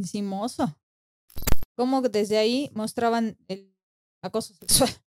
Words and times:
Encimoso. 0.00 0.80
Como 1.76 2.00
desde 2.00 2.38
ahí 2.38 2.70
mostraban 2.74 3.36
el 3.48 3.76
acoso 4.22 4.54
sexual. 4.54 4.88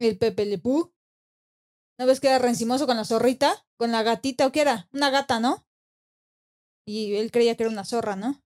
El 0.00 0.18
Pepe 0.18 0.44
Le 0.44 0.58
Pew. 0.58 0.92
¿No 1.98 2.06
ves 2.06 2.20
que 2.20 2.28
era 2.28 2.38
rencimoso 2.38 2.86
con 2.86 2.96
la 2.96 3.04
zorrita? 3.04 3.66
Con 3.76 3.90
la 3.90 4.02
gatita, 4.02 4.46
¿o 4.46 4.52
qué 4.52 4.60
era? 4.60 4.88
Una 4.92 5.10
gata, 5.10 5.40
¿no? 5.40 5.66
Y 6.86 7.14
él 7.14 7.30
creía 7.30 7.56
que 7.56 7.64
era 7.64 7.72
una 7.72 7.84
zorra, 7.84 8.14
¿no? 8.14 8.42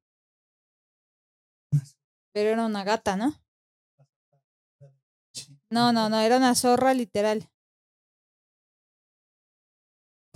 Pero 2.33 2.51
era 2.51 2.65
una 2.65 2.85
gata, 2.85 3.17
¿no? 3.17 3.35
No, 5.71 5.93
no, 5.93 6.09
no, 6.09 6.19
era 6.21 6.39
una 6.39 6.55
zorra 6.55 6.95
literal. 6.95 7.51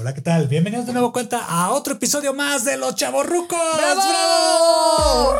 Hola, 0.02 0.14
¿qué 0.14 0.20
tal? 0.20 0.48
Bienvenidos 0.48 0.84
de 0.86 0.92
nuevo 0.92 1.12
cuenta 1.12 1.44
a 1.46 1.70
otro 1.70 1.92
episodio 1.92 2.34
más 2.34 2.64
de 2.64 2.76
Los 2.76 2.96
Chavorrucos. 2.96 3.56
¡Bravo! 3.76 4.02
¡Bravo! 4.02 5.36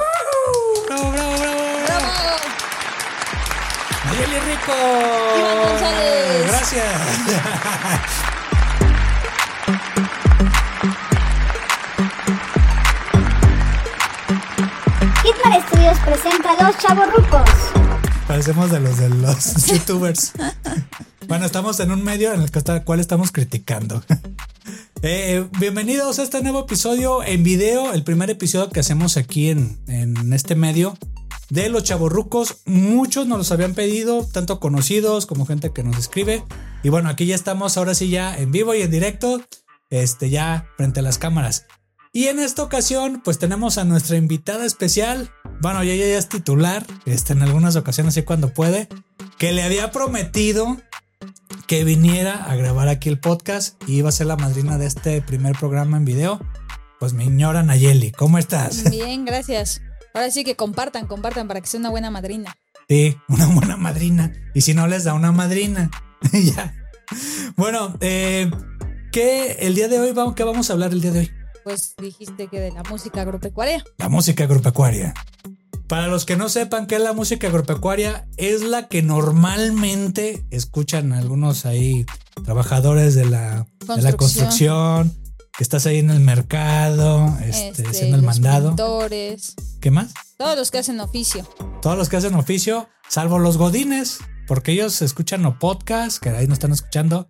¡Bravo, 0.87 1.11
bravo, 1.11 1.33
bravo! 1.37 1.59
¡Bravo! 1.85 2.07
Nayeli 4.05 4.39
Rico. 4.39 4.73
Iván 5.37 5.59
González. 5.67 6.47
Gracias. 6.47 6.87
Hitman 15.25 15.63
Studios 15.67 15.99
presenta 16.05 16.55
Los 16.63 16.79
Chavorrucos. 16.79 17.92
Parecemos 18.27 18.71
de 18.71 18.81
los 18.81 18.99
de 18.99 19.09
los 19.09 19.67
youtubers. 19.67 20.33
Bueno, 21.29 21.47
estamos 21.47 21.81
en 21.81 21.91
un 21.91 22.03
medio 22.03 22.33
en 22.33 22.43
el 22.43 22.85
cual 22.85 23.01
estamos 23.01 23.33
criticando. 23.33 24.03
Eh, 25.05 25.49
bienvenidos 25.59 26.21
a 26.21 26.23
este 26.23 26.43
nuevo 26.43 26.61
episodio 26.61 27.25
en 27.25 27.43
video, 27.43 27.93
el 27.93 28.05
primer 28.05 28.31
episodio 28.31 28.71
que 28.71 28.79
hacemos 28.79 29.17
aquí 29.17 29.51
en, 29.51 29.81
en 29.89 30.33
este 30.33 30.55
medio 30.55 30.97
de 31.51 31.69
los 31.71 31.83
chavorrucos. 31.83 32.59
Muchos 32.67 33.27
nos 33.27 33.39
los 33.39 33.51
habían 33.51 33.75
pedido, 33.75 34.25
tanto 34.25 34.61
conocidos 34.61 35.27
como 35.27 35.45
gente 35.45 35.73
que 35.73 35.83
nos 35.83 35.99
escribe. 35.99 36.45
Y 36.85 36.91
bueno, 36.91 37.09
aquí 37.09 37.27
ya 37.27 37.35
estamos, 37.35 37.77
ahora 37.77 37.97
sí 37.97 38.11
ya 38.11 38.39
en 38.39 38.53
vivo 38.53 38.77
y 38.77 38.83
en 38.83 38.93
directo, 38.93 39.43
este 39.91 40.31
ya 40.31 40.69
frente 40.77 41.01
a 41.01 41.03
las 41.03 41.19
cámaras. 41.19 41.67
Y 42.15 42.27
en 42.27 42.39
esta 42.39 42.63
ocasión, 42.63 43.23
pues 43.25 43.39
tenemos 43.39 43.79
a 43.79 43.85
nuestra 43.85 44.19
invitada 44.19 44.67
especial. 44.67 45.31
Bueno, 45.63 45.83
ya, 45.83 45.95
ya, 45.95 46.07
ya 46.07 46.19
es 46.19 46.29
titular, 46.29 46.87
este, 47.07 47.33
en 47.33 47.43
algunas 47.43 47.75
ocasiones 47.75 48.13
sí 48.13 48.23
cuando 48.23 48.53
puede, 48.53 48.87
que 49.39 49.53
le 49.53 49.63
había 49.63 49.91
prometido 49.93 50.77
que 51.67 51.85
viniera 51.85 52.45
a 52.45 52.55
grabar 52.55 52.89
aquí 52.89 53.09
el 53.09 53.19
podcast 53.19 53.83
y 53.89 53.95
iba 53.95 54.11
a 54.11 54.13
ser 54.13 54.27
la 54.27 54.37
madrina 54.37 54.77
de 54.77 54.87
este 54.87 55.23
primer 55.23 55.57
programa 55.57 55.97
en 55.97 56.05
video. 56.05 56.39
Pues 57.01 57.15
mi 57.15 57.25
señora 57.25 57.63
Nayeli, 57.63 58.13
¿cómo 58.13 58.37
estás? 58.37 58.91
Bien, 58.91 59.25
gracias. 59.25 59.81
Ahora 60.13 60.31
sí 60.31 60.45
que 60.45 60.55
compartan, 60.55 61.07
compartan 61.07 61.49
para 61.49 61.63
que 61.63 61.67
sea 61.67 61.81
una 61.81 61.89
buena 61.89 62.11
madrina. 62.11 62.55
Sí, 62.91 63.17
una 63.29 63.47
buena 63.47 63.79
madrina. 63.79 64.35
Y 64.53 64.61
si 64.61 64.75
no 64.75 64.87
les 64.87 65.05
da 65.05 65.15
una 65.15 65.33
madrina, 65.33 65.91
ya. 66.33 66.75
Bueno, 67.57 67.97
eh, 68.01 68.51
¿qué 69.13 69.57
el 69.61 69.75
día 69.75 69.89
de 69.89 69.99
hoy 69.99 70.13
vamos, 70.13 70.35
qué 70.35 70.45
vamos 70.45 70.69
a 70.69 70.75
hablar 70.75 70.93
el 70.93 71.01
día 71.01 71.13
de 71.13 71.21
hoy? 71.21 71.42
Pues 71.65 71.95
dijiste 71.97 72.49
que 72.49 72.61
de 72.61 72.73
la 72.73 72.83
música 72.85 73.23
agropecuaria. 73.23 73.85
La 73.99 74.09
música 74.09 74.45
agropecuaria. 74.45 75.15
Para 75.89 76.07
los 76.09 76.25
que 76.25 76.37
no 76.37 76.49
sepan 76.49 76.87
qué 76.87 76.97
es 76.97 77.03
la 77.03 77.13
música 77.13 77.49
agropecuaria, 77.49 78.27
es 78.37 78.63
la 78.63 78.89
que 78.89 79.03
normalmente 79.03 80.45
escuchan 80.51 81.13
algunos 81.13 81.67
ahí 81.67 82.07
trabajadores 82.45 83.15
de 83.15 83.27
la 83.27 83.67
de 83.81 84.03
la 84.03 84.13
Construcción. 84.13 84.17
construcción, 84.17 85.17
que 85.57 85.63
estás 85.65 85.87
ahí 85.87 85.99
en 85.99 86.11
el 86.11 86.21
mercado, 86.21 87.27
este, 87.45 87.69
Este, 87.69 87.87
haciendo 87.89 88.17
el 88.17 88.23
los 88.23 88.35
mandado. 88.41 88.69
pintores, 88.71 89.55
¿Qué 89.81 89.91
más? 89.91 90.15
todos 90.39 90.57
los 90.57 90.71
que 90.71 90.79
hacen 90.79 90.99
oficio. 91.01 91.47
Todos 91.83 91.97
los 91.99 92.09
que 92.09 92.17
hacen 92.17 92.35
oficio, 92.35 92.89
salvo 93.09 93.39
los 93.39 93.59
godines, 93.59 94.19
porque 94.49 94.73
ellos 94.73 95.03
escuchan 95.03 95.45
o 95.45 95.59
podcast, 95.59 96.23
que 96.23 96.31
ahí 96.31 96.47
no 96.47 96.55
están 96.55 96.73
escuchando, 96.73 97.29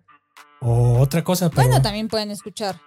o 0.61 0.99
otra 0.99 1.23
cosa, 1.23 1.49
pero 1.49 1.63
Bueno, 1.67 1.81
también 1.81 2.07
pueden 2.07 2.31
escuchar 2.31 2.79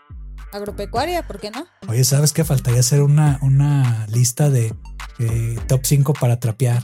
agropecuaria, 0.56 1.26
¿por 1.26 1.40
qué 1.40 1.50
no? 1.50 1.66
oye, 1.88 2.04
¿sabes 2.04 2.32
qué? 2.32 2.44
Faltaría 2.44 2.80
hacer 2.80 3.02
una, 3.02 3.38
una 3.42 4.06
lista 4.08 4.50
de 4.50 4.74
eh, 5.18 5.58
top 5.66 5.80
5 5.84 6.12
para 6.14 6.40
trapear. 6.40 6.82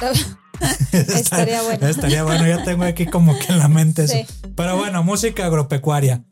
Estaría 0.92 1.62
bueno. 1.62 1.86
Estaría 1.86 2.22
bueno, 2.22 2.46
ya 2.46 2.62
tengo 2.62 2.84
aquí 2.84 3.06
como 3.06 3.38
que 3.38 3.52
en 3.52 3.58
la 3.58 3.68
mente 3.68 4.04
eso. 4.04 4.14
Sí. 4.14 4.26
Pero 4.54 4.76
bueno, 4.76 5.02
música 5.02 5.46
agropecuaria. 5.46 6.22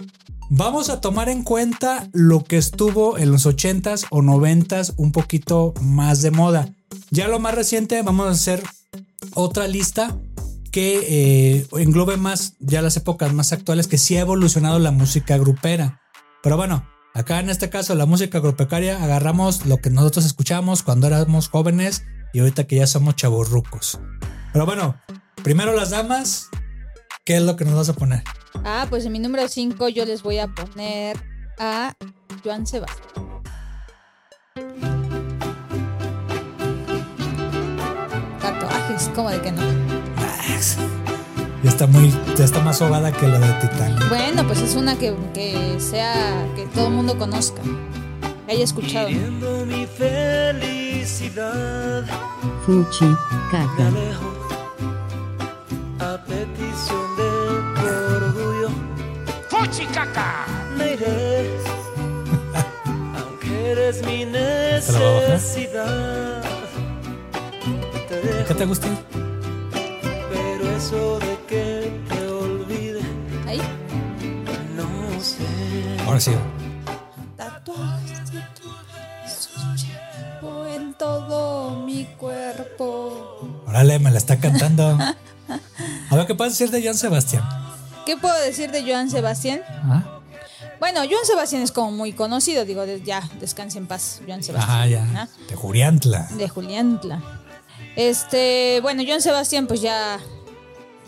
Vamos 0.53 0.91
a 0.91 1.01
tomar 1.01 1.29
en 1.29 1.45
cuenta 1.45 2.09
lo 2.13 2.43
que 2.43 2.57
estuvo 2.57 3.19
en 3.19 3.31
los 3.31 3.47
80s 3.47 4.07
o 4.11 4.21
90s 4.21 4.95
un 4.97 5.13
poquito 5.13 5.75
más 5.81 6.23
de 6.23 6.33
moda. 6.33 6.69
Ya 7.11 7.29
lo 7.29 7.39
más 7.39 7.55
reciente, 7.55 8.03
vamos 8.03 8.27
a 8.27 8.31
hacer 8.31 8.63
otra 9.35 9.69
lista 9.69 10.17
que 10.73 11.59
eh, 11.59 11.67
englobe 11.79 12.17
más 12.17 12.55
ya 12.59 12.83
las 12.83 12.97
épocas 12.97 13.33
más 13.33 13.53
actuales 13.53 13.87
que 13.87 13.99
sí 13.99 14.17
ha 14.17 14.21
evolucionado 14.21 14.79
la 14.79 14.91
música 14.91 15.37
grupera. 15.39 16.01
Pero 16.43 16.57
bueno, 16.57 16.87
acá 17.15 17.41
en 17.41 17.51
este 17.51 17.69
caso 17.69 17.95
la 17.95 18.07
música 18.07 18.39
agropecuaria 18.39 19.03
agarramos 19.03 19.67
lo 19.67 19.79
que 19.79 19.91
nosotros 19.91 20.25
escuchábamos 20.25 20.83
cuando 20.83 21.07
éramos 21.07 21.49
jóvenes 21.49 22.05
y 22.33 22.41
ahorita 22.41 22.65
que 22.65 22.77
ya 22.77 22.87
somos 22.87 23.17
chavorrucos. 23.17 24.01
Pero 24.53 24.67
bueno, 24.67 25.01
primero 25.43 25.75
las 25.75 25.91
damas, 25.91 26.49
¿qué 27.25 27.37
es 27.37 27.43
lo 27.43 27.57
que 27.57 27.65
nos 27.65 27.75
vas 27.75 27.89
a 27.91 27.93
poner? 27.93 28.23
Ah, 28.65 28.87
pues 28.89 29.05
en 29.05 29.13
mi 29.13 29.19
número 29.19 29.47
5 29.49 29.89
yo 29.89 30.05
les 30.05 30.23
voy 30.23 30.39
a 30.39 30.49
poner 30.49 31.19
a 31.59 31.95
Joan 32.43 32.67
Sebastián. 32.67 33.27
Tatuajes, 38.41 39.11
¿cómo 39.15 39.31
de 39.31 39.41
que 39.43 39.53
no? 39.53 41.00
Ya 41.63 41.69
está 41.71 41.87
muy, 41.87 42.11
ya 42.37 42.45
está 42.45 42.61
más 42.61 42.79
sobada 42.79 43.13
que 43.13 43.29
la 43.29 43.39
de 43.39 43.53
Titanic. 43.69 44.09
Bueno, 44.09 44.47
pues 44.47 44.61
es 44.63 44.75
una 44.77 44.97
que, 44.99 45.15
que 45.35 45.79
sea, 45.79 46.47
que 46.57 46.65
todo 46.67 46.87
el 46.87 46.95
mundo 46.95 47.19
conozca, 47.19 47.61
que 48.47 48.53
haya 48.53 48.65
escuchado. 48.65 49.09
Mi 49.11 49.87
felicidad, 49.87 51.45
Fuchi, 52.65 53.05
me 53.05 53.17
caca. 53.51 53.89
alejo 53.89 54.31
a 56.01 56.17
petición 56.25 57.17
de 57.19 57.31
tu 57.77 57.87
orgullo. 58.17 58.71
Me 60.79 60.95
iré, 60.95 61.51
aunque 63.19 63.71
eres 63.73 64.03
mi 64.07 64.25
necesidad. 64.25 65.81
¿Qué 68.49 68.55
te 68.55 68.65
gusta? 68.65 68.89
Ahora 76.21 76.39
sí. 76.39 77.35
Tatuajes 77.37 78.33
de 78.33 78.41
tu 78.61 78.69
beso 79.25 79.51
llevo 79.75 80.67
en 80.67 80.93
todo 80.93 81.83
mi 81.87 82.05
cuerpo. 82.19 83.63
Órale, 83.67 83.99
me 83.99 84.11
la 84.11 84.19
está 84.19 84.39
cantando. 84.39 84.99
A 86.11 86.17
ver, 86.17 86.27
¿qué 86.27 86.35
puedes 86.35 86.59
decir 86.59 86.71
de 86.71 86.83
Joan 86.83 86.97
Sebastián? 86.97 87.43
¿Qué 88.05 88.19
puedo 88.19 88.39
decir 88.43 88.71
de 88.71 88.83
Joan 88.83 89.09
Sebastián? 89.09 89.63
¿Ah? 89.85 90.21
Bueno, 90.79 91.01
Joan 91.01 91.25
Sebastián 91.25 91.63
es 91.63 91.73
como 91.73 91.91
muy 91.91 92.13
conocido, 92.13 92.67
digo, 92.67 92.85
ya, 92.85 93.27
descanse 93.41 93.79
en 93.79 93.87
paz, 93.87 94.21
Joan 94.27 94.43
Sebastián. 94.43 94.77
Ajá, 94.77 94.87
ya. 94.87 95.05
¿no? 95.05 95.29
De 95.49 95.57
Juriantla. 95.57 96.29
De 96.37 96.49
Juliantla. 96.49 97.23
Este, 97.97 98.81
bueno, 98.83 99.03
Joan 99.07 99.23
Sebastián, 99.23 99.67
pues 99.67 99.81
ya, 99.81 100.19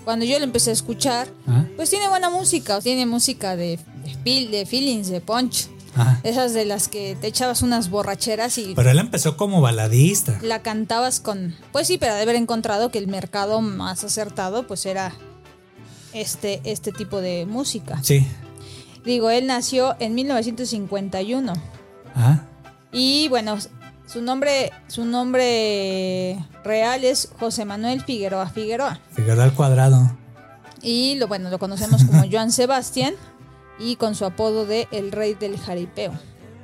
cuando 0.04 0.24
yo 0.24 0.38
lo 0.38 0.44
empecé 0.44 0.70
a 0.70 0.72
escuchar, 0.72 1.28
¿Ah? 1.46 1.64
pues 1.76 1.90
tiene 1.90 2.08
buena 2.08 2.30
música, 2.30 2.80
tiene 2.80 3.04
música 3.06 3.56
de, 3.56 3.78
de, 4.04 4.10
feel- 4.24 4.50
de 4.50 4.66
feelings, 4.66 5.08
de 5.08 5.20
punch. 5.20 5.68
Ajá. 5.94 6.20
Esas 6.22 6.54
de 6.54 6.64
las 6.64 6.88
que 6.88 7.16
te 7.20 7.26
echabas 7.26 7.60
unas 7.60 7.90
borracheras 7.90 8.56
y 8.56 8.72
Pero 8.74 8.90
él 8.90 8.98
empezó 8.98 9.36
como 9.36 9.60
baladista. 9.60 10.38
la 10.42 10.62
cantabas 10.62 11.20
con. 11.20 11.54
Pues 11.70 11.86
sí, 11.86 11.98
pero 11.98 12.14
de 12.14 12.22
haber 12.22 12.36
encontrado 12.36 12.90
que 12.90 12.98
el 12.98 13.08
mercado 13.08 13.60
más 13.60 14.02
acertado, 14.02 14.66
pues 14.66 14.86
era 14.86 15.12
este, 16.14 16.60
este 16.64 16.92
tipo 16.92 17.20
de 17.20 17.44
música. 17.46 17.98
Sí. 18.02 18.26
Digo, 19.04 19.28
él 19.30 19.46
nació 19.46 19.94
en 20.00 20.14
1951. 20.14 21.52
Ajá. 22.14 22.46
Y 22.92 23.28
bueno, 23.28 23.58
su 24.06 24.22
nombre, 24.22 24.70
su 24.88 25.04
nombre 25.04 26.38
real 26.64 27.04
es 27.04 27.28
José 27.38 27.64
Manuel 27.64 28.02
Figueroa 28.02 28.48
Figueroa. 28.48 28.98
Figueroa 29.14 29.44
al 29.44 29.54
cuadrado. 29.54 30.16
Y 30.82 31.14
lo 31.16 31.28
bueno, 31.28 31.50
lo 31.50 31.58
conocemos 31.58 32.04
como 32.04 32.22
Joan 32.32 32.50
Sebastián 32.52 33.14
y 33.78 33.96
con 33.96 34.14
su 34.14 34.24
apodo 34.24 34.66
de 34.66 34.88
El 34.92 35.12
Rey 35.12 35.34
del 35.34 35.58
Jaripeo. 35.58 36.12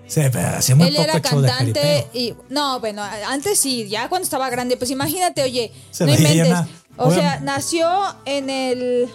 Sí, 0.06 0.22
pero 0.32 0.48
hacía 0.56 0.74
muy 0.74 0.88
Él 0.88 0.94
poco 0.96 1.04
era 1.04 1.12
show 1.20 1.42
cantante 1.42 2.06
y 2.14 2.34
no, 2.48 2.80
bueno, 2.80 3.02
antes 3.28 3.58
sí, 3.58 3.86
ya 3.88 4.08
cuando 4.08 4.24
estaba 4.24 4.48
grande, 4.48 4.76
pues 4.78 4.90
imagínate, 4.90 5.42
oye, 5.42 5.70
Se 5.90 6.06
no 6.06 6.14
inventes. 6.14 6.46
una- 6.48 6.68
O 6.96 7.12
sea, 7.12 7.40
nació 7.40 7.88
en 8.24 8.48
el 8.50 9.08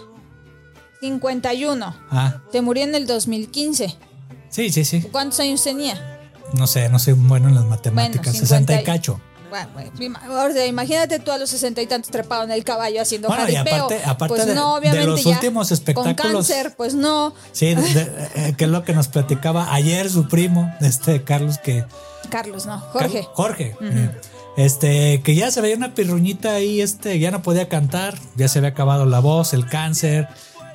51, 1.00 1.94
Ah, 2.10 2.40
se 2.50 2.62
murió 2.62 2.84
en 2.84 2.94
el 2.94 3.06
2015. 3.06 3.94
sí, 4.48 4.70
sí, 4.70 4.84
sí. 4.84 5.02
¿Cuántos 5.10 5.40
años 5.40 5.62
tenía? 5.62 6.10
no 6.52 6.66
sé, 6.68 6.88
no 6.88 6.98
soy 7.00 7.14
bueno 7.14 7.48
en 7.48 7.56
las 7.56 7.64
matemáticas. 7.64 8.26
Bueno, 8.26 8.38
60 8.38 8.72
y 8.74 8.76
50 8.76 8.80
y- 8.80 8.84
cacho. 8.84 9.20
Bueno, 9.72 9.90
bueno, 10.26 10.64
imagínate 10.66 11.18
tú 11.20 11.30
a 11.30 11.38
los 11.38 11.50
sesenta 11.50 11.80
y 11.82 11.86
tantos 11.86 12.10
trepado 12.10 12.44
en 12.44 12.50
el 12.50 12.64
caballo 12.64 13.00
haciendo 13.00 13.28
Bueno, 13.28 13.48
y 13.48 13.56
aparte- 13.56 14.02
aparte 14.04 14.34
pues 14.34 14.46
de- 14.46 14.54
no, 14.54 14.74
de 14.74 14.78
obviamente 14.80 15.06
los 15.06 15.22
ya 15.24 15.30
últimos 15.30 15.68
Con 15.68 15.74
espectáculos. 15.74 16.46
cáncer, 16.48 16.74
pues 16.76 16.94
no. 16.94 17.34
Sí, 17.52 17.74
de- 17.74 17.82
de- 17.82 18.28
eh, 18.34 18.54
que 18.56 18.64
es 18.64 18.70
lo 18.70 18.82
que 18.84 18.92
nos 18.92 19.08
platicaba 19.08 19.72
ayer 19.72 20.10
su 20.10 20.28
primo, 20.28 20.74
este 20.80 21.22
Carlos, 21.24 21.58
que 21.58 21.84
Carlos, 22.30 22.66
no. 22.66 22.78
Jorge. 22.80 23.20
Car- 23.20 23.30
Jorge. 23.34 23.76
eh, 23.80 24.10
Este, 24.56 25.20
que 25.22 25.34
ya 25.34 25.50
se 25.50 25.60
veía 25.60 25.74
una 25.76 25.94
pirruñita 25.94 26.52
ahí, 26.52 26.80
este, 26.80 27.18
ya 27.18 27.32
no 27.32 27.42
podía 27.42 27.68
cantar, 27.68 28.16
ya 28.36 28.46
se 28.46 28.58
había 28.60 28.70
acabado 28.70 29.04
la 29.04 29.18
voz, 29.18 29.52
el 29.52 29.66
cáncer, 29.68 30.28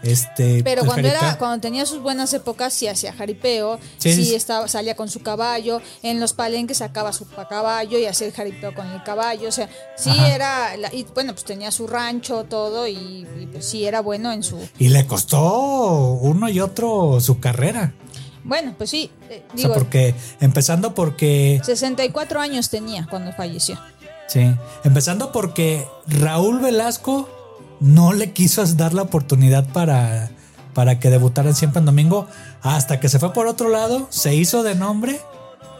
este. 0.03 0.63
Pero 0.63 0.85
cuando 0.85 1.07
era, 1.07 1.37
cuando 1.37 1.59
tenía 1.61 1.85
sus 1.85 2.01
buenas 2.01 2.33
épocas, 2.33 2.73
sí 2.73 2.87
hacía 2.87 3.13
jaripeo, 3.13 3.79
Sí, 3.97 4.13
sí, 4.13 4.25
sí. 4.25 4.35
estaba, 4.35 4.67
salía 4.67 4.95
con 4.95 5.09
su 5.09 5.21
caballo, 5.21 5.81
en 6.03 6.19
los 6.19 6.33
palenques 6.33 6.77
sacaba 6.77 7.13
su 7.13 7.25
caballo 7.27 7.97
y 7.97 8.05
hacía 8.05 8.27
el 8.27 8.33
jaripeo 8.33 8.73
con 8.73 8.87
el 8.87 9.03
caballo. 9.03 9.47
O 9.49 9.51
sea, 9.51 9.69
sí 9.97 10.09
Ajá. 10.11 10.35
era, 10.35 10.77
la- 10.77 10.93
y 10.93 11.05
bueno, 11.13 11.33
pues 11.33 11.43
tenía 11.45 11.71
su 11.71 11.87
rancho, 11.87 12.45
todo, 12.45 12.87
y, 12.87 12.93
y, 13.39 13.47
pues 13.51 13.65
sí 13.65 13.85
era 13.85 14.01
bueno 14.01 14.31
en 14.31 14.43
su. 14.43 14.57
Y 14.77 14.89
le 14.89 15.05
costó 15.07 16.13
uno 16.21 16.49
y 16.49 16.59
otro 16.59 17.19
su 17.21 17.39
carrera. 17.39 17.93
Bueno, 18.43 18.73
pues 18.77 18.89
sí, 18.89 19.11
eh, 19.29 19.43
O 19.47 19.57
sea, 19.57 19.67
digo, 19.67 19.73
porque, 19.73 20.15
empezando 20.39 20.93
porque, 20.95 21.61
64 21.63 22.39
años 22.39 22.69
tenía 22.69 23.05
cuando 23.09 23.31
falleció. 23.33 23.77
sí, 24.27 24.55
empezando 24.83 25.31
porque 25.31 25.85
Raúl 26.07 26.59
Velasco 26.59 27.29
no 27.79 28.13
le 28.13 28.31
quiso 28.31 28.65
dar 28.75 28.93
la 28.93 29.01
oportunidad 29.03 29.67
para, 29.71 30.31
para 30.73 30.99
que 30.99 31.09
debutara 31.09 31.49
en 31.49 31.55
Siempre 31.55 31.79
en 31.79 31.85
Domingo, 31.85 32.27
hasta 32.61 32.99
que 32.99 33.09
se 33.09 33.19
fue 33.19 33.33
por 33.33 33.47
otro 33.47 33.69
lado, 33.69 34.07
se 34.09 34.35
hizo 34.35 34.63
de 34.63 34.75
nombre 34.75 35.19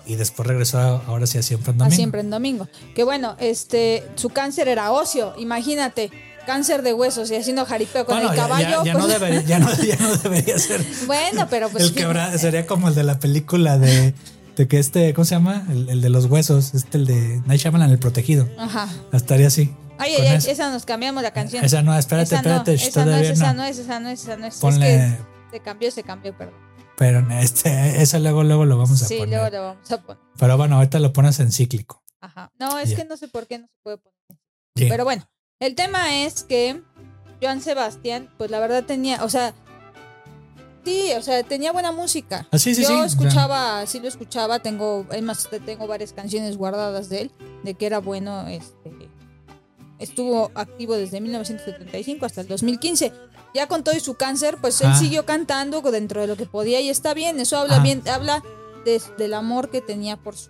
y 0.06 0.16
después 0.16 0.48
regresó 0.48 0.80
a- 0.80 1.04
ahora 1.08 1.28
sí 1.28 1.38
a 1.38 1.44
Siempre 1.44 1.72
en 1.72 1.76
a 1.82 1.84
Domingo. 1.86 1.96
siempre 1.96 2.22
en 2.22 2.30
domingo. 2.30 2.68
Que 2.96 3.04
bueno, 3.04 3.36
este, 3.40 4.04
su 4.16 4.30
cáncer 4.30 4.68
era 4.68 4.92
óseo, 4.92 5.34
imagínate, 5.38 6.10
cáncer 6.48 6.82
de 6.82 6.94
huesos 6.94 7.30
y 7.30 7.36
haciendo 7.36 7.64
jaripeo 7.66 8.06
con 8.06 8.16
Bueno, 8.16 8.32
el 8.32 8.36
caballo. 8.36 8.84
ya, 8.84 8.84
ya 8.86 8.94
pues- 8.94 9.04
no 9.04 9.08
debería, 9.08 9.42
ya, 9.42 9.60
no, 9.60 9.72
ya 9.76 9.98
no 9.98 10.16
debería 10.18 10.58
ser. 10.58 10.84
Bueno, 11.06 11.48
pero 11.50 11.70
pues 11.70 11.84
el 11.84 11.94
quebra 11.94 12.36
sería 12.38 12.66
como 12.66 12.88
el 12.88 12.96
de 12.96 13.04
la 13.04 13.20
película 13.20 13.78
de, 13.78 14.16
de 14.56 14.68
que 14.68 14.80
este, 14.80 15.14
¿cómo 15.14 15.26
se 15.26 15.36
llama? 15.36 15.66
El, 15.70 15.90
el 15.90 16.02
de 16.02 16.10
los 16.10 16.26
huesos, 16.26 16.74
este, 16.74 16.98
el 16.98 17.06
de 17.06 17.42
Night 17.46 17.62
Shyamalan, 17.62 17.92
el 17.92 18.00
protegido. 18.00 18.50
Ajá. 18.58 18.88
Estaría 19.14 19.48
así. 19.48 19.74
Ay, 20.00 20.14
ay, 20.16 20.28
ay, 20.28 20.36
esa 20.48 20.72
nos 20.72 20.86
cambiamos 20.86 21.22
la 21.22 21.32
canción. 21.32 21.64
Esa 21.64 21.82
no, 21.84 21.96
espérate, 21.98 22.24
Esa 22.24 22.38
espérate, 22.38 22.72
no, 22.72 22.78
esa 22.78 23.06
no 23.06 23.14
es, 23.16 23.30
esa 23.30 23.54
no. 23.54 23.64
es, 23.66 23.80
esa 23.80 24.00
no 24.00 24.10
es, 24.10 24.22
esa 24.24 24.38
no 24.38 24.46
es. 24.48 24.62
Ponle- 24.62 24.88
Es 24.88 25.14
que 25.18 25.58
se 25.58 25.60
cambió, 25.62 25.92
se 25.92 26.04
cambió, 26.04 26.38
perdón. 26.38 26.56
Pero 26.98 27.26
este, 27.40 28.02
esa 28.02 28.20
luego, 28.20 28.44
luego 28.44 28.66
lo 28.66 28.78
vamos 28.78 29.02
a 29.02 29.06
Sí, 29.06 29.18
poner. 29.20 29.40
luego 29.42 29.56
lo 29.56 29.64
vamos 29.64 29.92
a 29.92 30.02
poner. 30.02 30.22
Pero 30.38 30.58
bueno, 30.58 30.76
ahorita 30.78 31.00
lo 31.00 31.14
pones 31.14 31.40
en 31.40 31.52
cíclico. 31.52 32.04
Ajá. 32.22 32.52
No, 32.60 32.78
es 32.80 32.94
que 32.96 33.06
no 33.06 33.16
sé 33.18 33.28
por 33.30 33.48
qué 33.48 33.60
no 33.60 33.68
se 33.68 33.74
puede 33.84 33.98
poner. 33.98 34.18
Sí. 34.76 34.88
Pero 34.90 35.04
bueno, 35.06 35.30
el 35.60 35.76
tema 35.76 36.24
es 36.24 36.44
que 36.44 36.82
Joan 37.42 37.62
Sebastián, 37.62 38.30
pues 38.38 38.52
la 38.52 38.60
verdad 38.60 38.84
tenía, 38.84 39.24
o 39.24 39.30
sea, 39.30 39.54
sí, 40.86 41.12
o 41.18 41.22
sea, 41.22 41.44
tenía 41.44 41.72
buena 41.72 41.92
música. 41.92 42.48
Ah, 42.52 42.58
sí, 42.60 42.76
sí, 42.76 42.84
Yo 42.84 42.90
sí, 42.90 43.06
escuchaba, 43.06 43.86
sí 43.86 44.00
lo 44.00 44.08
escuchaba, 44.08 44.60
tengo, 44.60 45.06
es 45.12 45.22
más, 45.24 45.48
tengo 45.66 45.88
varias 45.88 46.14
canciones 46.14 46.58
guardadas 46.58 47.10
de 47.10 47.22
él, 47.22 47.32
de 47.64 47.74
que 47.76 47.86
era 47.86 48.00
bueno, 48.00 48.48
este, 48.48 48.92
estuvo 50.00 50.52
activo 50.56 50.96
desde 50.96 51.22
1975 51.22 52.26
hasta 52.26 52.42
el 52.42 52.48
2015. 52.48 53.12
Ya 53.54 53.68
con 53.68 53.84
todo 53.84 53.96
y 53.96 54.00
su 54.00 54.14
cáncer, 54.16 54.58
pues 54.62 54.80
él 54.82 54.88
Ah. 54.92 54.98
siguió 55.00 55.26
cantando 55.26 55.82
dentro 55.82 56.22
de 56.22 56.28
lo 56.28 56.36
que 56.38 56.46
podía 56.46 56.80
y 56.82 56.90
está 56.90 57.14
bien, 57.14 57.40
eso 57.40 57.58
habla 57.58 57.78
Ah. 57.78 57.84
bien, 57.84 58.02
habla 58.12 58.44
de- 58.86 59.02
del 59.18 59.34
amor 59.34 59.70
que 59.70 59.82
tenía 59.82 60.18
por 60.18 60.36
su 60.36 60.50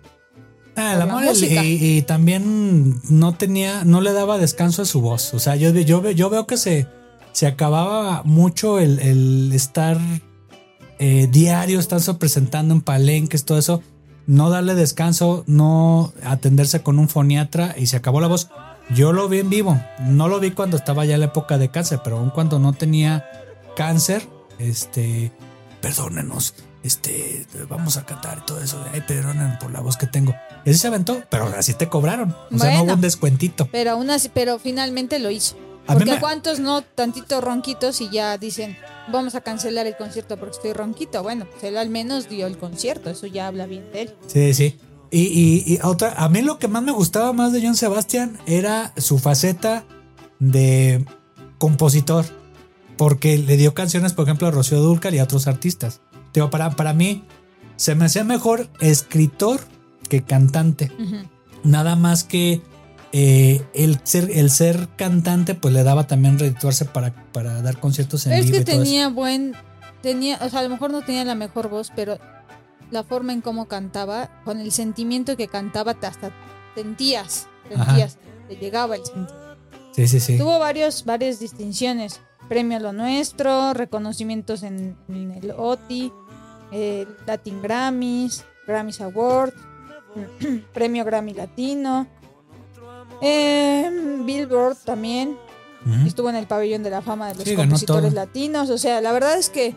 Ah, 0.76 0.94
el 0.94 1.02
amor 1.02 1.24
y, 1.34 1.96
y- 1.98 2.02
también 2.02 3.00
no 3.10 3.34
tenía, 3.34 3.84
no 3.84 4.00
le 4.00 4.12
daba 4.12 4.38
descanso 4.38 4.82
a 4.82 4.84
su 4.84 5.00
voz. 5.00 5.34
O 5.34 5.38
sea, 5.38 5.56
yo, 5.56 5.70
yo, 5.74 6.10
yo 6.10 6.30
veo 6.30 6.46
que 6.46 6.56
se, 6.56 6.86
se 7.32 7.46
acababa 7.46 8.22
mucho 8.24 8.78
el, 8.78 8.98
el 9.00 9.50
estar 9.52 9.98
eh, 10.98 11.28
diario, 11.30 11.80
estarse 11.80 12.12
presentando 12.14 12.72
en 12.74 12.82
palenques, 12.82 13.44
todo 13.44 13.58
eso. 13.58 13.82
No 14.26 14.48
darle 14.50 14.74
descanso, 14.74 15.44
no 15.46 16.12
atenderse 16.22 16.82
con 16.82 16.98
un 16.98 17.08
foniatra 17.08 17.74
y 17.76 17.86
se 17.86 17.96
acabó 17.96 18.20
la 18.20 18.28
voz. 18.28 18.48
Yo 18.94 19.12
lo 19.12 19.28
vi 19.28 19.38
en 19.40 19.50
vivo. 19.50 19.80
No 20.00 20.28
lo 20.28 20.40
vi 20.40 20.50
cuando 20.50 20.76
estaba 20.76 21.04
ya 21.04 21.14
en 21.14 21.20
la 21.20 21.26
época 21.26 21.58
de 21.58 21.70
cáncer, 21.70 22.00
pero 22.02 22.18
aún 22.18 22.30
cuando 22.30 22.58
no 22.58 22.72
tenía 22.72 23.28
cáncer, 23.76 24.26
este, 24.58 25.30
perdónenos, 25.80 26.54
este, 26.82 27.46
vamos 27.68 27.96
a 27.96 28.04
cantar 28.04 28.38
y 28.42 28.46
todo 28.46 28.60
eso. 28.60 28.82
Ay, 28.92 29.02
perdonen 29.06 29.58
por 29.58 29.70
la 29.70 29.80
voz 29.80 29.96
que 29.96 30.06
tengo. 30.06 30.34
Así 30.62 30.74
se 30.74 30.88
aventó, 30.88 31.22
pero 31.30 31.46
así 31.56 31.74
te 31.74 31.88
cobraron. 31.88 32.34
O 32.52 32.58
sea, 32.58 32.74
no 32.74 32.82
hubo 32.82 32.94
un 32.94 33.00
descuentito. 33.00 33.68
Pero 33.70 33.92
aún 33.92 34.10
así, 34.10 34.28
pero 34.32 34.58
finalmente 34.58 35.18
lo 35.18 35.30
hizo. 35.30 35.56
A 35.86 35.94
Porque 35.94 36.12
me- 36.12 36.20
cuántos 36.20 36.60
no, 36.60 36.82
tantitos 36.82 37.42
ronquitos 37.42 38.00
y 38.00 38.10
ya 38.10 38.36
dicen, 38.38 38.76
vamos 39.10 39.34
a 39.34 39.40
cancelar 39.40 39.86
el 39.86 39.96
concierto 39.96 40.36
porque 40.36 40.56
estoy 40.56 40.72
ronquito. 40.72 41.22
Bueno, 41.22 41.46
pues 41.50 41.64
él 41.64 41.76
al 41.76 41.88
menos 41.90 42.28
dio 42.28 42.46
el 42.46 42.58
concierto, 42.58 43.10
eso 43.10 43.26
ya 43.26 43.46
habla 43.46 43.66
bien 43.66 43.90
de 43.92 44.02
él. 44.02 44.14
Sí, 44.26 44.52
sí. 44.54 44.78
Y, 45.10 45.22
y- 45.22 45.74
y 45.74 45.78
otra, 45.82 46.12
a 46.16 46.28
mí 46.28 46.40
lo 46.42 46.58
que 46.58 46.68
más 46.68 46.82
me 46.82 46.92
gustaba 46.92 47.32
más 47.32 47.52
de 47.52 47.60
John 47.62 47.74
Sebastian 47.76 48.38
era 48.46 48.92
su 48.96 49.18
faceta 49.18 49.84
de 50.38 51.04
compositor. 51.58 52.24
Porque 52.96 53.38
le 53.38 53.56
dio 53.56 53.72
canciones, 53.72 54.12
por 54.12 54.24
ejemplo, 54.26 54.46
a 54.46 54.50
Rocío 54.50 54.78
Dúrcal 54.80 55.14
y 55.14 55.18
a 55.18 55.24
otros 55.24 55.46
artistas. 55.46 56.00
Digo, 56.34 56.50
para, 56.50 56.70
para 56.76 56.92
mí, 56.92 57.24
se 57.76 57.94
me 57.94 58.04
hacía 58.04 58.24
mejor 58.24 58.68
escritor 58.80 59.60
que 60.08 60.22
cantante. 60.22 60.92
Nada 61.64 61.96
más 61.96 62.24
que 62.24 62.60
eh, 63.12 63.62
el, 63.74 64.00
ser, 64.04 64.30
el 64.34 64.50
ser 64.50 64.86
cantante, 64.96 65.54
pues 65.54 65.72
le 65.72 65.82
daba 65.82 66.06
también 66.06 66.38
redituarse 66.38 66.84
para, 66.84 67.14
para 67.32 67.62
dar 67.62 67.78
conciertos 67.80 68.26
en 68.26 68.34
Es 68.34 68.44
vivo 68.44 68.56
que 68.56 68.60
y 68.60 68.64
todo 68.64 68.74
eso. 68.76 68.84
tenía 68.84 69.08
buen, 69.08 69.54
tenía, 70.02 70.38
o 70.42 70.50
sea, 70.50 70.60
a 70.60 70.62
lo 70.62 70.68
mejor 70.68 70.90
no 70.92 71.00
tenía 71.00 71.24
la 71.24 71.34
mejor 71.34 71.68
voz, 71.70 71.90
pero 71.96 72.18
la 72.90 73.02
forma 73.04 73.32
en 73.32 73.40
cómo 73.40 73.66
cantaba, 73.68 74.42
con 74.44 74.60
el 74.60 74.72
sentimiento 74.72 75.36
que 75.36 75.48
cantaba, 75.48 75.94
te 75.94 76.06
hasta 76.06 76.30
sentías, 76.74 77.46
Ajá. 77.74 77.84
sentías, 77.86 78.18
te 78.48 78.56
llegaba 78.56 78.96
el 78.96 79.04
sentimiento. 79.04 79.56
Sí, 79.92 80.08
sí, 80.08 80.20
sí. 80.20 80.38
Tuvo 80.38 80.58
varios, 80.58 81.04
varias 81.04 81.38
distinciones. 81.40 82.20
Premio 82.48 82.78
a 82.78 82.80
lo 82.80 82.92
nuestro, 82.92 83.74
reconocimientos 83.74 84.62
en, 84.62 84.96
en 85.08 85.30
el 85.32 85.52
OTI, 85.56 86.12
eh, 86.72 87.06
Latin 87.26 87.62
Grammys, 87.62 88.44
Grammys 88.66 89.00
Award, 89.00 89.52
Premio 90.72 91.04
Grammy 91.04 91.34
Latino, 91.34 92.06
eh, 93.22 93.90
Billboard 94.24 94.76
también. 94.84 95.36
Estuvo 96.04 96.28
en 96.28 96.36
el 96.36 96.46
pabellón 96.46 96.82
de 96.82 96.90
la 96.90 97.00
fama 97.00 97.28
de 97.28 97.36
los 97.36 97.44
Sí, 97.44 97.56
compositores 97.56 98.12
latinos. 98.12 98.68
O 98.68 98.76
sea, 98.76 99.00
la 99.00 99.12
verdad 99.12 99.38
es 99.38 99.48
que 99.48 99.74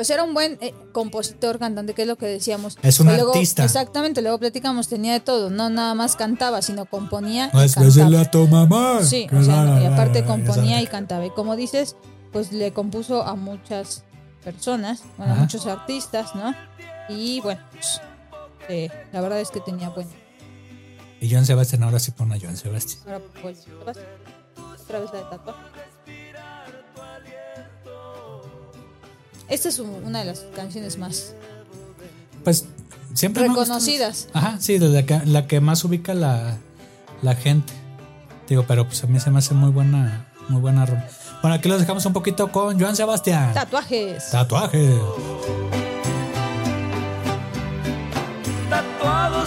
pues 0.00 0.08
era 0.08 0.24
un 0.24 0.32
buen 0.32 0.56
eh, 0.62 0.72
compositor, 0.92 1.58
cantante, 1.58 1.92
que 1.92 2.00
es 2.00 2.08
lo 2.08 2.16
que 2.16 2.24
decíamos. 2.24 2.78
Es 2.80 3.00
un 3.00 3.08
luego- 3.08 3.34
artista. 3.34 3.66
Exactamente, 3.66 4.22
luego 4.22 4.38
platicamos, 4.38 4.88
tenía 4.88 5.12
de 5.12 5.20
todo. 5.20 5.50
No 5.50 5.68
nada 5.68 5.92
más 5.92 6.16
cantaba, 6.16 6.62
sino 6.62 6.86
componía. 6.86 7.50
No 7.52 7.60
y 7.60 7.66
es 7.66 7.74
cantaba. 7.74 8.08
la 8.08 8.30
toma 8.30 8.64
mal. 8.64 9.04
Sí, 9.04 9.26
o 9.30 9.42
sea, 9.42 9.62
no, 9.64 9.78
y 9.78 9.84
aparte 9.84 10.24
componía 10.24 10.80
y 10.80 10.86
cantaba. 10.86 11.26
Y 11.26 11.30
como 11.32 11.54
dices, 11.54 11.96
pues 12.32 12.50
le 12.50 12.72
compuso 12.72 13.24
a 13.24 13.34
muchas 13.34 14.04
personas, 14.42 15.02
bueno, 15.18 15.34
a 15.34 15.36
muchos 15.36 15.66
artistas, 15.66 16.34
¿no? 16.34 16.54
Y 17.10 17.42
bueno, 17.42 17.60
pues, 17.72 18.00
eh, 18.70 18.88
la 19.12 19.20
verdad 19.20 19.38
es 19.38 19.50
que 19.50 19.60
tenía 19.60 19.90
buen. 19.90 20.08
Y 21.20 21.30
Joan 21.30 21.44
Sebastián 21.44 21.82
ahora 21.82 21.98
sí 21.98 22.12
pone 22.12 22.36
a 22.36 22.40
Joan 22.40 22.56
Sebastián. 22.56 23.02
Ahora 23.04 23.20
pues, 23.42 23.66
¿qué 23.66 23.84
pasa? 23.84 24.00
otra 24.82 25.00
vez 25.00 25.10
la 25.12 25.18
de 25.18 25.24
tatuaje. 25.26 25.60
Esta 29.50 29.68
es 29.68 29.78
un- 29.78 29.90
una 30.04 30.20
de 30.20 30.24
las 30.26 30.44
canciones 30.56 30.96
más 30.98 31.34
Pues 32.44 32.64
siempre 33.14 33.42
me 33.42 33.48
reconocidas. 33.50 34.28
Ajá, 34.32 34.56
sí, 34.60 34.78
de 34.78 34.88
la 34.88 35.02
que, 35.04 35.20
la 35.26 35.46
que 35.46 35.60
más 35.60 35.84
ubica 35.84 36.14
la, 36.14 36.56
la 37.20 37.34
gente. 37.34 37.72
Digo, 38.48 38.64
pero 38.66 38.86
pues 38.86 39.04
a 39.04 39.06
mí 39.06 39.20
se 39.20 39.30
me 39.30 39.38
hace 39.40 39.52
muy 39.54 39.70
buena, 39.70 40.32
muy 40.48 40.60
buena 40.60 40.86
rola. 40.86 41.06
Bueno, 41.42 41.54
aquí 41.56 41.68
los 41.68 41.80
dejamos 41.80 42.04
un 42.06 42.12
poquito 42.12 42.50
con 42.52 42.80
Joan 42.80 42.96
Sebastián. 42.96 43.52
Tatuajes. 43.54 44.30
Tatuaje. 44.30 44.98
tatuado 48.68 49.44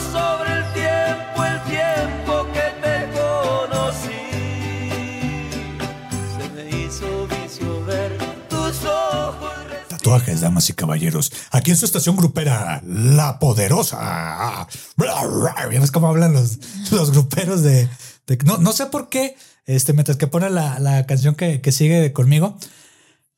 Tatuajes, 10.04 10.42
damas 10.42 10.70
y 10.70 10.74
caballeros. 10.74 11.32
Aquí 11.52 11.72
en 11.72 11.78
su 11.78 11.86
estación 11.86 12.18
grupera, 12.18 12.84
La 12.86 13.40
Poderosa. 13.40 14.68
Ves 15.70 15.92
cómo 15.92 16.10
hablan 16.10 16.34
los, 16.34 16.60
los 16.92 17.12
gruperos 17.12 17.64
de. 17.64 17.88
no, 18.44 18.58
no 18.58 18.74
sé 18.74 18.88
por 18.88 19.08
qué, 19.08 19.38
este, 19.66 19.94
mientras 19.94 20.18
que 20.18 20.28
pone 20.28 20.50
la, 20.50 20.78
la 20.80 21.06
canción 21.06 21.36
que, 21.36 21.62
que 21.62 21.72
sigue 21.72 22.12
conmigo. 22.12 22.58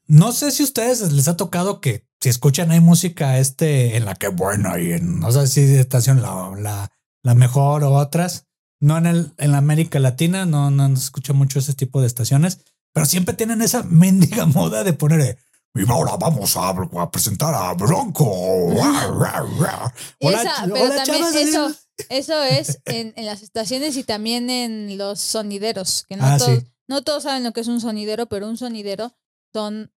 No 0.07 0.31
sé 0.31 0.49
si 0.49 0.63
a 0.63 0.65
ustedes 0.65 1.11
les 1.11 1.27
ha 1.27 1.37
tocado 1.37 1.81
que 1.81 2.07
si 2.19 2.29
escuchan 2.29 2.71
hay 2.71 2.79
música 2.79 3.37
este 3.37 3.95
en 3.95 4.05
la 4.05 4.15
que 4.15 4.29
buena 4.29 4.79
y 4.79 4.93
en 4.93 5.19
no 5.19 5.31
sé 5.31 5.45
si 5.45 5.61
estación 5.61 6.23
la, 6.23 6.51
la, 6.57 6.91
la 7.21 7.35
mejor 7.35 7.83
o 7.83 7.91
otras. 7.93 8.47
No 8.79 8.97
en 8.97 9.05
el 9.05 9.33
en 9.37 9.53
América 9.53 9.99
Latina, 9.99 10.47
no, 10.47 10.71
no, 10.71 10.89
no 10.89 10.95
se 10.95 11.03
escucha 11.03 11.33
mucho 11.33 11.59
ese 11.59 11.75
tipo 11.75 12.01
de 12.01 12.07
estaciones, 12.07 12.61
pero 12.91 13.05
siempre 13.05 13.35
tienen 13.35 13.61
esa 13.61 13.83
mendiga 13.87 14.47
moda 14.47 14.83
de 14.83 14.93
poner 14.93 15.37
y 15.75 15.89
ahora 15.89 16.15
vamos 16.17 16.55
a, 16.57 16.69
a 16.69 17.11
presentar 17.11 17.53
a 17.53 17.73
Bronco. 17.73 18.23
Hola, 18.25 19.83
Esa, 20.19 20.53
pero 20.63 20.83
hola, 20.85 20.95
también 20.95 21.23
chavas. 21.23 21.35
eso, 21.35 21.75
eso 22.09 22.43
es 22.43 22.79
en, 22.85 23.13
en 23.15 23.25
las 23.25 23.41
estaciones 23.43 23.97
y 23.97 24.03
también 24.03 24.49
en 24.49 24.97
los 24.97 25.19
sonideros, 25.19 26.05
que 26.07 26.15
no, 26.15 26.25
Ah, 26.25 26.37
todos, 26.37 26.59
sí. 26.59 26.67
no 26.87 27.01
todos 27.03 27.23
saben 27.23 27.43
lo 27.43 27.51
que 27.53 27.61
es 27.61 27.67
un 27.67 27.81
sonidero, 27.81 28.27
pero 28.27 28.47
un 28.47 28.57
sonidero 28.57 29.13
son, 29.53 29.91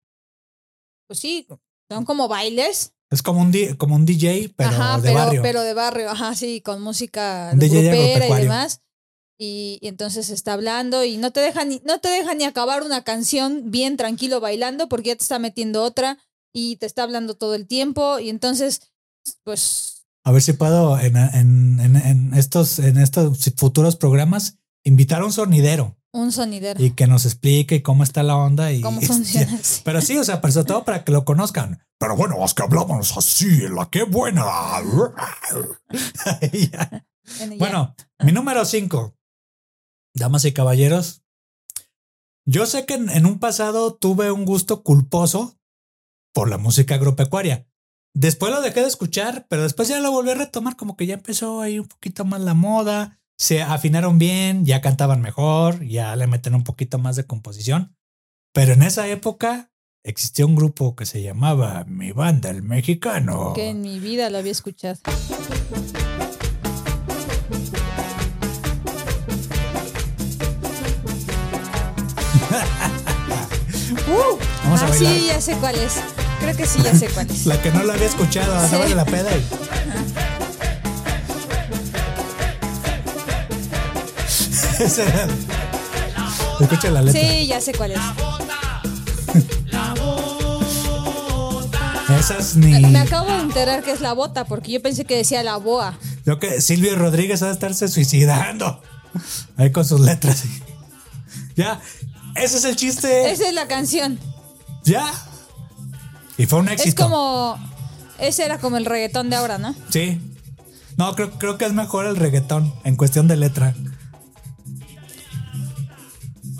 pues 1.07 1.19
sí, 1.19 1.47
son 1.89 2.05
como 2.05 2.27
bailes, 2.27 2.93
Es 3.09 3.21
como 3.21 3.41
un, 3.41 3.51
di- 3.51 3.75
como 3.77 3.95
un 3.95 4.05
DJ, 4.05 4.53
pero 4.55 4.69
ajá, 4.69 4.97
de 4.97 5.03
pero, 5.09 5.13
barrio. 5.19 5.41
pero 5.41 5.61
de 5.61 5.73
barrio, 5.73 6.09
ajá, 6.09 6.35
sí, 6.35 6.61
con 6.61 6.81
música 6.81 7.53
DJ 7.55 7.81
grupera 7.95 8.27
y 8.39 8.41
demás. 8.43 8.81
Y, 9.39 9.77
y 9.81 9.87
entonces 9.87 10.29
está 10.29 10.53
hablando 10.53 11.03
y 11.03 11.17
no 11.17 11.31
te 11.31 11.41
deja 11.41 11.63
ni, 11.63 11.81
no 11.85 11.99
te 11.99 12.09
deja 12.09 12.33
ni 12.33 12.43
acabar 12.43 12.83
una 12.83 13.03
canción 13.03 13.69
bien 13.69 13.95
tranquilo 13.95 14.39
bailando 14.39 14.89
porque 14.89 15.09
ya 15.09 15.15
te 15.15 15.23
está 15.23 15.37
metiendo 15.37 15.83
otra 15.83 16.17
y 16.53 16.77
te 16.77 16.87
está 16.87 17.03
hablando 17.03 17.35
todo 17.35 17.53
el 17.53 17.67
tiempo 17.67 18.17
y 18.17 18.29
entonces 18.29 18.81
pues 19.43 20.07
A 20.23 20.31
ver 20.31 20.41
si 20.41 20.53
puedo 20.53 20.99
en, 20.99 21.17
en, 21.17 21.79
en, 21.79 21.95
en 21.95 22.33
estos, 22.33 22.79
en 22.79 22.97
estos 22.97 23.37
futuros 23.57 23.95
programas 23.95 24.57
invitar 24.83 25.21
a 25.21 25.25
un 25.25 25.33
sonidero 25.33 25.95
un 26.13 26.31
sonidero. 26.31 26.83
y 26.83 26.91
que 26.91 27.05
nos 27.05 27.25
explique 27.25 27.83
cómo 27.83 28.03
está 28.03 28.23
la 28.23 28.37
onda 28.37 28.71
y 28.71 28.81
¿Cómo 28.81 29.01
funciona? 29.01 29.59
Pero 29.83 30.01
sí, 30.01 30.17
o 30.17 30.23
sea, 30.23 30.41
sobre 30.41 30.65
todo 30.65 30.83
para 30.83 31.03
que 31.03 31.11
lo 31.11 31.25
conozcan. 31.25 31.83
Pero 31.99 32.15
bueno, 32.15 32.43
es 32.43 32.53
que 32.53 32.63
hablamos 32.63 33.15
así, 33.17 33.67
la 33.67 33.89
que 33.89 34.03
buena. 34.03 34.45
Bueno, 37.57 37.93
mi 38.23 38.31
número 38.31 38.63
cinco. 38.63 39.16
Damas 40.17 40.45
y 40.45 40.51
caballeros. 40.51 41.23
Yo 42.45 42.65
sé 42.65 42.85
que 42.85 42.95
en, 42.95 43.25
un 43.25 43.39
pasado 43.39 43.95
tuve 43.95 44.31
un 44.31 44.45
gusto 44.45 44.83
culposo 44.83 45.57
por 46.33 46.49
la 46.49 46.57
música 46.57 46.95
agropecuaria. 46.95 47.67
Después 48.13 48.51
lo 48.51 48.61
dejé 48.61 48.81
de 48.81 48.87
escuchar, 48.87 49.47
pero 49.49 49.63
después 49.63 49.89
ya 49.89 49.99
lo 49.99 50.11
volví 50.11 50.31
a 50.31 50.35
retomar, 50.35 50.75
como 50.75 50.95
que 50.95 51.05
ya 51.05 51.15
empezó 51.15 51.61
ahí 51.61 51.77
un 51.77 51.87
poquito 51.87 52.25
más 52.25 52.41
la 52.41 52.53
moda, 52.53 53.19
se 53.37 53.61
afinaron 53.61 54.17
bien, 54.17 54.65
ya 54.65 54.81
cantaban 54.81 55.21
mejor, 55.21 55.85
ya 55.85 56.15
le 56.15 56.25
meten 56.25 56.55
un 56.55 56.63
poquito 56.63 56.97
más 56.97 57.15
de 57.15 57.25
composición. 57.25 57.95
Pero 58.53 58.73
en 58.73 58.81
esa 58.81 59.07
época 59.07 59.71
existía 60.03 60.45
un 60.45 60.55
grupo 60.55 60.95
que 60.95 61.05
se 61.05 61.21
llamaba 61.21 61.83
Mi 61.83 62.11
Banda 62.11 62.49
el 62.49 62.63
Mexicano. 62.63 63.53
que 63.53 63.69
en 63.69 63.81
mi 63.81 63.99
vida 63.99 64.29
lo 64.29 64.37
había 64.37 64.53
escuchado. 64.53 64.99
Vamos 74.63 74.81
a 74.81 74.85
ah, 74.85 74.89
bailar. 74.89 75.13
sí, 75.13 75.25
ya 75.27 75.41
sé 75.41 75.53
cuál 75.57 75.75
es. 75.75 75.93
Creo 76.39 76.55
que 76.55 76.65
sí, 76.65 76.79
ya 76.83 76.95
sé 76.95 77.07
cuál 77.09 77.29
es. 77.29 77.45
La 77.45 77.61
que 77.61 77.71
no 77.71 77.83
la 77.83 77.93
había 77.93 78.07
escuchado, 78.07 78.57
andaba 78.57 78.83
Sí. 78.83 78.89
de 78.89 78.95
la 78.95 79.05
peda. 79.05 79.29
y- 79.35 79.45
Escucha 86.59 86.91
la 86.91 87.01
letra. 87.01 87.21
Sí, 87.21 87.47
ya 87.47 87.61
sé 87.61 87.73
cuál 87.73 87.91
es. 87.91 87.99
Esas 92.19 92.55
ni. 92.55 92.79
Me 92.81 92.99
acabo 92.99 93.31
de 93.31 93.39
enterar 93.39 93.83
que 93.83 93.91
es 93.91 94.01
la 94.01 94.13
bota 94.13 94.45
porque 94.45 94.71
yo 94.71 94.81
pensé 94.81 95.05
que 95.05 95.15
decía 95.17 95.43
la 95.43 95.57
boa. 95.57 95.97
Yo 96.25 96.39
que 96.39 96.61
Silvio 96.61 96.95
Rodríguez 96.95 97.43
va 97.43 97.49
a 97.49 97.51
estarse 97.51 97.87
suicidando. 97.87 98.81
Ahí 99.57 99.71
con 99.71 99.85
sus 99.85 99.99
letras. 99.99 100.43
Ya. 101.55 101.79
Ese 102.37 102.57
es 102.57 102.65
el 102.65 102.75
chiste. 102.75 103.31
Esa 103.31 103.47
es 103.47 103.53
la 103.53 103.67
canción. 103.67 104.19
Ya. 104.83 105.05
Y 106.37 106.45
fue 106.45 106.59
un 106.59 106.67
Es 106.69 106.81
éxito. 106.81 107.03
como. 107.03 107.57
Ese 108.19 108.45
era 108.45 108.57
como 108.59 108.77
el 108.77 108.85
reggaetón 108.85 109.29
de 109.29 109.35
ahora, 109.35 109.57
¿no? 109.57 109.75
Sí. 109.89 110.19
No, 110.97 111.15
creo, 111.15 111.37
creo 111.37 111.57
que 111.57 111.65
es 111.65 111.73
mejor 111.73 112.05
el 112.07 112.15
reggaetón 112.15 112.73
en 112.83 112.95
cuestión 112.95 113.27
de 113.27 113.35
letra. 113.37 113.75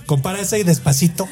Compara 0.06 0.40
ese 0.40 0.60
y 0.60 0.64
despacito. 0.64 1.28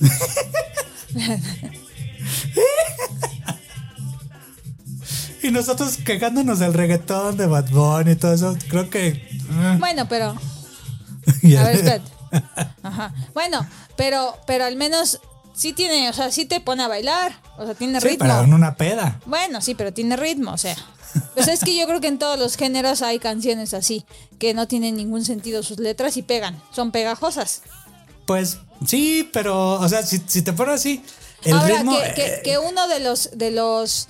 y 5.42 5.50
nosotros 5.50 5.96
quejándonos 6.04 6.58
del 6.58 6.74
reggaetón, 6.74 7.36
de 7.36 7.46
Bad 7.46 7.70
Bunny 7.70 8.12
y 8.12 8.16
todo 8.16 8.34
eso. 8.34 8.56
Creo 8.68 8.90
que. 8.90 9.08
eh, 9.08 9.76
Bueno, 9.78 10.06
pero. 10.08 10.30
A 10.36 11.42
ver, 11.42 11.76
espérate. 11.76 12.10
Ajá. 12.82 13.12
Bueno, 13.34 13.66
pero, 13.96 14.36
pero 14.46 14.64
al 14.64 14.76
menos 14.76 15.20
sí 15.54 15.72
tiene, 15.72 16.08
o 16.08 16.12
sea, 16.12 16.30
sí 16.30 16.44
te 16.44 16.60
pone 16.60 16.82
a 16.82 16.88
bailar. 16.88 17.40
O 17.58 17.64
sea, 17.66 17.74
tiene 17.74 18.00
Sí, 18.00 18.08
ritmo. 18.08 18.26
pero 18.26 18.42
en 18.44 18.54
una 18.54 18.74
peda. 18.76 19.20
Bueno, 19.26 19.60
sí, 19.60 19.74
pero 19.74 19.92
tiene 19.92 20.16
ritmo, 20.16 20.52
o 20.52 20.58
sea. 20.58 20.76
Pues 21.34 21.48
es 21.48 21.60
que 21.60 21.76
yo 21.76 21.86
creo 21.86 22.00
que 22.00 22.06
en 22.06 22.18
todos 22.20 22.38
los 22.38 22.56
géneros 22.56 23.02
hay 23.02 23.18
canciones 23.18 23.74
así, 23.74 24.04
que 24.38 24.54
no 24.54 24.68
tienen 24.68 24.94
ningún 24.96 25.24
sentido 25.24 25.62
sus 25.64 25.78
letras 25.80 26.16
y 26.16 26.22
pegan, 26.22 26.62
son 26.72 26.92
pegajosas. 26.92 27.62
Pues 28.26 28.58
sí, 28.86 29.28
pero, 29.32 29.72
o 29.72 29.88
sea, 29.88 30.04
si, 30.04 30.22
si 30.24 30.42
te 30.42 30.52
pones 30.52 30.76
así, 30.76 31.02
el 31.42 31.54
Ahora, 31.54 31.78
ritmo. 31.78 31.98
que, 31.98 32.14
que- 32.14 32.26
eh, 32.26 32.40
que 32.44 32.58
uno 32.58 32.86
de 32.86 33.00
los, 33.00 33.30
de 33.36 33.50
los, 33.50 34.06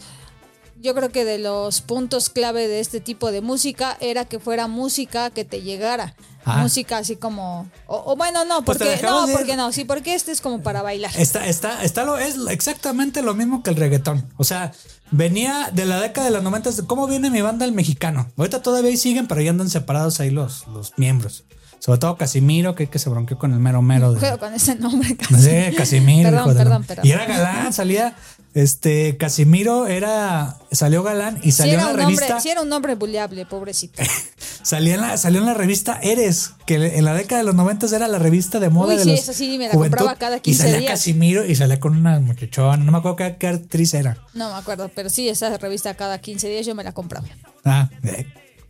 yo 0.78 0.94
creo 0.94 1.08
que 1.10 1.24
de 1.24 1.38
los 1.38 1.80
puntos 1.80 2.28
clave 2.28 2.68
de 2.68 2.80
este 2.80 3.00
tipo 3.00 3.32
de 3.32 3.40
música 3.40 3.96
era 4.00 4.26
que 4.26 4.38
fuera 4.38 4.66
música 4.66 5.30
que 5.30 5.46
te 5.46 5.62
llegara. 5.62 6.14
Ah. 6.44 6.58
Música 6.62 6.98
así 6.98 7.16
como, 7.16 7.68
o, 7.86 8.12
o 8.12 8.16
bueno, 8.16 8.44
no, 8.44 8.64
Pues 8.64 8.78
porque, 8.78 9.00
no, 9.02 9.26
porque 9.32 9.56
no, 9.56 9.72
sí, 9.72 9.84
porque 9.84 10.14
este 10.14 10.32
es 10.32 10.40
como 10.40 10.62
para 10.62 10.80
bailar. 10.82 11.10
Está, 11.16 11.46
está, 11.46 11.82
está 11.84 12.04
lo, 12.04 12.16
es 12.18 12.36
exactamente 12.48 13.22
lo 13.22 13.34
mismo 13.34 13.62
que 13.62 13.70
el 13.70 13.76
reggaetón. 13.76 14.26
O 14.38 14.44
sea, 14.44 14.72
venía 15.10 15.70
de 15.72 15.84
la 15.84 16.00
década 16.00 16.26
de 16.26 16.32
los 16.32 16.42
90. 16.42 16.70
¿Cómo 16.86 17.06
viene 17.06 17.30
mi 17.30 17.42
banda 17.42 17.64
el 17.66 17.72
mexicano? 17.72 18.30
Ahorita 18.38 18.62
todavía 18.62 18.96
siguen, 18.96 19.26
pero 19.26 19.40
ya 19.42 19.50
andan 19.50 19.68
separados 19.68 20.20
ahí 20.20 20.30
los, 20.30 20.66
los 20.68 20.94
miembros. 20.96 21.44
Sobre 21.78 21.98
todo 21.98 22.16
Casimiro, 22.16 22.74
que, 22.74 22.88
que 22.88 22.98
se 22.98 23.08
bronqueó 23.08 23.38
con 23.38 23.54
el 23.54 23.58
mero 23.58 23.80
mero. 23.80 24.12
De, 24.12 24.38
con 24.38 24.52
ese 24.52 24.74
nombre. 24.76 25.16
Casimiro. 25.76 26.30
Perdón, 26.30 26.56
perdón, 26.56 26.84
perdón. 26.84 27.06
Y 27.06 27.10
era 27.12 27.24
galán, 27.24 27.72
salía. 27.72 28.14
Este, 28.52 29.16
Casimiro 29.16 29.86
era. 29.86 30.58
Salió 30.72 31.02
galán 31.02 31.38
y 31.42 31.52
salió 31.52 31.74
era, 31.74 31.82
en 31.84 31.90
un 31.90 31.96
la 31.96 32.06
hombre, 32.06 32.16
revista. 32.26 32.40
sí 32.40 32.50
era 32.50 32.60
un 32.60 32.70
hombre 32.72 32.96
buleable, 32.96 33.46
pobrecito. 33.46 34.02
Salía 34.62 34.94
en 34.94 35.00
la, 35.00 35.16
salió 35.16 35.40
en 35.40 35.46
la 35.46 35.54
revista 35.54 35.98
Eres, 36.02 36.52
que 36.66 36.74
en 36.98 37.04
la 37.04 37.14
década 37.14 37.38
de 37.38 37.44
los 37.44 37.54
90 37.54 37.86
era 37.96 38.08
la 38.08 38.18
revista 38.18 38.60
de 38.60 38.68
moda 38.68 38.88
Uy, 38.92 38.96
de 38.96 39.04
sí, 39.04 39.10
los 39.26 39.36
sí, 39.36 39.58
me 39.58 39.68
la 39.68 39.72
juventud, 39.72 39.96
compraba 39.98 40.18
cada 40.18 40.36
Y 40.36 40.40
15 40.40 40.62
salía 40.62 40.78
días. 40.78 40.90
Casimiro 40.92 41.44
y 41.46 41.54
salía 41.54 41.80
con 41.80 41.96
una 41.96 42.20
muchachona, 42.20 42.76
no 42.84 42.92
me 42.92 42.98
acuerdo 42.98 43.16
qué, 43.16 43.36
qué 43.38 43.48
actriz 43.48 43.94
era. 43.94 44.18
No 44.34 44.50
me 44.50 44.56
acuerdo, 44.56 44.90
pero 44.94 45.08
sí, 45.08 45.28
esa 45.28 45.56
revista 45.56 45.94
cada 45.94 46.18
15 46.18 46.48
días 46.48 46.66
yo 46.66 46.74
me 46.74 46.84
la 46.84 46.92
compraba. 46.92 47.26
Ah, 47.64 47.88
eh, 48.04 48.26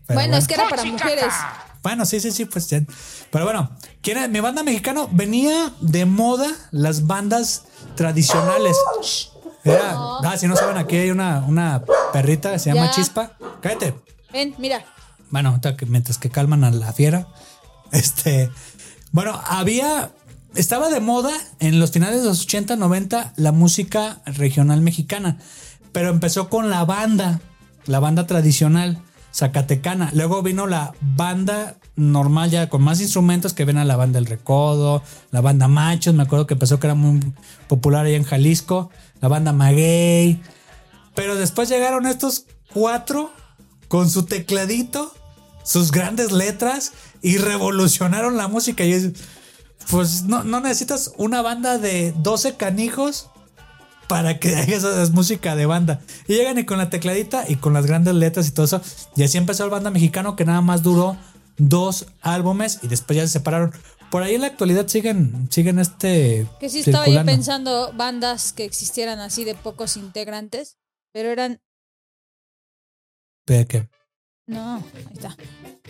bueno, 0.09 0.37
es 0.37 0.47
que 0.47 0.55
era 0.55 0.69
para 0.69 0.85
mujeres. 0.85 1.33
Bueno, 1.83 2.05
sí, 2.05 2.21
sí, 2.21 2.31
sí, 2.31 2.45
pues 2.45 2.69
ya. 2.69 2.83
Pero 3.31 3.45
bueno, 3.45 3.71
¿quién 4.03 4.19
era? 4.19 4.29
mi 4.29 4.41
banda 4.41 4.63
mexicano 4.63 5.09
venía 5.11 5.73
de 5.81 6.05
moda 6.05 6.49
las 6.73 7.07
bandas 7.07 7.65
tradicionales. 7.97 8.77
Era, 9.65 9.93
ah, 9.95 10.37
si 10.39 10.47
no 10.47 10.57
saben, 10.57 10.77
aquí 10.79 10.97
hay 10.97 11.11
una, 11.11 11.45
una 11.47 11.83
perrita 12.13 12.53
que 12.53 12.59
se 12.59 12.73
llama 12.73 12.87
Ya. 12.87 12.93
Chispa. 12.93 13.33
Cállate. 13.61 13.95
Ven, 14.33 14.55
mira. 14.59 14.85
Bueno, 15.31 15.61
mientras 15.89 16.19
que 16.19 16.31
calman 16.31 16.65
a 16.65 16.71
la 16.71 16.93
fiera. 16.93 17.29
Este. 17.93 18.51
Bueno, 19.11 19.41
había. 19.47 20.13
Estaba 20.55 20.91
de 20.91 21.01
moda 21.01 21.33
en 21.59 21.81
los 21.81 21.91
finales 21.93 22.23
de 22.23 22.29
los 22.29 22.43
80, 22.43 22.77
90 22.77 23.35
la 23.37 23.53
música 23.53 24.21
regional 24.27 24.81
mexicana. 24.81 25.39
Pero 25.93 26.11
empezó 26.11 26.49
con 26.49 26.71
la 26.71 26.85
banda, 26.85 27.41
la 27.87 27.99
banda 27.99 28.27
tradicional 28.27 29.03
zacatecana. 29.33 30.11
Luego 30.15 30.43
vino 30.43 30.67
la 30.67 30.93
banda 31.01 31.77
normal, 31.97 32.51
ya 32.51 32.69
con 32.69 32.83
más 32.83 33.01
instrumentos, 33.01 33.53
que 33.53 33.65
ven 33.65 33.79
a 33.79 33.85
la 33.85 33.97
banda 33.97 34.19
El 34.19 34.27
Recodo, 34.27 35.03
la 35.31 35.41
banda 35.41 35.69
Machos. 35.69 36.15
Me 36.15 36.23
acuerdo 36.23 36.47
que 36.47 36.55
empezó 36.55 36.81
que 36.81 36.87
era 36.87 36.95
muy 36.95 37.21
popular 37.69 38.07
ahí 38.07 38.15
en 38.15 38.25
Jalisco. 38.25 38.91
La 39.21 39.29
banda 39.29 39.53
Maguey. 39.53 40.41
Pero 41.15 41.35
después 41.35 41.69
llegaron 41.69 42.07
estos 42.07 42.47
cuatro 42.73 43.33
con 43.89 44.09
su 44.09 44.25
tecladito, 44.25 45.13
sus 45.62 45.90
grandes 45.93 46.33
letras 46.33 46.93
y 47.23 47.37
revolucionaron 47.38 48.37
la 48.37 48.49
música. 48.49 48.85
Y 48.85 48.93
es- 48.93 49.11
pues 49.90 50.23
no, 50.25 50.45
no 50.45 50.61
necesitas 50.61 51.12
una 51.17 51.43
banda 51.43 51.79
de 51.79 52.12
12 52.19 52.57
canijos 52.57 53.29
para 54.09 54.38
que 54.38 54.55
hagas 54.57 54.85
esa 54.85 55.12
música 55.12 55.57
de 55.57 55.67
banda. 55.67 56.00
Y 56.29 56.35
llegan 56.35 56.59
y 56.59 56.64
con 56.64 56.79
la 56.79 56.90
tecladita 56.90 57.45
y 57.49 57.57
con 57.57 57.73
las 57.73 57.87
grandes 57.87 58.14
letras 58.14 58.47
y 58.49 58.52
todo 58.52 58.67
eso. 58.67 58.81
Y 59.17 59.23
así 59.23 59.38
empezó 59.38 59.64
el 59.64 59.71
banda 59.71 59.90
mexicano 59.90 60.37
que 60.37 60.45
nada 60.45 60.61
más 60.61 60.83
duró 60.83 61.17
dos 61.59 62.07
álbumes 62.23 62.79
y 62.83 62.88
después 62.88 63.17
ya 63.17 63.26
se 63.26 63.33
separaron. 63.35 63.73
por 64.11 64.23
ahí 64.23 64.35
en 64.35 64.40
la 64.40 64.49
actualidad 64.49 64.88
siguen, 64.88 65.49
siguen 65.50 65.79
este. 65.79 66.47
Que 66.59 66.69
sí 66.69 66.81
estaba 66.81 67.07
yo 67.07 67.25
pensando 67.25 67.93
bandas 67.95 68.52
que 68.52 68.64
existieran 68.64 69.21
así 69.21 69.45
de 69.45 69.55
pocos 69.55 69.97
integrantes, 69.97 70.79
pero 71.12 71.31
eran 71.31 71.61
¿De 73.47 73.67
qué? 73.67 73.88
No, 74.50 74.76
ahí 74.76 75.12
está. 75.14 75.37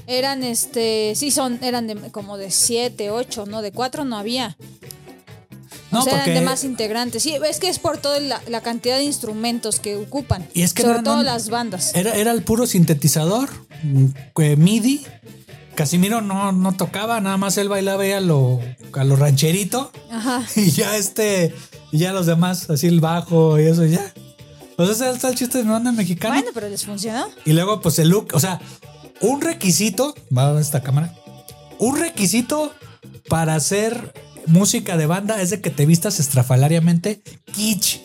Eran 0.07 0.43
este, 0.45 1.15
sí 1.17 1.31
son, 1.31 1.59
eran 1.63 1.87
de, 1.87 1.97
como 2.11 2.37
de 2.37 2.51
siete, 2.51 3.11
ocho, 3.11 3.47
no, 3.47 3.63
de 3.63 3.73
cuatro 3.73 4.05
no 4.05 4.17
había. 4.17 4.57
No, 5.91 6.01
o 6.01 6.03
sea, 6.05 6.15
porque. 6.17 6.31
eran 6.33 6.45
de 6.45 6.49
más 6.51 6.63
integrantes. 6.65 7.23
Sí, 7.23 7.35
es 7.49 7.59
que 7.59 7.69
es 7.69 7.79
por 7.81 7.99
toda 7.99 8.21
la, 8.21 8.41
la 8.49 8.61
cantidad 8.61 8.97
de 8.97 9.05
instrumentos 9.05 9.81
que 9.81 9.97
ocupan. 9.97 10.47
Y 10.55 10.63
es 10.63 10.73
que 10.73 10.83
sobre 10.83 10.99
no- 10.99 11.03
todo 11.05 11.17
no- 11.17 11.23
las 11.25 11.49
bandas. 11.51 11.95
Era, 11.95 12.13
era 12.15 12.31
el 12.33 12.43
puro 12.43 12.67
sintetizador, 12.67 13.49
MIDI. 14.57 15.05
Casimiro 15.75 16.21
no, 16.21 16.53
no 16.53 16.73
tocaba, 16.77 17.21
nada 17.21 17.37
más 17.39 17.57
él 17.59 17.69
bailaba 17.69 18.03
ahí 18.03 18.13
a 18.13 18.21
lo, 18.21 18.61
a 18.93 19.05
lo 19.05 19.17
rancherito. 19.17 19.91
Ajá. 20.11 20.43
Y 20.57 20.71
ya 20.71 20.97
este, 20.97 21.55
y 21.93 21.99
ya 21.99 22.13
los 22.13 22.27
demás, 22.27 22.69
así 22.71 22.87
el 22.87 23.01
bajo 23.01 23.59
y 23.59 23.65
eso, 23.65 23.85
ya. 23.87 24.13
O 24.81 24.87
sea, 24.87 25.09
ese 25.09 25.11
está 25.11 25.29
el 25.29 25.35
chiste 25.35 25.59
de 25.59 25.65
mi 25.65 25.71
banda 25.71 25.93
mexicana. 25.93 26.37
Bueno, 26.37 26.51
pero 26.55 26.69
les 26.69 26.85
funcionó. 26.85 27.27
Y 27.45 27.53
luego, 27.53 27.81
pues 27.81 27.99
el 27.99 28.09
look, 28.09 28.29
o 28.33 28.41
sea, 28.41 28.61
un 29.21 29.43
requisito, 29.43 30.15
va 30.37 30.49
a 30.49 30.53
ver 30.53 30.63
esta 30.63 30.83
cámara, 30.83 31.15
un 31.79 31.99
requisito 31.99 32.73
para 33.29 33.55
hacer 33.55 34.15
música 34.47 34.97
de 34.97 35.07
banda 35.07 35.41
es 35.41 35.51
de 35.51 35.61
que 35.61 35.71
te 35.71 35.87
vistas 35.87 36.19
estrafalariamente 36.19 37.23
kitsch, 37.53 38.01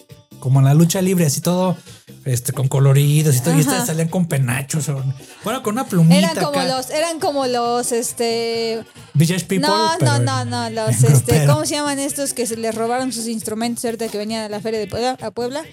como 0.46 0.60
en 0.60 0.66
la 0.66 0.76
lucha 0.76 1.02
libre, 1.02 1.26
así 1.26 1.42
todo, 1.42 1.76
este, 2.24 2.54
con 2.54 2.68
coloridos 2.68 3.36
y 3.36 3.40
todo, 3.40 3.58
y 3.58 3.62
estas 3.62 3.88
salían 3.88 4.10
con 4.10 4.28
penachos, 4.28 4.88
o- 4.90 5.04
bueno, 5.44 5.64
con 5.64 5.74
una 5.74 5.88
plumita 5.88 6.18
Eran 6.20 6.36
como 6.36 6.50
acá. 6.60 6.66
los, 6.66 6.92
eran 6.92 7.20
como 7.20 7.48
los, 7.48 7.92
este, 7.92 8.84
Village 9.16 9.46
People. 9.46 9.68
no, 9.68 9.90
pero 10.00 10.20
no, 10.20 10.46
no, 10.46 10.46
no, 10.46 10.70
los, 10.70 11.04
este. 11.04 11.48
¿cómo 11.48 11.66
se 11.66 11.74
llaman 11.74 11.98
estos 11.98 12.34
que 12.34 12.46
se 12.46 12.58
les 12.58 12.76
robaron 12.76 13.12
sus 13.12 13.26
instrumentos 13.28 13.84
ahorita 13.86 14.08
que 14.08 14.20
venían 14.20 14.44
a 14.44 14.50
la 14.50 14.60
feria 14.62 14.80
de 14.80 14.86
Puebla, 14.86 15.18
a 15.20 15.32
Puebla? 15.32 15.64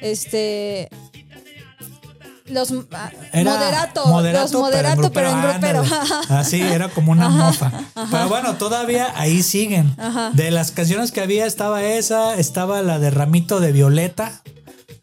Este, 0.00 0.88
los 2.50 2.70
Era 3.32 3.52
moderato, 3.52 4.06
moderato, 4.06 4.42
los 4.52 4.52
moderato, 4.52 5.12
pero 5.12 5.30
en 5.30 5.42
grupero. 5.42 5.82
ándale. 5.82 6.24
Así, 6.28 6.60
era 6.60 6.88
como 6.88 7.12
una 7.12 7.28
mofa. 7.28 7.72
Pero 8.10 8.28
bueno, 8.28 8.54
todavía 8.56 9.12
ahí 9.16 9.42
siguen. 9.42 9.94
Ajá. 9.98 10.30
De 10.34 10.50
las 10.50 10.70
canciones 10.70 11.12
que 11.12 11.20
había 11.20 11.46
estaba 11.46 11.82
esa, 11.82 12.36
estaba 12.36 12.82
la 12.82 12.98
de 12.98 13.10
Ramito 13.10 13.60
de 13.60 13.72
Violeta. 13.72 14.42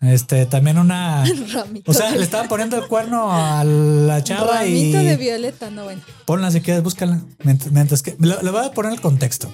Este, 0.02 0.46
también 0.46 0.78
una. 0.78 1.24
Ramito 1.54 1.90
o 1.90 1.94
sea, 1.94 2.12
le 2.12 2.24
estaban 2.24 2.48
poniendo 2.48 2.78
el 2.78 2.88
cuerno 2.88 3.32
a 3.32 3.64
la 3.64 4.24
chava 4.24 4.60
Ramito 4.60 5.02
y. 5.02 5.06
de 5.06 5.16
violeta, 5.18 5.70
no 5.70 5.86
bueno. 5.86 6.02
Ponla 6.26 6.52
si 6.52 6.62
quieres, 6.62 6.84
búscala. 6.84 7.22
Mientras, 7.44 7.72
mientras 7.72 8.04
que. 8.04 8.16
Le, 8.20 8.36
le 8.42 8.52
voy 8.52 8.66
a 8.66 8.72
poner 8.72 8.92
el 8.92 9.02
contexto. 9.02 9.52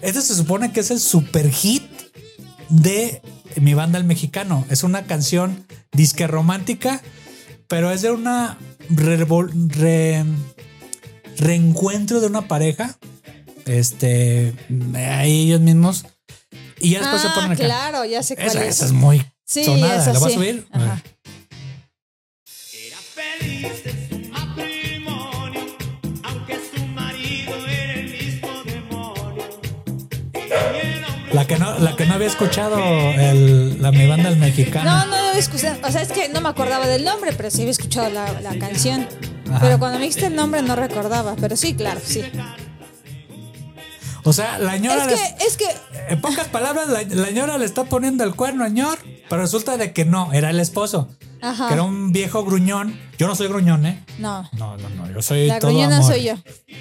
Este 0.00 0.20
se 0.20 0.34
supone 0.34 0.72
que 0.72 0.80
es 0.80 0.90
el 0.90 1.00
super 1.00 1.50
hit 1.50 1.84
de 2.68 3.22
mi 3.60 3.74
banda 3.74 3.98
El 3.98 4.04
Mexicano. 4.04 4.64
Es 4.70 4.82
una 4.82 5.04
canción 5.04 5.64
disque 5.92 6.26
romántica, 6.26 7.00
pero 7.72 7.90
es 7.90 8.02
de 8.02 8.10
una 8.10 8.58
re- 8.90 10.24
reencuentro 11.38 12.20
de 12.20 12.26
una 12.26 12.46
pareja. 12.46 12.98
Este, 13.64 14.52
ahí 14.94 15.44
ellos 15.46 15.62
mismos. 15.62 16.04
Y 16.80 16.90
ya 16.90 16.98
después 16.98 17.22
se 17.22 17.28
Ah, 17.28 17.34
ponen 17.34 17.52
acá. 17.52 17.64
claro, 17.64 18.04
ya 18.04 18.22
sé 18.22 18.34
cuál 18.36 18.48
Esa, 18.48 18.62
es. 18.66 18.76
esa 18.76 18.84
es 18.84 18.92
muy 18.92 19.24
Sí, 19.46 19.64
sonada. 19.64 20.02
esa 20.02 20.12
¿La 20.12 20.18
voy 20.18 20.26
a 20.26 20.30
sí. 20.30 20.34
subir? 20.34 20.66
A 20.70 20.76
Ajá. 20.76 21.02
ver. 21.02 21.02
Era 22.88 22.98
feliz 22.98 23.82
que 31.54 31.58
no, 31.58 31.78
la 31.78 31.96
que 31.96 32.06
no 32.06 32.14
había 32.14 32.26
escuchado 32.28 32.76
el- 32.78 33.80
la 33.82 33.90
mi 33.92 34.06
banda 34.06 34.28
El 34.28 34.36
Mexicano. 34.36 34.90
No, 34.90 35.06
no 35.06 35.14
había 35.16 35.38
escuchado. 35.40 35.76
O 35.86 35.90
sea, 35.90 36.02
es 36.02 36.12
que 36.12 36.28
no 36.28 36.40
me 36.40 36.48
acordaba 36.48 36.86
del 36.86 37.04
nombre, 37.04 37.32
pero 37.36 37.50
sí 37.50 37.60
había 37.62 37.72
escuchado 37.72 38.10
la, 38.10 38.40
la 38.40 38.58
canción. 38.58 39.06
Ajá. 39.50 39.58
Pero 39.60 39.78
cuando 39.78 39.98
me 39.98 40.04
dijiste 40.06 40.26
el 40.26 40.36
nombre 40.36 40.62
no 40.62 40.76
recordaba. 40.76 41.34
Pero 41.40 41.56
sí, 41.56 41.74
claro, 41.74 42.00
sí. 42.04 42.22
O 44.24 44.32
sea, 44.32 44.58
la 44.58 44.76
ñora 44.76 45.04
Es 45.04 45.10
les- 45.10 45.20
que, 45.20 45.44
es 45.46 45.56
que, 45.56 45.66
En 46.08 46.20
pocas 46.20 46.46
palabras, 46.48 46.88
la, 46.88 47.02
la 47.02 47.30
ñora 47.30 47.58
le 47.58 47.64
está 47.64 47.84
poniendo 47.84 48.22
el 48.24 48.34
cuerno 48.34 48.64
al 48.64 48.72
ñor, 48.72 48.98
pero 49.28 49.42
resulta 49.42 49.76
de 49.76 49.92
que 49.92 50.04
no, 50.04 50.32
era 50.32 50.50
el 50.50 50.60
esposo. 50.60 51.08
Ajá. 51.42 51.68
Que 51.68 51.74
era 51.74 51.82
un 51.82 52.12
viejo 52.12 52.44
gruñón. 52.44 52.98
Yo 53.18 53.26
no 53.26 53.34
soy 53.36 53.48
gruñón, 53.48 53.84
¿eh? 53.84 54.02
no. 54.18 54.48
No, 54.52 54.76
no, 54.78 54.88
no, 54.90 55.10
yo 55.12 55.20
soy 55.22 55.46
La 55.48 55.58
todo 55.58 55.70
gruñona 55.72 55.96
amor. 55.98 56.12
soy 56.12 56.22
yo. 56.24 56.34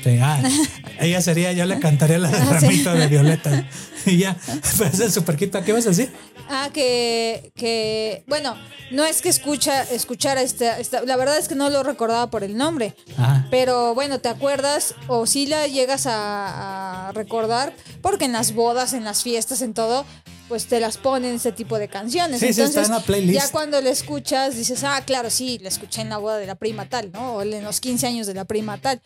Sí, 0.04 0.18
ah, 0.22 0.42
ella 1.00 1.22
sería, 1.22 1.52
yo 1.52 1.66
le 1.66 1.80
cantaría 1.80 2.18
la 2.20 2.30
Ah, 2.34 2.60
sí. 2.60 2.66
ramito 2.68 2.94
de 2.94 3.08
violeta. 3.08 3.68
Y 4.04 4.18
ya, 4.18 4.36
pero 4.80 4.90
es 4.90 5.00
el 5.00 5.12
super 5.12 5.38
hit. 5.38 5.56
¿Qué 5.64 5.74
vas 5.74 5.86
a 5.86 5.90
decir? 5.90 6.12
Ah, 6.50 6.70
que, 6.74 7.52
que, 7.56 8.24
bueno, 8.26 8.56
no 8.90 9.06
es 9.06 9.22
que 9.22 9.30
escucha, 9.30 9.84
escuchara 9.84 10.42
esta, 10.42 10.80
esta, 10.80 11.04
la 11.06 11.16
verdad 11.18 11.38
es 11.38 11.48
que 11.48 11.54
no 11.54 11.70
lo 11.70 11.84
recordaba 11.84 12.32
por 12.32 12.44
el 12.44 12.58
nombre, 12.58 12.96
Ajá. 13.16 13.46
pero 13.52 13.94
bueno, 13.94 14.18
te 14.20 14.28
acuerdas 14.30 14.96
o 15.08 15.28
si 15.28 15.46
la 15.46 15.68
llegas 15.68 16.08
a, 16.08 17.10
a 17.10 17.12
recordar, 17.12 17.76
porque 18.02 18.26
en 18.26 18.32
las 18.32 18.56
bodas, 18.56 18.94
en 18.94 19.04
las 19.04 19.22
fiestas, 19.22 19.62
en 19.62 19.76
todo, 19.76 20.04
pues 20.52 20.66
te 20.66 20.82
las 20.82 20.98
ponen 20.98 21.36
ese 21.36 21.54
tipo 21.54 21.80
de 21.80 21.88
canciones. 21.88 22.42
Sí, 22.42 22.48
sí, 22.48 22.60
está 22.60 22.82
Entonces, 22.82 22.90
en 22.90 22.96
la 22.96 23.00
playlist. 23.00 23.40
ya 23.40 23.50
cuando 23.54 23.80
la 23.80 23.90
escuchas, 23.90 24.58
dices, 24.58 24.84
ah, 24.84 25.02
claro, 25.06 25.30
sí, 25.30 25.58
la 25.62 25.70
escuché 25.70 26.02
en 26.02 26.10
la 26.10 26.18
boda 26.18 26.40
de 26.40 26.46
la 26.46 26.56
prima 26.56 26.90
tal, 26.90 27.10
¿no? 27.14 27.36
O 27.36 27.42
en 27.42 27.64
los 27.64 27.80
15 27.80 28.06
años 28.06 28.28
de 28.28 28.34
la 28.34 28.44
prima 28.44 28.78
tal. 28.78 29.00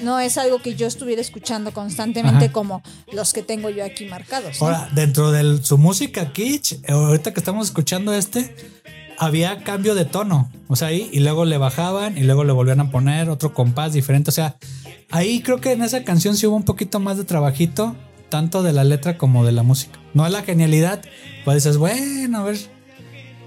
No 0.00 0.18
es 0.20 0.38
algo 0.38 0.62
que 0.62 0.74
yo 0.74 0.86
estuviera 0.86 1.20
escuchando 1.20 1.70
constantemente 1.74 2.46
Ajá. 2.46 2.52
como 2.54 2.82
los 3.12 3.34
que 3.34 3.42
tengo 3.42 3.68
yo 3.68 3.84
aquí 3.84 4.06
marcados. 4.06 4.58
¿no? 4.58 4.68
Ahora, 4.68 4.88
dentro 4.94 5.32
de 5.32 5.62
su 5.62 5.76
música 5.76 6.32
kitsch, 6.32 6.72
eh, 6.72 6.92
ahorita 6.92 7.34
que 7.34 7.40
estamos 7.40 7.66
escuchando 7.66 8.14
este, 8.14 8.56
había 9.18 9.62
cambio 9.64 9.94
de 9.94 10.06
tono. 10.06 10.50
O 10.68 10.76
sea, 10.76 10.88
ahí, 10.88 11.10
y 11.12 11.20
luego 11.20 11.44
le 11.44 11.58
bajaban 11.58 12.16
y 12.16 12.22
luego 12.22 12.42
le 12.42 12.52
volvían 12.54 12.80
a 12.80 12.90
poner 12.90 13.28
otro 13.28 13.52
compás 13.52 13.92
diferente. 13.92 14.30
O 14.30 14.32
sea, 14.32 14.56
ahí 15.10 15.42
creo 15.42 15.60
que 15.60 15.72
en 15.72 15.82
esa 15.82 16.04
canción 16.04 16.38
sí 16.38 16.46
hubo 16.46 16.56
un 16.56 16.64
poquito 16.64 17.00
más 17.00 17.18
de 17.18 17.24
trabajito, 17.24 17.94
tanto 18.28 18.62
de 18.62 18.72
la 18.72 18.84
letra 18.84 19.16
como 19.18 19.44
de 19.44 19.52
la 19.52 19.62
música. 19.62 19.98
No 20.14 20.26
es 20.26 20.32
la 20.32 20.42
genialidad, 20.42 21.02
pues 21.44 21.62
dices, 21.62 21.76
bueno, 21.78 22.38
a 22.38 22.42
ver. 22.44 22.56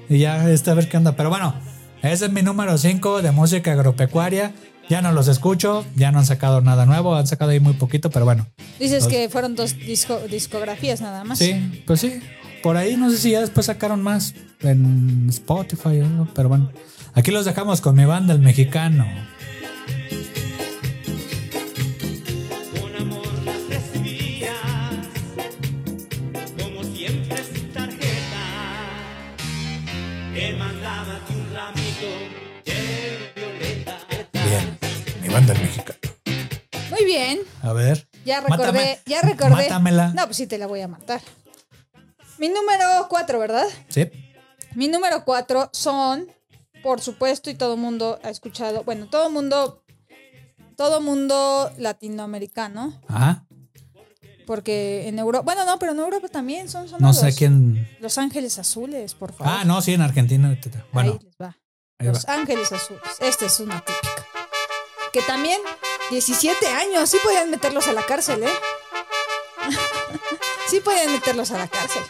Y 0.09 0.19
ya, 0.19 0.49
este, 0.49 0.71
a 0.71 0.73
ver 0.73 0.89
qué 0.89 0.97
onda. 0.97 1.15
Pero 1.15 1.29
bueno, 1.29 1.53
ese 2.01 2.25
es 2.25 2.31
mi 2.31 2.41
número 2.41 2.77
5 2.77 3.21
de 3.21 3.31
música 3.31 3.71
agropecuaria. 3.73 4.53
Ya 4.89 5.01
no 5.03 5.11
los 5.11 5.27
escucho, 5.27 5.85
ya 5.95 6.11
no 6.11 6.17
han 6.19 6.25
sacado 6.25 6.61
nada 6.61 6.87
nuevo, 6.87 7.15
han 7.15 7.27
sacado 7.27 7.51
ahí 7.51 7.59
muy 7.59 7.73
poquito, 7.73 8.09
pero 8.09 8.25
bueno. 8.25 8.47
Dices 8.79 9.03
Los- 9.03 9.11
que 9.11 9.29
fueron 9.29 9.55
dos 9.55 9.75
disco- 9.77 10.19
discografías 10.29 10.99
nada 11.01 11.23
más. 11.23 11.37
Sí, 11.37 11.83
pues 11.85 11.99
sí. 12.01 12.19
Por 12.63 12.75
ahí 12.75 12.97
no 12.97 13.09
sé 13.11 13.17
si 13.17 13.31
ya 13.31 13.41
después 13.41 13.67
sacaron 13.67 14.01
más 14.01 14.33
en 14.61 15.27
Spotify 15.29 15.99
o 16.01 16.05
algo, 16.05 16.27
pero 16.33 16.49
bueno. 16.49 16.71
Aquí 17.13 17.29
los 17.31 17.45
dejamos 17.45 17.81
con 17.81 17.95
mi 17.95 18.05
banda, 18.05 18.33
el 18.33 18.39
mexicano. 18.39 19.05
Mexicano. 35.53 35.99
Muy 36.91 37.05
bien. 37.05 37.39
A 37.61 37.73
ver. 37.73 38.07
Ya 38.25 38.41
recordé, 38.41 38.57
Mátame. 38.65 38.99
ya 39.05 39.21
recordé. 39.21 39.49
Mátamela. 39.63 40.09
No, 40.13 40.25
pues 40.25 40.37
sí 40.37 40.47
te 40.47 40.57
la 40.57 40.67
voy 40.67 40.81
a 40.81 40.87
matar. 40.87 41.21
Mi 42.37 42.49
número 42.49 42.85
cuatro, 43.09 43.39
¿verdad? 43.39 43.65
Sí. 43.89 44.09
Mi 44.75 44.87
número 44.87 45.23
cuatro 45.25 45.69
son, 45.73 46.27
por 46.83 47.01
supuesto, 47.01 47.49
y 47.49 47.55
todo 47.55 47.73
el 47.73 47.79
mundo 47.79 48.19
ha 48.23 48.29
escuchado, 48.29 48.83
bueno, 48.83 49.07
todo 49.09 49.27
el 49.27 49.33
mundo, 49.33 49.83
todo 50.77 51.01
mundo 51.01 51.71
latinoamericano, 51.77 52.99
Ajá. 53.07 53.45
porque 54.45 55.07
en 55.07 55.19
Europa, 55.19 55.43
bueno, 55.43 55.65
no, 55.65 55.79
pero 55.79 55.91
en 55.93 55.99
Europa 55.99 56.27
también 56.29 56.69
son 56.69 56.83
No 56.83 56.89
sonados. 57.13 57.19
sé 57.19 57.33
quién. 57.35 57.87
Los 57.99 58.17
Ángeles 58.17 58.57
Azules, 58.59 59.15
por 59.15 59.33
favor. 59.33 59.53
Ah, 59.53 59.63
no, 59.65 59.81
sí, 59.81 59.93
en 59.93 60.01
Argentina. 60.01 60.57
Bueno, 60.93 61.13
Ahí 61.13 61.19
les 61.25 61.35
va. 61.41 61.57
ahí 61.99 62.07
Los 62.07 62.25
va. 62.25 62.33
Ángeles 62.35 62.71
Azules. 62.71 63.01
Esta 63.19 63.45
es 63.47 63.59
una 63.59 63.83
típica. 63.83 64.25
Que 65.11 65.21
también, 65.23 65.59
17 66.11 66.67
años, 66.67 67.09
sí 67.09 67.17
podían 67.23 67.49
meterlos 67.49 67.87
a 67.87 67.93
la 67.93 68.03
cárcel, 68.03 68.43
¿eh? 68.43 68.53
sí 70.67 70.79
podían 70.81 71.11
meterlos 71.11 71.49
a 71.51 71.57
la 71.57 71.67
cárcel. 71.67 72.03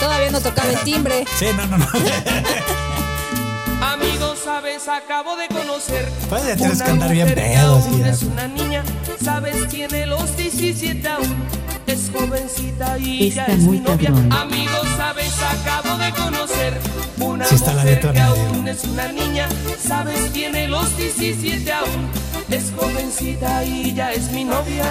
Todavía 0.00 0.30
no 0.30 0.40
tocaba 0.40 0.70
el 0.70 0.80
timbre. 0.80 1.24
Sí, 1.38 1.46
no, 1.56 1.66
no, 1.66 1.78
no. 1.78 1.86
Amigos, 3.86 4.40
sabes, 4.44 4.88
acabo 4.88 5.36
de 5.36 5.46
conocer. 5.48 6.08
Pues 6.28 6.42
que 6.42 6.90
andar 6.90 7.12
bien 7.12 7.32
pedo, 7.32 7.78
es 8.06 8.22
una 8.22 8.48
niña, 8.48 8.82
sabes, 9.22 9.68
tiene 9.68 10.06
los 10.06 10.36
17 10.36 11.08
aún. 11.08 11.57
Es 12.08 12.20
jovencita 12.20 12.98
y 12.98 13.30
ya 13.30 13.42
Está 13.42 13.52
es 13.54 13.58
muy 13.60 13.78
mi 13.78 13.84
novia. 13.84 14.08
cabrón. 14.10 14.32
Amigos, 14.32 14.88
sabes, 14.96 15.32
acabo 15.42 15.98
de 15.98 16.10
conocer. 16.12 16.80
Una 17.20 17.44
Sí 17.44 17.54
está 17.54 17.72
la 17.74 17.82
mujer 17.82 17.94
letra 17.96 18.12
que 18.12 18.20
medio. 18.20 18.48
aún 18.48 18.68
es 18.68 18.84
una 18.84 19.12
niña, 19.12 19.48
sabes, 19.86 20.32
tiene 20.32 20.68
los 20.68 20.96
17 20.96 21.72
aún. 21.72 22.08
es 22.50 22.72
jovencita 22.76 23.64
y 23.64 23.94
ya 23.94 24.12
es 24.12 24.30
mi 24.32 24.44
novia. 24.44 24.84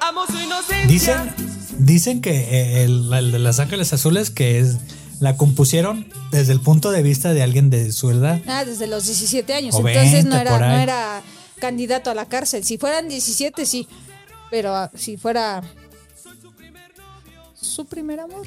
Amo 0.00 0.26
su 0.26 0.38
inocencia. 0.38 0.86
Dicen, 0.86 1.34
dicen 1.78 2.20
que 2.20 2.30
eh, 2.32 2.84
el, 2.84 3.12
el 3.12 3.32
de 3.32 3.38
Los 3.38 3.58
Ángeles 3.58 3.92
Azules 3.92 4.30
que 4.30 4.58
es 4.60 4.76
la 5.20 5.36
compusieron 5.36 6.06
desde 6.30 6.52
el 6.52 6.60
punto 6.60 6.90
de 6.90 7.02
vista 7.02 7.32
de 7.34 7.42
alguien 7.42 7.70
de 7.70 7.90
su 7.92 8.10
edad. 8.10 8.40
Ah, 8.46 8.64
desde 8.64 8.86
los 8.86 9.06
17 9.06 9.52
años. 9.54 9.74
O 9.74 9.86
Entonces 9.88 10.24
no 10.24 10.36
20 10.36 10.40
era, 10.40 10.50
por 10.52 10.62
ahí. 10.62 10.76
no 10.76 10.82
era 10.82 11.22
candidato 11.58 12.10
a 12.10 12.14
la 12.14 12.26
cárcel. 12.26 12.64
Si 12.64 12.78
fueran 12.78 13.08
17, 13.08 13.66
sí. 13.66 13.88
Pero 14.50 14.74
ah, 14.74 14.90
si 14.94 15.16
fuera 15.16 15.62
su 17.60 17.86
primer 17.86 18.20
amor. 18.20 18.46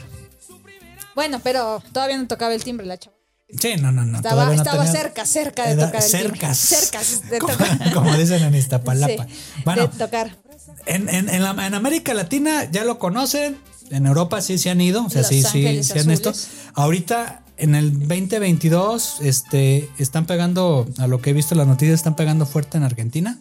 Bueno, 1.16 1.40
pero 1.44 1.82
todavía 1.92 2.18
no 2.18 2.28
tocaba 2.28 2.54
el 2.54 2.64
timbre 2.64 2.86
la 2.86 2.98
chava. 2.98 3.16
Sí, 3.60 3.76
no, 3.76 3.92
no, 3.92 4.06
no. 4.06 4.16
Estaba, 4.18 4.46
no 4.46 4.52
estaba 4.54 4.86
tenía- 4.86 4.92
cerca, 5.02 5.26
cerca 5.26 5.68
de 5.68 5.76
tocar 5.76 6.02
el 6.02 6.10
cercas. 6.10 6.70
timbre. 6.70 6.80
Cercas 6.82 7.30
de 7.30 7.40
como, 7.40 7.54
tocar. 7.54 7.94
como 7.94 8.18
dicen 8.18 8.42
en 8.44 8.56
Iztapalapa. 8.56 9.26
Sí, 9.26 9.34
Bueno, 9.66 9.88
de 9.88 9.98
tocar. 9.98 10.38
en, 10.86 11.10
en, 11.10 11.28
en, 11.30 11.44
la- 11.44 11.68
en 11.68 11.74
América 11.74 12.14
Latina 12.14 12.64
ya 12.72 12.86
lo 12.86 12.98
conocen. 12.98 13.58
En 13.90 14.06
Europa 14.06 14.42
sí 14.42 14.58
se 14.58 14.70
han 14.70 14.80
ido. 14.80 15.06
O 15.06 15.10
sea, 15.10 15.22
Los 15.22 15.30
sí, 15.30 15.42
sí, 15.44 15.48
Ángeles 15.66 15.88
sí 15.88 16.00
han 16.00 16.12
esto. 16.12 16.32
Ahorita, 16.76 17.44
en 17.58 17.76
el 17.76 17.92
2022, 18.08 19.18
este, 19.22 19.90
están 19.98 20.26
pegando, 20.26 20.88
a 20.98 21.08
lo 21.08 21.22
que 21.22 21.32
he 21.32 21.34
visto 21.34 21.54
en 21.54 21.58
las 21.58 21.68
noticias, 21.68 21.96
están 21.96 22.16
pegando 22.16 22.46
fuerte 22.46 22.78
en 22.78 22.84
Argentina. 22.84 23.38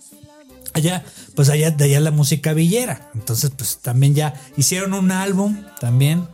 Allá, 0.72 1.04
pues 1.34 1.48
allá, 1.48 1.70
de 1.70 1.84
allá 1.84 2.00
la 2.00 2.10
música 2.10 2.52
villera. 2.52 3.10
Entonces, 3.14 3.50
pues 3.56 3.78
también 3.78 4.14
ya 4.14 4.34
hicieron 4.56 4.94
un 4.94 5.10
álbum 5.10 5.64
también 5.80 6.28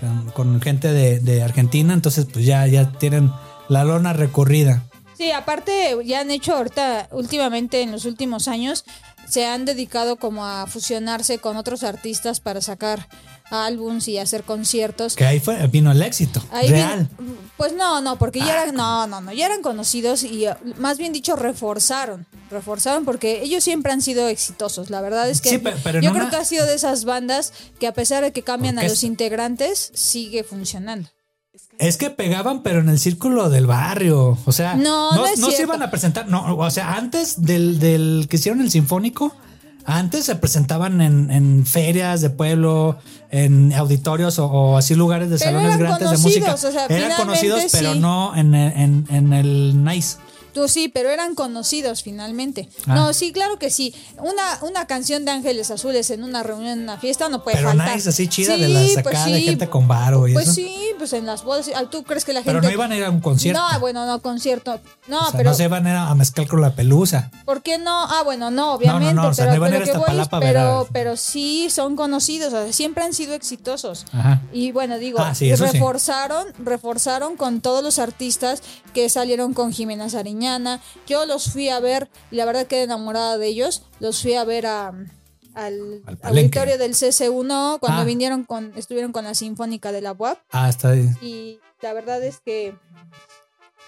con, 0.00 0.30
con 0.30 0.60
gente 0.60 0.92
de, 0.92 1.20
de 1.20 1.42
Argentina. 1.42 1.92
Entonces, 1.92 2.26
pues 2.32 2.44
ya, 2.46 2.66
ya 2.66 2.92
tienen 2.92 3.30
la 3.68 3.84
lona 3.84 4.12
recorrida. 4.12 4.84
Sí, 5.16 5.30
aparte 5.30 5.96
ya 6.04 6.20
han 6.20 6.30
hecho 6.30 6.54
ahorita, 6.54 7.08
últimamente 7.10 7.80
en 7.80 7.90
los 7.90 8.04
últimos 8.04 8.48
años, 8.48 8.84
se 9.28 9.46
han 9.46 9.64
dedicado 9.64 10.16
como 10.16 10.46
a 10.46 10.66
fusionarse 10.66 11.38
con 11.38 11.56
otros 11.56 11.82
artistas 11.82 12.40
para 12.40 12.60
sacar 12.60 13.08
álbums 13.50 14.08
y 14.08 14.18
hacer 14.18 14.42
conciertos. 14.44 15.14
Que 15.16 15.24
ahí 15.24 15.40
fue, 15.40 15.64
vino 15.68 15.90
el 15.92 16.02
éxito. 16.02 16.42
Ahí 16.50 16.68
real. 16.68 17.08
pues 17.56 17.72
no, 17.74 18.00
no, 18.00 18.16
porque 18.18 18.40
ya 18.40 18.62
eran, 18.62 18.74
no, 18.74 19.06
no, 19.06 19.20
no, 19.20 19.32
ya 19.32 19.46
eran 19.46 19.62
conocidos 19.62 20.24
y 20.24 20.46
uh, 20.48 20.54
más 20.78 20.98
bien 20.98 21.12
dicho 21.12 21.36
reforzaron, 21.36 22.26
reforzaron 22.50 23.04
porque 23.04 23.42
ellos 23.42 23.62
siempre 23.62 23.92
han 23.92 24.02
sido 24.02 24.28
exitosos. 24.28 24.90
La 24.90 25.00
verdad 25.00 25.28
es 25.30 25.40
que 25.40 25.50
Sí, 25.50 25.58
pero 25.58 26.00
yo 26.00 26.10
una- 26.10 26.20
creo 26.20 26.30
que 26.30 26.36
ha 26.36 26.44
sido 26.44 26.66
de 26.66 26.74
esas 26.74 27.04
bandas 27.04 27.52
que 27.78 27.86
a 27.86 27.92
pesar 27.94 28.22
de 28.24 28.32
que 28.32 28.42
cambian 28.42 28.78
a 28.78 28.82
los 28.82 29.04
integrantes 29.04 29.90
sigue 29.94 30.42
funcionando. 30.44 31.08
Es 31.78 31.96
que 31.98 32.10
pegaban, 32.10 32.62
pero 32.62 32.80
en 32.80 32.88
el 32.88 32.98
círculo 32.98 33.48
del 33.50 33.66
barrio. 33.66 34.38
O 34.46 34.52
sea, 34.52 34.74
No, 34.76 35.14
no 35.14 35.26
es 35.26 35.38
se 35.40 35.62
iban 35.62 35.82
a 35.82 35.90
presentar. 35.90 36.26
No, 36.26 36.56
o 36.56 36.70
sea, 36.70 36.94
antes 36.94 37.42
del, 37.42 37.78
del 37.78 38.26
que 38.30 38.36
hicieron 38.36 38.60
el 38.62 38.70
Sinfónico, 38.70 39.34
antes 39.86 40.24
se 40.24 40.36
presentaban 40.36 41.00
en, 41.00 41.30
en 41.30 41.64
ferias 41.64 42.20
de 42.20 42.30
pueblo, 42.30 42.98
en 43.30 43.72
auditorios 43.72 44.38
o, 44.38 44.46
o 44.46 44.76
así 44.76 44.94
lugares 44.94 45.30
de 45.30 45.38
Pero 45.38 45.52
salones 45.52 45.78
grandes 45.78 46.10
de 46.10 46.18
música. 46.18 46.54
o 46.54 46.56
sea, 46.56 46.86
eran 46.86 47.12
conocidos, 47.16 47.64
pero 47.72 47.92
sí. 47.94 47.98
no 47.98 48.36
en, 48.36 48.54
en, 48.54 49.06
en 49.08 49.32
el 49.32 49.84
Nice. 49.84 50.18
Tú 50.56 50.68
sí, 50.68 50.88
pero 50.88 51.10
eran 51.10 51.34
conocidos 51.34 52.02
finalmente. 52.02 52.70
Ah. 52.86 52.94
No, 52.94 53.12
sí, 53.12 53.30
claro 53.30 53.58
que 53.58 53.68
sí. 53.68 53.94
Una, 54.18 54.58
una 54.62 54.86
canción 54.86 55.26
de 55.26 55.32
Ángeles 55.32 55.70
Azules 55.70 56.08
en 56.10 56.24
una 56.24 56.42
reunión, 56.42 56.70
en 56.78 56.82
una 56.84 56.96
fiesta, 56.96 57.28
no 57.28 57.44
puede 57.44 57.58
Pero 57.58 57.68
faltar. 57.68 57.94
nice, 57.94 58.08
así 58.08 58.26
chida, 58.26 58.54
Sí, 58.54 58.62
de 58.62 58.68
las 58.68 58.82
pues 58.94 59.06
acá, 59.06 59.26
de 59.26 59.36
sí. 59.38 59.44
gente 59.44 59.68
con 59.68 59.86
varo 59.86 60.26
y 60.26 60.32
Pues 60.32 60.46
eso. 60.46 60.54
sí, 60.54 60.74
pues 60.96 61.12
en 61.12 61.26
las 61.26 61.44
bodas. 61.44 61.70
ah, 61.74 61.84
¿Tú 61.90 62.04
crees 62.04 62.24
que 62.24 62.32
la 62.32 62.40
gente.? 62.40 62.52
Pero 62.52 62.62
no 62.62 62.70
iban 62.72 62.90
a 62.90 62.96
ir 62.96 63.04
a 63.04 63.10
un 63.10 63.20
concierto. 63.20 63.60
No, 63.60 63.80
bueno, 63.80 64.06
no, 64.06 64.22
concierto. 64.22 64.80
No, 65.08 65.18
o 65.18 65.22
sea, 65.28 65.32
pero. 65.36 65.50
no 65.50 65.56
se 65.56 65.64
iban 65.64 65.86
a 65.86 65.90
ir 65.90 65.96
a 65.96 66.14
mezclar 66.14 66.48
con 66.48 66.62
la 66.62 66.74
pelusa. 66.74 67.30
¿Por 67.44 67.62
qué 67.62 67.76
no? 67.76 68.04
Ah, 68.04 68.22
bueno, 68.24 68.50
no, 68.50 68.72
obviamente. 68.72 69.12
no, 69.12 69.24
no, 69.24 69.28
o 69.28 69.34
sea, 69.34 69.44
pero, 69.44 69.50
no 69.60 69.66
iban 69.66 69.72
a 69.74 69.76
ir 69.76 69.82
pero 69.82 69.98
a 70.00 70.06
que 70.06 70.12
voy 70.14 70.40
pero, 70.40 70.88
pero 70.90 71.16
sí 71.18 71.68
son 71.68 71.96
conocidos, 71.96 72.54
o 72.54 72.64
sea, 72.64 72.72
siempre 72.72 73.04
han 73.04 73.12
sido 73.12 73.34
exitosos. 73.34 74.06
Ajá. 74.12 74.40
Y 74.54 74.72
bueno, 74.72 74.96
digo, 74.98 75.18
Ah, 75.20 75.34
sí, 75.34 75.54
sí. 75.54 75.62
reforzaron, 75.62 76.46
reforzaron 76.58 77.36
con 77.36 77.60
todos 77.60 77.82
los 77.84 77.98
artistas 77.98 78.62
que 78.94 79.10
salieron 79.10 79.52
con 79.52 79.72
Jimena 79.74 80.08
Yo 81.06 81.26
los 81.26 81.50
fui 81.52 81.68
a 81.68 81.80
ver, 81.80 82.08
y 82.30 82.36
la 82.36 82.44
verdad 82.44 82.66
quedé 82.66 82.82
enamorada 82.84 83.38
de 83.38 83.46
ellos. 83.48 83.82
Los 84.00 84.22
fui 84.22 84.34
a 84.34 84.44
ver 84.44 84.66
a, 84.66 84.88
al, 85.54 86.02
Al 86.06 86.18
auditorio 86.22 86.78
del 86.78 86.92
CC1 86.94 87.78
cuando 87.80 88.02
Ah. 88.02 88.04
vinieron 88.04 88.44
con, 88.44 88.72
estuvieron 88.76 89.12
con 89.12 89.24
la 89.24 89.34
Sinfónica 89.34 89.92
de 89.92 90.02
la 90.02 90.12
UAP. 90.12 90.38
Ah, 90.50 90.68
está 90.68 90.90
ahí. 90.90 91.08
Y 91.22 91.58
la 91.82 91.92
verdad 91.92 92.22
es 92.22 92.40
que. 92.40 92.74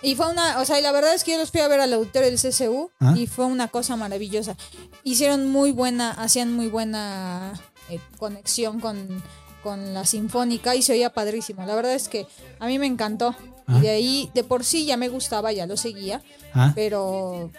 Y 0.01 0.15
fue 0.15 0.31
una. 0.31 0.61
O 0.61 0.65
sea, 0.65 0.79
y 0.79 0.83
la 0.83 0.93
verdad 0.93 1.13
es 1.15 1.25
que 1.25 1.33
yo 1.33 1.39
los 1.39 1.51
fui 1.51 1.61
a 1.61 1.69
ver 1.69 1.81
al 1.81 1.93
auditorio 1.93 2.29
del 2.31 2.39
CCU 2.39 2.91
Ah. 3.01 3.15
y 3.17 3.27
fue 3.27 3.47
una 3.47 3.69
cosa 3.69 3.97
maravillosa. 3.97 4.57
Hicieron 5.03 5.51
muy 5.51 5.73
buena. 5.73 6.11
Hacían 6.13 6.53
muy 6.55 6.69
buena 6.69 7.53
eh, 7.91 7.99
conexión 8.19 8.81
con, 8.81 9.23
con 9.69 9.93
la 9.95 10.05
Sinfónica 10.07 10.75
y 10.75 10.83
se 10.83 10.93
oía 10.93 11.11
padrísimo. 11.11 11.65
La 11.67 11.75
verdad 11.75 11.95
es 11.95 12.09
que 12.09 12.27
a 12.59 12.67
mí 12.67 12.79
me 12.79 12.87
encantó. 12.87 13.35
Ah. 13.67 13.77
Y 13.79 13.81
de 13.83 13.91
ahí, 13.91 14.31
de 14.35 14.45
por 14.45 14.65
sí 14.65 14.87
ya 14.87 14.97
me 14.97 15.09
gustaba, 15.09 15.53
ya 15.53 15.67
lo 15.67 15.77
seguía. 15.77 16.23
Ah. 16.55 16.73
Pero 16.75 17.51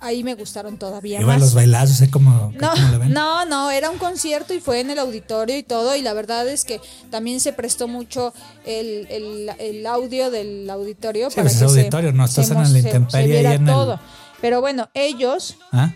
ahí 0.00 0.24
me 0.24 0.34
gustaron 0.34 0.78
todavía 0.78 1.20
más. 1.20 1.40
los 1.40 1.52
bailazos, 1.54 2.00
¿eh? 2.00 2.10
Como, 2.10 2.52
No, 2.58 2.72
no, 3.08 3.44
no, 3.44 3.70
era 3.70 3.90
un 3.90 3.98
concierto 3.98 4.54
y 4.54 4.60
fue 4.60 4.80
en 4.80 4.90
el 4.90 4.98
auditorio 4.98 5.56
y 5.58 5.62
todo, 5.62 5.94
y 5.96 6.00
la 6.02 6.14
verdad 6.14 6.48
es 6.48 6.64
que 6.64 6.80
también 7.10 7.40
se 7.40 7.52
prestó 7.52 7.86
mucho 7.88 8.32
el, 8.64 9.06
el- 9.10 9.50
el 9.58 9.86
audio 9.86 10.30
del 10.30 10.70
auditorio 10.70 11.28
Sí, 11.30 11.36
para 11.36 11.44
pues 11.50 11.56
es 11.56 11.62
que 11.62 11.68
se- 11.68 11.80
auditorio, 11.80 12.12
no 12.12 12.26
se 12.28 12.40
estás 12.42 12.56
en 12.56 12.66
se- 12.72 12.78
intemperie 12.78 13.26
se 13.26 13.40
viera 13.40 13.52
el- 13.54 13.64
todo. 13.66 14.00
Pero 14.40 14.60
bueno, 14.60 14.88
ellos 14.94 15.56
¿Ah? 15.72 15.92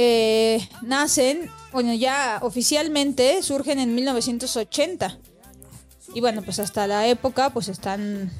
Eh, 0.00 0.66
nacen, 0.82 1.50
bueno, 1.72 1.92
ya 1.92 2.38
oficialmente 2.42 3.42
surgen 3.42 3.80
en 3.80 3.94
1980. 3.96 5.18
Y 6.14 6.20
bueno, 6.20 6.42
pues 6.42 6.60
hasta 6.60 6.86
la 6.86 7.06
época, 7.08 7.50
pues 7.50 7.66
están, 7.68 8.32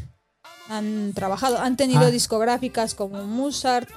han 0.68 1.12
trabajado, 1.14 1.58
han 1.58 1.76
tenido 1.76 2.02
Ah. 2.06 2.10
discográficas 2.10 2.94
como 2.94 3.24
Mozart, 3.24 3.88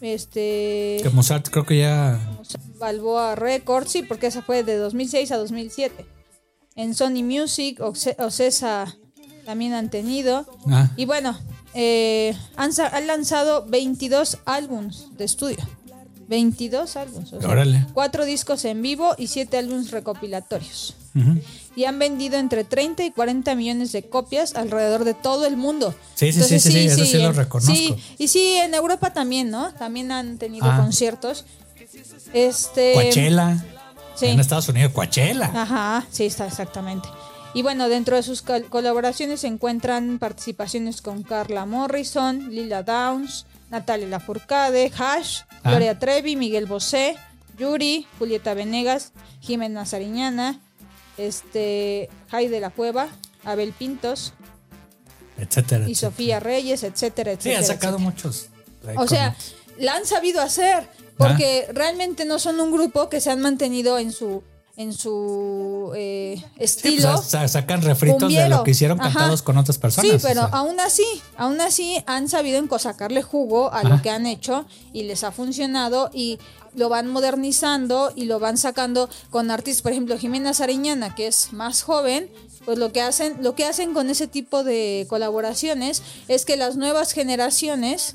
este... 0.00 0.98
Que 1.02 1.10
Mozart 1.12 1.48
creo 1.50 1.66
que 1.66 1.78
ya. 1.78 2.18
Balboa 2.78 3.34
Records, 3.34 3.90
sí, 3.90 4.02
porque 4.02 4.26
esa 4.28 4.42
fue 4.42 4.62
de 4.62 4.76
2006 4.76 5.32
a 5.32 5.36
2007. 5.38 6.06
En 6.74 6.94
Sony 6.94 7.22
Music, 7.22 7.80
Oce- 7.80 8.16
Ocesa 8.18 8.96
también 9.44 9.72
han 9.74 9.90
tenido. 9.90 10.46
Ah, 10.70 10.90
Y 10.96 11.04
bueno, 11.06 11.38
eh, 11.74 12.36
han, 12.56 12.70
han 12.92 13.06
lanzado 13.06 13.64
22 13.66 14.38
álbums 14.44 15.08
de 15.16 15.24
estudio. 15.24 15.58
22 16.28 16.96
álbumes. 16.96 17.32
o 17.32 17.40
sea, 17.40 17.86
cuatro 17.94 18.24
discos 18.24 18.64
en 18.64 18.82
vivo 18.82 19.14
y 19.18 19.26
siete 19.28 19.58
álbumes 19.58 19.90
recopilatorios. 19.90 20.94
Y 21.74 21.84
han 21.84 21.98
vendido 21.98 22.36
entre 22.36 22.64
30 22.64 23.04
y 23.04 23.10
40 23.10 23.54
millones 23.54 23.92
de 23.92 24.02
copias 24.08 24.54
alrededor 24.54 25.04
de 25.04 25.14
todo 25.14 25.46
el 25.46 25.56
mundo. 25.56 25.94
Sí, 26.14 26.30
sí, 26.32 26.42
sí, 26.42 26.58
sí, 26.60 26.70
sí, 26.72 26.78
eso 26.86 27.04
sí 27.06 27.18
lo 27.18 27.32
reconozco. 27.32 27.74
Sí, 27.74 27.94
y 28.18 28.28
sí, 28.28 28.56
en 28.56 28.74
Europa 28.74 29.12
también, 29.14 29.50
¿no? 29.50 29.72
También 29.74 30.12
han 30.12 30.36
tenido 30.38 30.66
Ah. 30.70 30.76
conciertos. 30.78 31.44
Este. 32.32 32.92
Coachella. 32.94 33.64
Sí. 34.14 34.26
En 34.26 34.40
Estados 34.40 34.68
Unidos, 34.68 34.92
Coachella. 34.92 35.50
Ajá, 35.54 36.06
sí, 36.10 36.24
está 36.24 36.46
exactamente. 36.46 37.08
Y 37.54 37.62
bueno, 37.62 37.88
dentro 37.88 38.16
de 38.16 38.22
sus 38.22 38.42
col- 38.42 38.64
colaboraciones 38.64 39.40
se 39.40 39.46
encuentran 39.46 40.18
participaciones 40.18 41.00
con 41.02 41.22
Carla 41.22 41.64
Morrison, 41.66 42.50
Lila 42.50 42.82
Downs, 42.82 43.46
Natalia 43.70 44.06
Lafourcade, 44.08 44.92
Hash, 44.96 45.40
Ah. 45.62 45.70
Gloria 45.70 45.98
Trevi, 45.98 46.36
Miguel 46.36 46.66
Bosé, 46.66 47.16
Yuri, 47.58 48.06
Julieta 48.18 48.54
Venegas, 48.54 49.12
Jimena 49.40 49.84
Sariñana, 49.86 50.60
este, 51.16 52.08
Jai 52.30 52.48
de 52.48 52.60
la 52.60 52.70
Cueva, 52.70 53.08
Abel 53.44 53.72
Pintos 53.72 54.32
Etcétera. 55.38 55.88
y 55.88 55.92
etcétera. 55.92 56.10
Sofía 56.10 56.40
Reyes, 56.40 56.82
etcétera, 56.82 57.32
Sí, 57.32 57.50
etcétera. 57.50 57.58
han 57.58 57.64
sacado 57.64 57.96
etcétera. 57.96 58.10
muchos. 58.10 58.46
O 58.96 59.06
sea, 59.08 59.34
la 59.78 59.94
han 59.96 60.06
sabido 60.06 60.40
hacer 60.40 60.88
porque 61.18 61.66
realmente 61.72 62.24
no 62.24 62.38
son 62.38 62.60
un 62.60 62.70
grupo 62.70 63.08
que 63.08 63.20
se 63.20 63.30
han 63.30 63.40
mantenido 63.40 63.98
en 63.98 64.12
su 64.12 64.42
en 64.76 64.92
su 64.92 65.92
eh, 65.96 66.34
Sí, 66.36 66.44
pues, 66.56 66.70
estilo. 66.76 67.22
sa- 67.22 67.48
sacan 67.48 67.82
refritos 67.82 68.32
de 68.32 68.48
lo 68.48 68.62
que 68.62 68.72
hicieron 68.72 69.00
Ajá. 69.00 69.10
cantados 69.12 69.42
con 69.42 69.56
otras 69.56 69.78
personas. 69.78 70.10
Sí, 70.10 70.16
o 70.16 70.20
pero 70.28 70.42
sea. 70.42 70.50
aún 70.58 70.78
así, 70.80 71.04
aún 71.36 71.60
así 71.60 72.02
han 72.06 72.28
sabido 72.28 72.62
sacarle 72.78 73.22
jugo 73.22 73.72
a 73.72 73.78
Ajá. 73.78 73.88
lo 73.88 74.02
que 74.02 74.10
han 74.10 74.26
hecho 74.26 74.66
y 74.92 75.04
les 75.04 75.24
ha 75.24 75.32
funcionado 75.32 76.10
y 76.12 76.38
lo 76.74 76.90
van 76.90 77.08
modernizando 77.08 78.12
y 78.14 78.26
lo 78.26 78.38
van 78.38 78.58
sacando 78.58 79.08
con 79.30 79.50
artistas, 79.50 79.80
por 79.82 79.92
ejemplo, 79.92 80.18
Jimena 80.18 80.52
Sariñana, 80.52 81.14
que 81.14 81.26
es 81.26 81.52
más 81.54 81.82
joven, 81.82 82.28
pues 82.66 82.78
lo 82.78 82.92
que 82.92 83.00
hacen, 83.00 83.38
lo 83.42 83.54
que 83.54 83.64
hacen 83.64 83.94
con 83.94 84.10
ese 84.10 84.26
tipo 84.26 84.62
de 84.62 85.06
colaboraciones 85.08 86.02
es 86.28 86.44
que 86.44 86.56
las 86.56 86.76
nuevas 86.76 87.12
generaciones 87.12 88.12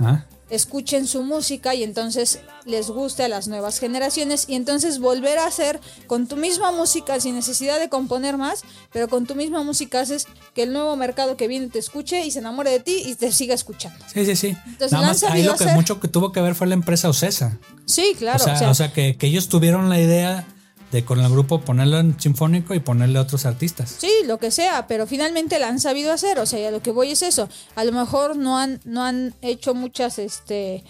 escuchen 0.51 1.07
su 1.07 1.23
música 1.23 1.73
y 1.73 1.81
entonces 1.83 2.39
les 2.65 2.89
guste 2.89 3.23
a 3.23 3.27
las 3.29 3.47
nuevas 3.47 3.79
generaciones 3.79 4.45
y 4.47 4.55
entonces 4.55 4.99
volver 4.99 5.39
a 5.39 5.47
hacer 5.47 5.79
con 6.07 6.27
tu 6.27 6.35
misma 6.35 6.71
música 6.71 7.19
sin 7.19 7.35
necesidad 7.35 7.79
de 7.79 7.89
componer 7.89 8.37
más, 8.37 8.61
pero 8.91 9.07
con 9.07 9.25
tu 9.25 9.33
misma 9.33 9.63
música 9.63 10.01
haces 10.01 10.27
que 10.53 10.63
el 10.63 10.73
nuevo 10.73 10.95
mercado 10.97 11.37
que 11.37 11.47
viene 11.47 11.67
te 11.67 11.79
escuche 11.79 12.23
y 12.25 12.31
se 12.31 12.39
enamore 12.39 12.69
de 12.69 12.81
ti 12.81 13.01
y 13.05 13.15
te 13.15 13.31
siga 13.31 13.55
escuchando. 13.55 14.05
Sí, 14.13 14.25
sí, 14.25 14.35
sí. 14.35 14.57
Entonces, 14.65 14.91
Nada 14.91 15.07
más 15.07 15.23
ahí 15.23 15.43
lo 15.43 15.55
que 15.55 15.63
hacer. 15.63 15.75
mucho 15.75 15.99
que 15.99 16.09
tuvo 16.09 16.31
que 16.31 16.41
ver 16.41 16.53
fue 16.53 16.67
la 16.67 16.73
empresa 16.73 17.09
Ocesa. 17.09 17.57
Sí, 17.85 18.13
claro. 18.17 18.37
o 18.37 18.43
sea, 18.43 18.53
o 18.53 18.57
sea, 18.57 18.69
o 18.69 18.73
sea, 18.75 18.93
que, 18.93 19.15
que 19.17 19.27
ellos 19.27 19.47
tuvieron 19.47 19.89
la 19.89 19.99
idea 19.99 20.45
de 20.91 21.05
con 21.05 21.19
el 21.19 21.29
grupo 21.31 21.61
ponerlo 21.61 21.99
en 21.99 22.19
sinfónico 22.19 22.73
y 22.75 22.79
ponerle 22.79 23.17
a 23.17 23.21
otros 23.21 23.45
artistas. 23.45 23.95
Sí, 23.99 24.11
lo 24.25 24.37
que 24.39 24.51
sea, 24.51 24.87
pero 24.87 25.07
finalmente 25.07 25.57
la 25.59 25.67
han 25.69 25.79
sabido 25.79 26.11
hacer, 26.11 26.37
o 26.39 26.45
sea, 26.45 26.59
y 26.59 26.65
a 26.65 26.71
lo 26.71 26.81
que 26.81 26.91
voy 26.91 27.11
es 27.11 27.21
eso. 27.21 27.47
A 27.75 27.83
lo 27.85 27.91
mejor 27.93 28.35
no 28.35 28.57
han, 28.59 28.81
no 28.83 29.03
han 29.03 29.33
hecho 29.41 29.73
muchas, 29.73 30.19
este, 30.19 30.83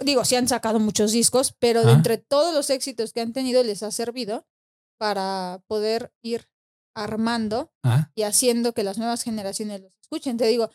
digo, 0.00 0.24
sí 0.24 0.36
han 0.36 0.48
sacado 0.48 0.78
muchos 0.80 1.12
discos, 1.12 1.54
pero 1.58 1.84
de 1.84 1.90
Ah. 1.92 1.94
entre 1.94 2.18
todos 2.18 2.54
los 2.54 2.70
éxitos 2.70 3.12
que 3.12 3.20
han 3.20 3.32
tenido 3.32 3.62
les 3.62 3.82
ha 3.82 3.90
servido 3.90 4.46
para 4.98 5.60
poder 5.66 6.12
ir 6.22 6.48
armando 6.94 7.72
Ah, 7.82 8.10
y 8.14 8.22
haciendo 8.22 8.74
que 8.74 8.84
las 8.84 8.98
nuevas 8.98 9.22
generaciones 9.22 9.80
los 9.80 9.92
escuchen. 10.00 10.36
Te 10.36 10.46
digo, 10.46 10.70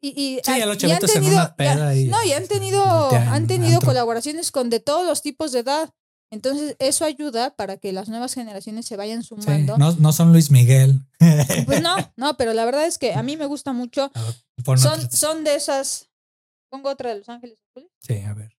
y, 0.00 0.08
y- 0.08 0.40
Sí, 0.44 0.58
ya 0.58 0.66
los 0.66 0.76
y 0.76 0.80
chavitos 0.80 1.14
en 1.16 1.24
una 1.24 1.56
peda 1.56 1.94
y- 1.96 2.04
no, 2.06 2.22
y 2.22 2.32
han 2.32 2.46
tenido, 2.46 2.84
voltean 2.84 3.28
han 3.28 3.46
tenido 3.46 3.80
colaboraciones 3.80 4.50
con 4.50 4.68
de 4.70 4.80
todos 4.80 5.06
los 5.06 5.22
tipos 5.22 5.52
de 5.52 5.60
edad. 5.60 5.90
Entonces, 6.34 6.76
eso 6.78 7.04
ayuda 7.04 7.54
para 7.56 7.76
que 7.78 7.92
las 7.92 8.08
nuevas 8.08 8.34
generaciones 8.34 8.86
se 8.86 8.96
vayan 8.96 9.22
sí, 9.22 9.28
sumando. 9.28 9.78
no, 9.78 9.92
no 9.92 10.12
son 10.12 10.32
Luis 10.32 10.50
Miguel. 10.50 11.00
Pues 11.66 11.80
no, 11.80 11.96
no, 12.16 12.36
pero 12.36 12.52
la 12.52 12.66
verdad 12.66 12.84
es 12.86 12.98
que 12.98 13.14
a 13.14 13.22
mí 13.22 13.36
me 13.38 13.46
gusta 13.46 13.72
mucho. 13.72 14.12
Ver, 14.66 14.78
Son, 14.78 15.10
son 15.10 15.44
de 15.44 15.54
esas. 15.54 16.10
Pongo 16.70 16.90
otra 16.90 17.10
de 17.10 17.18
Los 17.18 17.28
Ángeles 17.28 17.58
Azules. 17.70 17.90
Sí, 18.00 18.18
a 18.18 18.34
ver. 18.34 18.56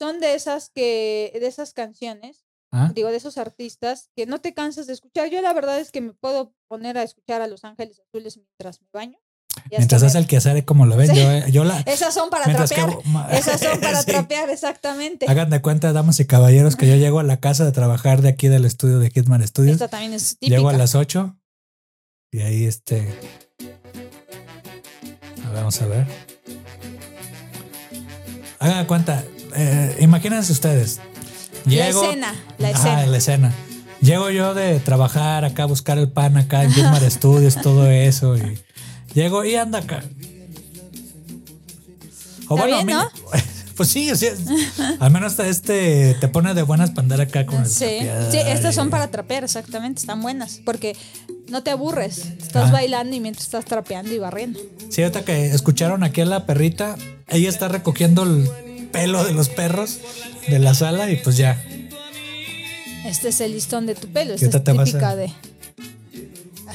Son 0.00 0.20
de 0.20 0.34
esas 0.34 0.70
que, 0.70 1.36
de 1.38 1.46
esas 1.46 1.72
canciones, 1.74 2.46
Ah, 2.72 2.90
digo, 2.94 3.10
de 3.10 3.16
esos 3.16 3.38
artistas 3.38 4.10
que 4.14 4.26
no 4.26 4.40
te 4.40 4.52
cansas 4.52 4.86
de 4.86 4.92
escuchar. 4.92 5.30
Yo 5.30 5.40
la 5.40 5.52
verdad 5.52 5.78
es 5.78 5.90
que 5.92 6.00
me 6.00 6.12
puedo 6.12 6.52
poner 6.68 6.98
a 6.98 7.02
escuchar 7.02 7.40
a 7.40 7.46
Los 7.46 7.64
Ángeles 7.64 8.00
Azules 8.00 8.36
mientras 8.36 8.80
me 8.82 8.88
baño. 8.92 9.18
Mientras 9.70 10.02
hace 10.02 10.18
el 10.18 10.26
quehacer, 10.26 10.64
como 10.64 10.86
lo 10.86 10.96
ven, 10.96 11.08
Sí. 11.08 11.16
yo, 11.16 11.30
eh, 11.30 11.44
yo 11.50 11.64
la. 11.64 11.80
Esas 11.86 12.14
son 12.14 12.30
para 12.30 12.44
que- 12.44 12.54
trapear. 12.54 12.90
Esas 13.32 13.60
son 13.60 13.80
para 13.80 14.00
Sí. 14.00 14.06
trapear, 14.06 14.50
exactamente. 14.50 15.26
Hagan 15.28 15.50
de 15.50 15.60
cuenta, 15.60 15.92
damas 15.92 16.20
y 16.20 16.24
caballeros, 16.26 16.76
que 16.76 16.86
yo 16.86 16.96
llego 16.96 17.18
a 17.20 17.22
la 17.22 17.38
casa 17.38 17.64
de 17.64 17.72
trabajar 17.72 18.22
de 18.22 18.28
aquí 18.28 18.48
del 18.48 18.64
estudio 18.64 18.98
de 18.98 19.10
Hitman 19.10 19.46
Studios. 19.46 19.74
Esta 19.74 19.88
también 19.88 20.12
es 20.12 20.38
típica. 20.38 20.56
Llego 20.56 20.68
a 20.68 20.72
las 20.74 20.94
8 20.94 21.36
y 22.32 22.40
ahí 22.40 22.64
este. 22.64 23.00
a 25.44 25.48
ver, 25.50 25.54
Vamos 25.54 25.80
a 25.82 25.86
ver. 25.86 26.06
Hagan 28.58 28.78
de 28.80 28.86
cuenta, 28.86 29.24
eh, 29.54 29.96
imagínense 30.00 30.52
ustedes. 30.52 31.00
La 31.64 31.70
Llego, 31.86 32.04
escena, 32.04 32.34
la 32.58 32.68
Ajá, 32.68 32.78
escena. 32.78 33.06
la 33.06 33.16
escena. 33.18 33.54
Llego 34.00 34.30
yo 34.30 34.54
de 34.54 34.78
trabajar 34.80 35.44
acá, 35.44 35.64
buscar 35.64 35.98
el 35.98 36.08
pan 36.10 36.36
acá 36.36 36.62
en 36.64 36.72
Hitman 36.72 37.10
Studios, 37.10 37.56
todo 37.60 37.90
eso. 37.90 38.36
Y 38.36 38.58
llego 39.16 39.44
y 39.44 39.56
anda 39.56 39.80
acá. 39.80 40.04
O 42.48 42.54
Está 42.54 42.66
bien, 42.66 42.86
mira, 42.86 43.04
¿no? 43.04 43.10
Pues 43.76 43.90
sí, 43.90 44.10
sí, 44.16 44.26
al 45.00 45.10
menos 45.10 45.36
te- 45.36 45.50
este 45.50 46.14
te 46.18 46.28
pone 46.28 46.54
de 46.54 46.62
buenas 46.62 46.88
para 46.92 47.02
andar 47.02 47.20
acá 47.20 47.44
con 47.44 47.60
el 47.60 47.66
Sí, 47.68 47.98
sí, 48.30 48.38
estas 48.38 48.74
son 48.74 48.88
para 48.88 49.08
trapear, 49.10 49.44
exactamente, 49.44 50.00
están 50.00 50.22
buenas, 50.22 50.60
porque 50.64 50.96
no 51.50 51.62
te 51.62 51.72
aburres, 51.72 52.24
estás 52.40 52.70
Ah. 52.70 52.72
bailando 52.72 53.14
y 53.14 53.20
mientras 53.20 53.44
estás 53.44 53.66
trapeando 53.66 54.14
y 54.14 54.18
barriendo. 54.18 54.58
Sí, 54.88 55.02
ahorita 55.02 55.26
que 55.26 55.48
escucharon 55.48 56.04
aquí 56.04 56.22
a 56.22 56.24
la 56.24 56.46
perrita, 56.46 56.96
ella 57.28 57.50
está 57.50 57.68
recogiendo 57.68 58.22
el 58.22 58.48
pelo 58.92 59.22
de 59.24 59.34
los 59.34 59.50
perros 59.50 59.98
de 60.48 60.58
la 60.58 60.72
sala 60.72 61.10
y 61.10 61.16
pues 61.16 61.36
ya. 61.36 61.62
Este 63.04 63.28
es 63.28 63.42
el 63.42 63.52
listón 63.52 63.84
de 63.84 63.94
tu 63.94 64.08
pelo, 64.08 64.36
¿Qué 64.36 64.46
esta 64.46 64.56
es 64.56 64.68
a- 64.68 64.84
típica 64.84 65.16
de... 65.16 65.30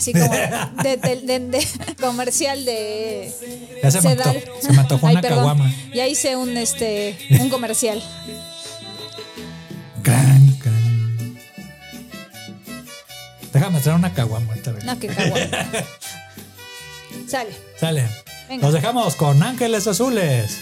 Así 0.01 0.13
como 0.13 0.25
de, 0.83 0.97
de- 0.97 1.15
de- 1.21 1.39
de 1.39 1.67
comercial 2.01 2.65
de 2.65 3.31
Ya 3.83 3.91
se 3.91 4.01
me, 4.01 4.09
Sedal. 4.15 4.35
antojó, 4.37 4.61
se 4.61 4.71
me 4.73 4.79
antojó 4.79 5.07
Ay, 5.07 5.13
una 5.13 5.21
perdón. 5.21 5.37
caguama. 5.37 5.75
Ya 5.93 6.07
hice 6.07 6.35
un 6.35 6.57
este 6.57 7.15
un 7.39 7.49
comercial. 7.49 8.01
Cran, 10.01 10.47
cran. 10.59 11.37
Déjame 13.53 13.79
traer 13.81 13.97
una 13.99 14.11
caguama 14.11 14.55
esta 14.55 14.71
vez. 14.71 14.83
No, 14.85 14.97
que 14.97 15.07
caguama. 15.07 15.45
Sale. 17.27 17.51
Sale. 17.79 18.07
Venga. 18.49 18.63
Los 18.65 18.73
dejamos 18.73 19.15
con 19.15 19.43
Ángeles 19.43 19.85
Azules. 19.85 20.57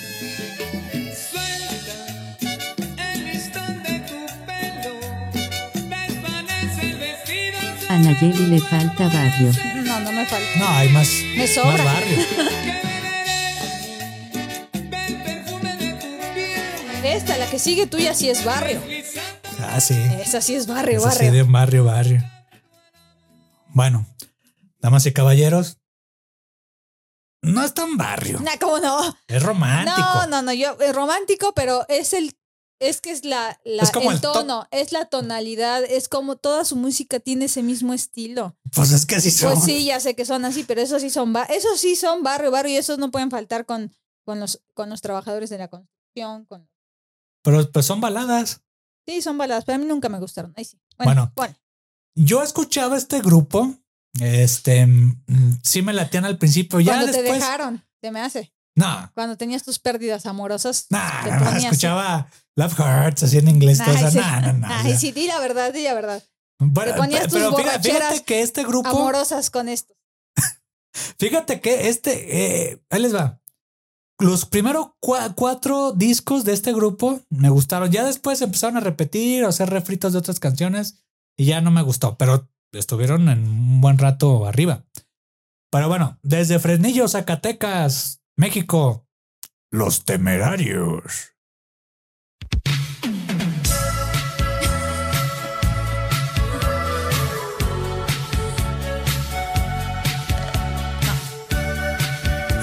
A 7.89 7.97
Nayeli 7.97 8.45
le 8.45 8.59
falta 8.59 9.07
barrio. 9.09 9.51
No, 9.83 9.99
no 10.01 10.11
me 10.11 10.25
falta. 10.25 10.59
No, 10.59 10.67
hay 10.69 10.89
más, 10.89 11.09
Me 11.35 11.47
sobra. 11.47 11.83
más 11.83 11.85
barrio. 11.85 12.17
Esta, 17.03 17.37
la 17.37 17.49
que 17.49 17.57
sigue 17.57 17.87
tuya 17.87 18.13
sí 18.13 18.29
es 18.29 18.43
barrio. 18.45 18.81
Ah, 19.61 19.79
sí. 19.79 19.95
Esa 20.21 20.41
sí 20.41 20.53
es 20.55 20.67
barrio, 20.67 20.99
sí, 20.99 21.05
barrio. 21.07 21.31
de 21.31 21.43
barrio, 21.43 21.83
barrio. 21.85 22.23
Bueno, 23.69 24.05
damas 24.79 25.05
y 25.05 25.13
caballeros. 25.13 25.77
No 27.41 27.63
es 27.63 27.73
tan 27.73 27.97
barrio. 27.97 28.39
No, 28.39 28.51
¿cómo 28.59 28.79
no? 28.79 29.17
Es 29.27 29.41
romántico. 29.41 29.97
No, 29.97 30.27
no, 30.27 30.41
no, 30.43 30.53
yo 30.53 30.77
es 30.79 30.93
romántico, 30.93 31.53
pero 31.55 31.85
es 31.87 32.13
el 32.13 32.35
es 32.79 33.01
que 33.01 33.11
es 33.11 33.25
la, 33.25 33.59
la- 33.65 33.83
Es 33.83 33.91
como 33.91 34.09
el 34.11 34.15
el 34.17 34.21
to- 34.21 34.31
tono, 34.33 34.67
es 34.71 34.91
la 34.91 35.05
tonalidad, 35.05 35.83
es 35.83 36.07
como 36.09 36.35
toda 36.37 36.63
su 36.65 36.75
música 36.75 37.19
tiene 37.19 37.45
ese 37.45 37.61
mismo 37.63 37.93
estilo. 37.93 38.55
Pues 38.71 38.91
es 38.91 39.05
que 39.05 39.15
así 39.15 39.31
son. 39.31 39.53
Pues 39.53 39.65
sí, 39.65 39.85
ya 39.85 39.99
sé 39.99 40.15
que 40.15 40.25
son 40.25 40.45
así, 40.45 40.63
pero 40.63 40.81
esos 40.81 41.01
sí 41.01 41.09
son 41.09 41.33
esos 41.49 41.79
sí 41.79 41.95
son 41.95 42.23
barrio, 42.23 42.51
barrio 42.51 42.73
y 42.73 42.77
esos 42.77 42.97
no 42.97 43.11
pueden 43.11 43.29
faltar 43.31 43.65
con, 43.65 43.93
con 44.25 44.39
los 44.39 44.61
con 44.73 44.89
los 44.89 45.01
trabajadores 45.01 45.49
de 45.49 45.57
la 45.57 45.67
construcción, 45.67 46.45
con 46.45 46.69
Pero 47.43 47.71
pues 47.71 47.85
son 47.85 48.01
baladas. 48.01 48.61
Sí, 49.07 49.21
son 49.21 49.37
baladas, 49.37 49.65
pero 49.65 49.75
a 49.77 49.79
mí 49.79 49.85
nunca 49.85 50.07
me 50.09 50.19
gustaron. 50.19 50.53
Ahí 50.55 50.65
sí. 50.65 50.79
Bueno. 50.97 51.11
Bueno, 51.13 51.33
bueno. 51.35 51.55
Yo 52.15 52.43
escuchaba 52.43 52.97
este 52.97 53.21
grupo. 53.21 53.73
Este 54.19 54.85
mm, 54.85 55.59
sí 55.63 55.81
me 55.81 55.93
latían 55.93 56.25
al 56.25 56.37
principio. 56.37 56.79
Ya 56.79 56.93
cuando 56.93 57.11
te 57.11 57.21
después. 57.21 57.39
dejaron, 57.39 57.85
te 58.01 58.11
me 58.11 58.21
hace. 58.21 58.53
No, 58.79 59.11
Cuando 59.13 59.35
tenías 59.37 59.63
tus 59.63 59.77
pérdidas 59.79 60.25
amorosas, 60.25 60.87
te 60.87 60.95
no, 61.31 61.49
escuchaba 61.57 62.29
Love 62.55 62.73
Hearts 62.77 63.23
así 63.23 63.37
en 63.37 63.47
inglés. 63.49 63.77
sí. 63.79 63.83
No, 64.17 64.41
no, 64.41 64.53
no, 64.53 64.67
Ay, 64.69 64.91
ya. 64.91 64.97
sí, 64.99 65.11
di 65.11 65.27
la 65.27 65.39
verdad, 65.39 65.73
di 65.73 65.83
la 65.83 65.93
verdad. 65.93 66.23
Bueno, 66.59 66.91
te 66.93 66.97
ponías 66.97 67.23
tus 67.23 67.33
pero 67.33 67.55
fíjate, 67.81 68.23
que 68.23 68.41
este 68.41 68.63
grupo. 68.63 68.89
Amorosas 68.89 69.49
con 69.49 69.69
esto. 69.69 69.93
Fíjate 71.19 71.61
que 71.61 71.89
este, 71.89 72.71
eh, 72.71 72.83
ahí 72.89 73.01
les 73.01 73.13
va. 73.15 73.39
Los 74.19 74.45
primeros 74.45 74.87
cua- 75.01 75.33
cuatro 75.35 75.93
discos 75.93 76.43
de 76.43 76.51
este 76.53 76.73
grupo 76.73 77.21
me 77.29 77.49
gustaron. 77.49 77.89
Ya 77.91 78.03
después 78.03 78.41
empezaron 78.41 78.75
a 78.77 78.81
repetir 78.81 79.45
o 79.45 79.49
hacer 79.49 79.69
refritos 79.69 80.11
de 80.13 80.19
otras 80.19 80.39
canciones 80.41 81.03
y 81.37 81.45
ya 81.45 81.61
no 81.61 81.71
me 81.71 81.81
gustó, 81.81 82.17
pero 82.17 82.49
estuvieron 82.73 83.29
en 83.29 83.47
un 83.47 83.79
buen 83.81 83.97
rato 83.97 84.45
arriba. 84.45 84.83
Pero 85.71 85.87
bueno, 85.87 86.17
desde 86.23 86.59
Fresnillo, 86.59 87.07
Zacatecas, 87.07 88.18
México, 88.39 89.05
Los 89.69 90.05
Temerarios. 90.05 91.33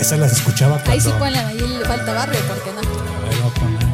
Esas 0.01 0.19
las 0.19 0.33
escuchaba 0.33 0.77
cuando... 0.77 0.93
Ahí 0.93 1.01
sí 1.03 1.11
ponle 1.19 1.39
a 1.39 1.43
Nayeli 1.43 1.77
le 1.77 1.85
falta 1.85 2.15
barrio, 2.15 2.41
porque 2.49 2.73
no. 2.73 2.81
A 2.81 2.83
ver, 3.21 3.37
voy 3.37 3.51
a 3.51 3.55
poner. 3.61 3.85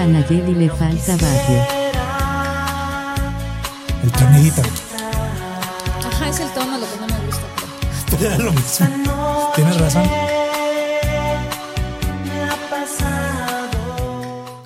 A 0.00 0.04
Nayeli 0.04 0.54
le 0.56 0.68
falta 0.68 1.16
barrio. 1.16 1.62
El 4.02 4.10
tonidito. 4.10 4.62
Ajá, 6.08 6.28
es 6.28 6.40
el 6.40 6.50
tono 6.54 6.76
lo 6.76 6.90
que 6.90 6.96
no 6.96 7.06
me 7.06 7.17
era 8.20 8.38
lo 8.38 8.52
mismo. 8.52 9.52
Tienes 9.54 9.80
razón. 9.80 10.08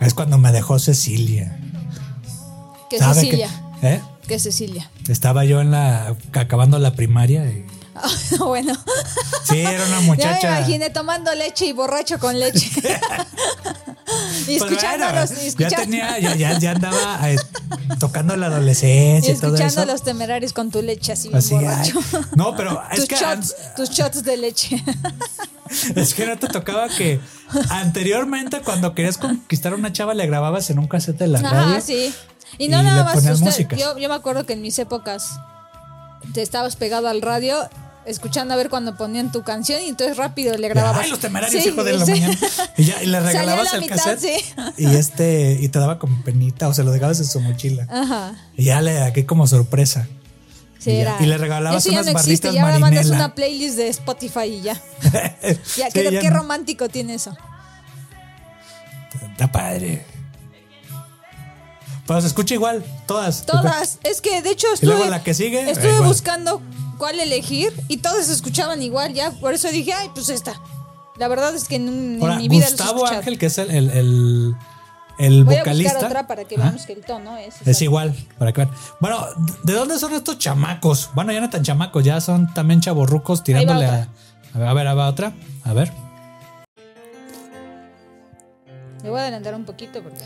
Es 0.01 0.15
cuando 0.15 0.39
me 0.39 0.51
dejó 0.53 0.79
Cecilia. 0.79 1.59
Que 2.91 2.99
¿Sabe 2.99 3.15
Cecilia. 3.15 3.49
Que, 3.81 3.95
¿eh? 3.95 4.01
Que 4.27 4.39
Cecilia. 4.39 4.91
Estaba 5.09 5.45
yo 5.45 5.61
en 5.61 5.71
la 5.71 6.17
acabando 6.33 6.79
la 6.79 6.95
primaria 6.95 7.45
y 7.47 7.65
bueno, 8.39 8.73
sí, 9.45 9.61
era 9.61 9.85
una 9.85 9.97
ya 9.97 10.01
me 10.01 10.07
muchacha. 10.07 10.59
imaginé 10.59 10.91
tomando 10.91 11.35
leche 11.35 11.67
y 11.67 11.73
borracho 11.73 12.19
con 12.19 12.39
leche. 12.39 12.71
y 14.49 14.59
Pues 14.59 14.71
escuchando 14.71 15.05
bueno, 15.07 15.21
los, 15.21 15.31
y 15.31 15.35
ya 15.35 15.47
escuchando, 15.47 15.77
tenía, 15.77 16.19
ya, 16.19 16.35
ya, 16.37 16.59
ya 16.59 16.71
andaba 16.77 17.31
eh, 17.31 17.37
tocando 17.99 18.37
la 18.37 18.47
adolescencia 18.47 19.33
y 19.33 19.37
y, 19.37 19.39
todo 19.41 19.55
escuchando 19.55 19.83
eso. 19.83 19.93
los 19.93 20.03
temerarios 20.03 20.53
con 20.53 20.71
tu 20.71 20.83
leche 20.83 21.13
así 21.13 21.29
bien 21.29 21.39
Así, 21.39 21.55
ay. 21.55 21.65
borracho. 21.65 22.01
No, 22.37 22.57
pero 22.57 22.83
es 22.91 22.99
tus 23.01 23.09
que 23.09 23.17
shots, 23.17 23.55
tus 23.77 23.91
shots 23.91 24.23
de 24.25 24.37
leche. 24.37 24.83
Es 25.97 26.13
que 26.13 26.27
no 26.27 26.39
te 26.39 26.49
tocaba 26.49 26.87
que 26.91 27.19
anteriormente 27.71 28.61
cuando 28.61 28.95
querías 28.95 29.17
conquistar 29.17 29.73
a 29.73 29.77
una 29.77 29.91
chava 29.91 30.13
le 30.13 30.27
grababas 30.27 30.69
en 30.69 30.79
un 30.79 30.87
cassette 30.87 31.17
de 31.19 31.29
la 31.29 31.41
radio. 31.41 31.59
Ajá, 31.61 31.81
sí. 31.81 32.13
Y 32.59 32.67
y 32.67 32.69
no 32.69 32.79
le 32.83 32.91
nada 32.91 33.05
más 33.05 33.17
usted- 33.25 33.69
yo, 33.79 33.97
yo 33.99 34.09
me 34.11 34.15
acuerdo 34.15 34.45
que 34.45 34.53
en 34.53 34.61
mis 34.61 34.79
épocas 34.79 35.31
te 36.35 36.43
estabas 36.43 36.77
pegado 36.77 37.09
al 37.09 37.23
radio 37.23 37.57
escuchando 38.07 38.55
a 38.55 38.57
ver 38.57 38.69
cuando 38.69 38.97
ponían 38.97 39.31
tu 39.33 39.43
canción 39.43 39.81
y 39.83 39.89
entonces 39.89 40.17
rápido 40.17 40.57
le 40.57 40.69
grababas. 40.69 41.05
Ay, 41.05 41.11
los 41.11 41.21
temerarios, 41.21 41.63
Sí, 41.63 41.69
hijo 41.71 41.85
de 41.85 41.93
la 41.95 42.05
sí. 42.05 42.11
mañana. 42.13 42.39
Y, 42.77 42.85
ya, 42.85 43.03
y 43.03 43.07
le 43.07 43.21
regalabas 43.27 43.73
la 43.73 43.79
el 43.79 43.81
mitad, 43.83 43.97
cassette. 43.97 44.21
sí. 44.21 44.55
Y 44.79 44.87
este, 44.95 45.59
y 45.61 45.69
te 45.69 45.79
daba 45.79 45.99
como 45.99 46.23
penita, 46.25 46.69
o 46.69 46.75
se 46.75 46.83
lo 46.85 46.91
dejabas 46.93 47.19
en 47.21 47.27
su 47.27 47.41
mochila. 47.41 47.87
Ajá. 47.91 48.35
Y 48.57 48.65
ya 48.65 48.81
le 48.81 49.01
aquí 49.03 49.25
como 49.25 49.47
sorpresa. 49.47 50.09
Sí, 50.79 50.91
Y 50.91 50.95
ya. 50.97 51.01
era. 51.03 51.17
Y 51.21 51.27
le 51.27 51.39
regalabas 51.39 51.85
Eso 51.87 51.93
ya 51.93 52.01
unas 52.01 52.13
no 52.13 52.19
existe, 52.19 52.49
barritas 52.49 52.55
y 52.55 52.59
ahora 52.59 52.79
mandas 52.81 53.07
una 53.11 53.35
playlist 53.35 53.77
de 53.77 53.89
Spotify 53.89 54.45
y 54.47 54.63
ya. 54.63 54.81
Ya, 55.77 55.91
qué, 55.91 56.11
ya 56.11 56.21
qué 56.21 56.31
no. 56.31 56.37
romántico 56.39 56.89
tiene 56.89 57.15
eso. 57.15 57.37
Está 59.33 59.51
padre. 59.53 60.05
Pero 62.07 62.21
se 62.21 62.27
escucha 62.27 62.55
igual, 62.55 62.85
todas. 63.07 63.47
Todas. 63.47 63.99
Es 64.03 64.21
que 64.21 64.43
de 64.43 64.51
hecho 64.51 64.67
Y 64.71 64.75
estuve, 64.75 64.91
luego 64.95 65.07
la 65.09 65.23
que 65.23 65.35
sigue, 65.35 65.71
estuve 65.71 65.93
igual. 65.93 66.09
buscando 66.09 66.61
cuál 67.03 67.19
elegir 67.19 67.73
y 67.89 67.97
todas 67.97 68.27
se 68.27 68.33
escuchaban 68.33 68.81
igual 68.81 69.13
ya. 69.13 69.33
Por 69.33 69.53
eso 69.53 69.69
dije, 69.73 69.93
ay, 69.93 70.09
pues 70.15 70.29
esta. 70.29 70.61
La 71.17 71.27
verdad 71.27 71.53
es 71.53 71.65
que 71.67 71.75
en, 71.75 72.21
mi 72.21 72.49
vida 72.49 72.67
Gustavo. 72.69 73.05
Ángel, 73.05 73.41
que 73.41 73.47
es 73.47 73.59
el, 73.59 73.73
el, 73.73 73.91
el, 73.91 74.55
el 75.19 75.45
Voy 75.45 75.57
a 75.57 75.59
vocalista. 75.59 75.95
buscar 75.95 76.11
otra 76.11 76.27
para 76.29 76.45
que 76.45 76.55
Ajá. 76.55 76.67
veamos 76.67 76.87
que 76.87 76.93
el 76.93 77.05
tono 77.05 77.37
es. 77.39 77.57
Es 77.67 77.83
igual, 77.83 78.15
para 78.39 78.53
que 78.53 78.65
vean. 78.65 78.77
Bueno, 79.01 79.27
¿de 79.65 79.73
dónde 79.73 79.99
son 79.99 80.13
estos 80.15 80.39
chamacos? 80.39 81.11
Bueno, 81.13 81.33
ya 81.33 81.41
no 81.41 81.51
tan 81.51 81.65
chamacos, 81.65 82.05
ya 82.05 82.21
son 82.21 82.55
también 82.55 82.81
chavorrucos 82.81 83.43
tirándole 83.43 83.87
a. 83.87 84.09
A 84.55 84.59
ver, 84.59 84.87
a 84.87 84.95
ver, 84.95 85.09
otra. 85.09 85.33
A 85.65 85.73
ver. 85.73 85.93
Le 89.03 89.11
voy 89.11 89.19
a 89.19 89.23
adelantar 89.23 89.57
un 89.57 89.65
poquito 89.65 90.05
porque. 90.05 90.25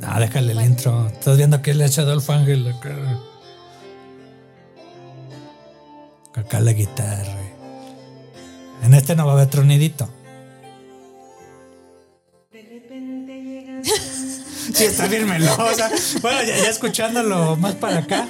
No, 0.00 0.18
déjale 0.18 0.50
el 0.50 0.62
intro. 0.62 1.06
Estás 1.06 1.36
viendo 1.36 1.62
que 1.62 1.74
le 1.74 1.84
echa 1.84 2.02
Adolfo 2.02 2.32
Ángel 2.32 2.66
acá. 2.66 2.90
Acá 6.34 6.60
la 6.60 6.72
guitarra. 6.72 7.36
En 8.82 8.94
este 8.94 9.14
no 9.16 9.26
va 9.26 9.32
a 9.32 9.34
haber 9.36 9.48
tronidito. 9.48 10.08
Sí, 14.72 14.84
está 14.84 15.08
bien 15.08 15.28
melosa. 15.28 15.90
Bueno, 16.22 16.42
ya, 16.42 16.56
ya 16.56 16.68
escuchándolo 16.70 17.56
más 17.56 17.74
para 17.74 17.98
acá. 17.98 18.28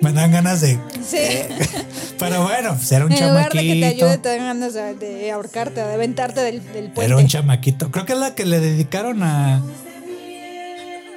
Me 0.00 0.12
dan 0.12 0.30
ganas 0.30 0.60
de. 0.60 0.78
Sí. 1.04 1.18
Pero 2.18 2.42
bueno, 2.44 2.74
pues 2.76 2.92
era 2.92 3.06
un 3.06 3.12
en 3.12 3.28
lugar 3.28 3.50
de 3.50 3.58
que 3.58 3.64
te 3.66 3.80
chamaquito. 3.80 4.04
ayude, 4.06 4.18
te 4.18 4.28
dan 4.28 4.38
ganas 4.46 4.74
de, 4.74 5.30
ahorcarte, 5.32 5.80
de 5.82 5.94
aventarte 5.94 6.40
del, 6.42 6.62
del 6.72 6.84
puente. 6.92 7.04
Era 7.04 7.16
un 7.16 7.26
chamaquito. 7.26 7.90
Creo 7.90 8.04
que 8.04 8.12
es 8.12 8.18
la 8.18 8.34
que 8.34 8.44
le 8.44 8.60
dedicaron 8.60 9.22
a. 9.22 9.62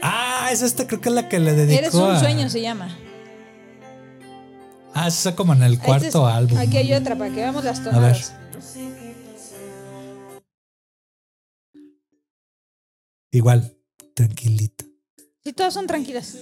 Ah, 0.02 0.48
es 0.52 0.62
esta, 0.62 0.88
creo 0.88 1.02
que 1.02 1.10
es 1.10 1.15
la 1.15 1.28
que 1.28 1.39
le 1.39 1.54
dedicó. 1.54 1.80
Eres 1.80 1.93
un 1.93 2.12
a- 2.12 2.19
sueño, 2.19 2.50
se 2.50 2.62
llama. 2.62 2.98
Ah, 4.93 5.08
esa 5.08 5.30
es 5.30 5.36
como 5.36 5.54
en 5.54 5.63
el 5.63 5.73
Ahí 5.73 5.78
cuarto 5.78 6.25
te- 6.25 6.32
álbum. 6.32 6.58
Aquí 6.58 6.78
hay 6.78 6.93
otra 6.93 7.17
para 7.17 7.30
que 7.30 7.38
veamos 7.38 7.63
las 7.63 7.80
A 7.80 7.84
ver. 7.84 7.93
tonadas. 7.93 8.34
Igual, 13.32 13.75
tranquilito. 14.15 14.86
Sí, 15.43 15.54
todas 15.54 15.73
son 15.73 15.88
tranquilas. 15.88 16.36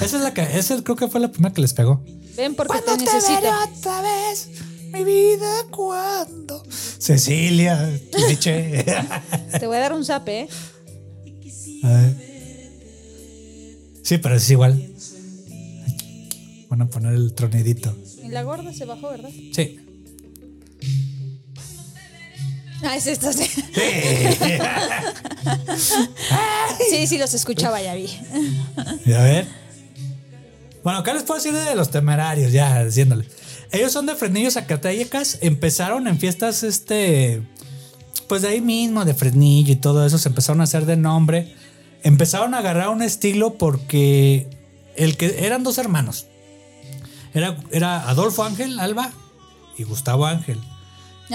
Esa 0.00 0.16
es 0.18 0.22
la 0.22 0.34
que, 0.34 0.42
esa 0.42 0.82
creo 0.82 0.96
que 0.96 1.08
fue 1.08 1.20
la 1.20 1.30
primera 1.32 1.54
que 1.54 1.60
les 1.62 1.72
pegó. 1.72 2.02
Ven 2.36 2.54
porque 2.54 2.80
te 2.82 2.96
necesito. 2.96 3.48
otra 3.78 4.02
vez? 4.02 4.48
Mi 4.92 5.02
vida, 5.04 5.50
¿cuándo? 5.70 6.62
Cecilia. 6.98 7.90
Te 9.58 9.66
voy 9.66 9.76
a 9.76 9.80
dar 9.80 9.92
un 9.92 10.04
zape, 10.04 10.40
¿eh? 10.42 10.48
A 11.82 11.88
ver. 11.88 12.16
Sí, 14.02 14.18
pero 14.18 14.36
es 14.36 14.50
igual. 14.50 14.93
Van 16.74 16.82
a 16.82 16.90
poner 16.90 17.14
el 17.14 17.32
tronidito. 17.34 17.96
Y 18.20 18.30
la 18.30 18.42
gorda 18.42 18.72
se 18.72 18.84
bajó, 18.84 19.08
¿verdad? 19.08 19.30
Sí. 19.52 19.78
Ah, 22.82 22.96
es 22.96 23.06
esta, 23.06 23.32
sí. 23.32 23.48
Sí. 26.90 27.06
Sí, 27.06 27.18
los 27.18 27.32
escuchaba, 27.32 27.80
ya 27.80 27.94
vi. 27.94 28.08
Y 29.06 29.12
a 29.12 29.22
ver. 29.22 29.46
Bueno, 30.82 31.04
¿qué 31.04 31.14
les 31.14 31.22
puedo 31.22 31.38
decir 31.40 31.52
de 31.52 31.76
los 31.76 31.92
temerarios? 31.92 32.50
Ya, 32.50 32.84
diciéndole. 32.84 33.24
Ellos 33.70 33.92
son 33.92 34.06
de 34.06 34.16
Fresnillo, 34.16 34.50
Zacatecas. 34.50 35.38
Empezaron 35.42 36.08
en 36.08 36.18
fiestas, 36.18 36.64
este. 36.64 37.40
Pues 38.26 38.42
de 38.42 38.48
ahí 38.48 38.60
mismo, 38.60 39.04
de 39.04 39.14
Fresnillo 39.14 39.72
y 39.72 39.76
todo 39.76 40.04
eso. 40.04 40.18
Se 40.18 40.28
empezaron 40.28 40.60
a 40.60 40.64
hacer 40.64 40.86
de 40.86 40.96
nombre. 40.96 41.54
Empezaron 42.02 42.52
a 42.52 42.58
agarrar 42.58 42.88
un 42.88 43.02
estilo 43.02 43.58
porque. 43.58 44.48
El 44.96 45.16
que 45.16 45.46
eran 45.46 45.62
dos 45.62 45.78
hermanos. 45.78 46.26
Era, 47.34 47.56
era 47.70 48.08
Adolfo 48.08 48.44
Ángel 48.44 48.78
Alba 48.78 49.10
y 49.76 49.82
Gustavo 49.82 50.26
Ángel. 50.26 50.60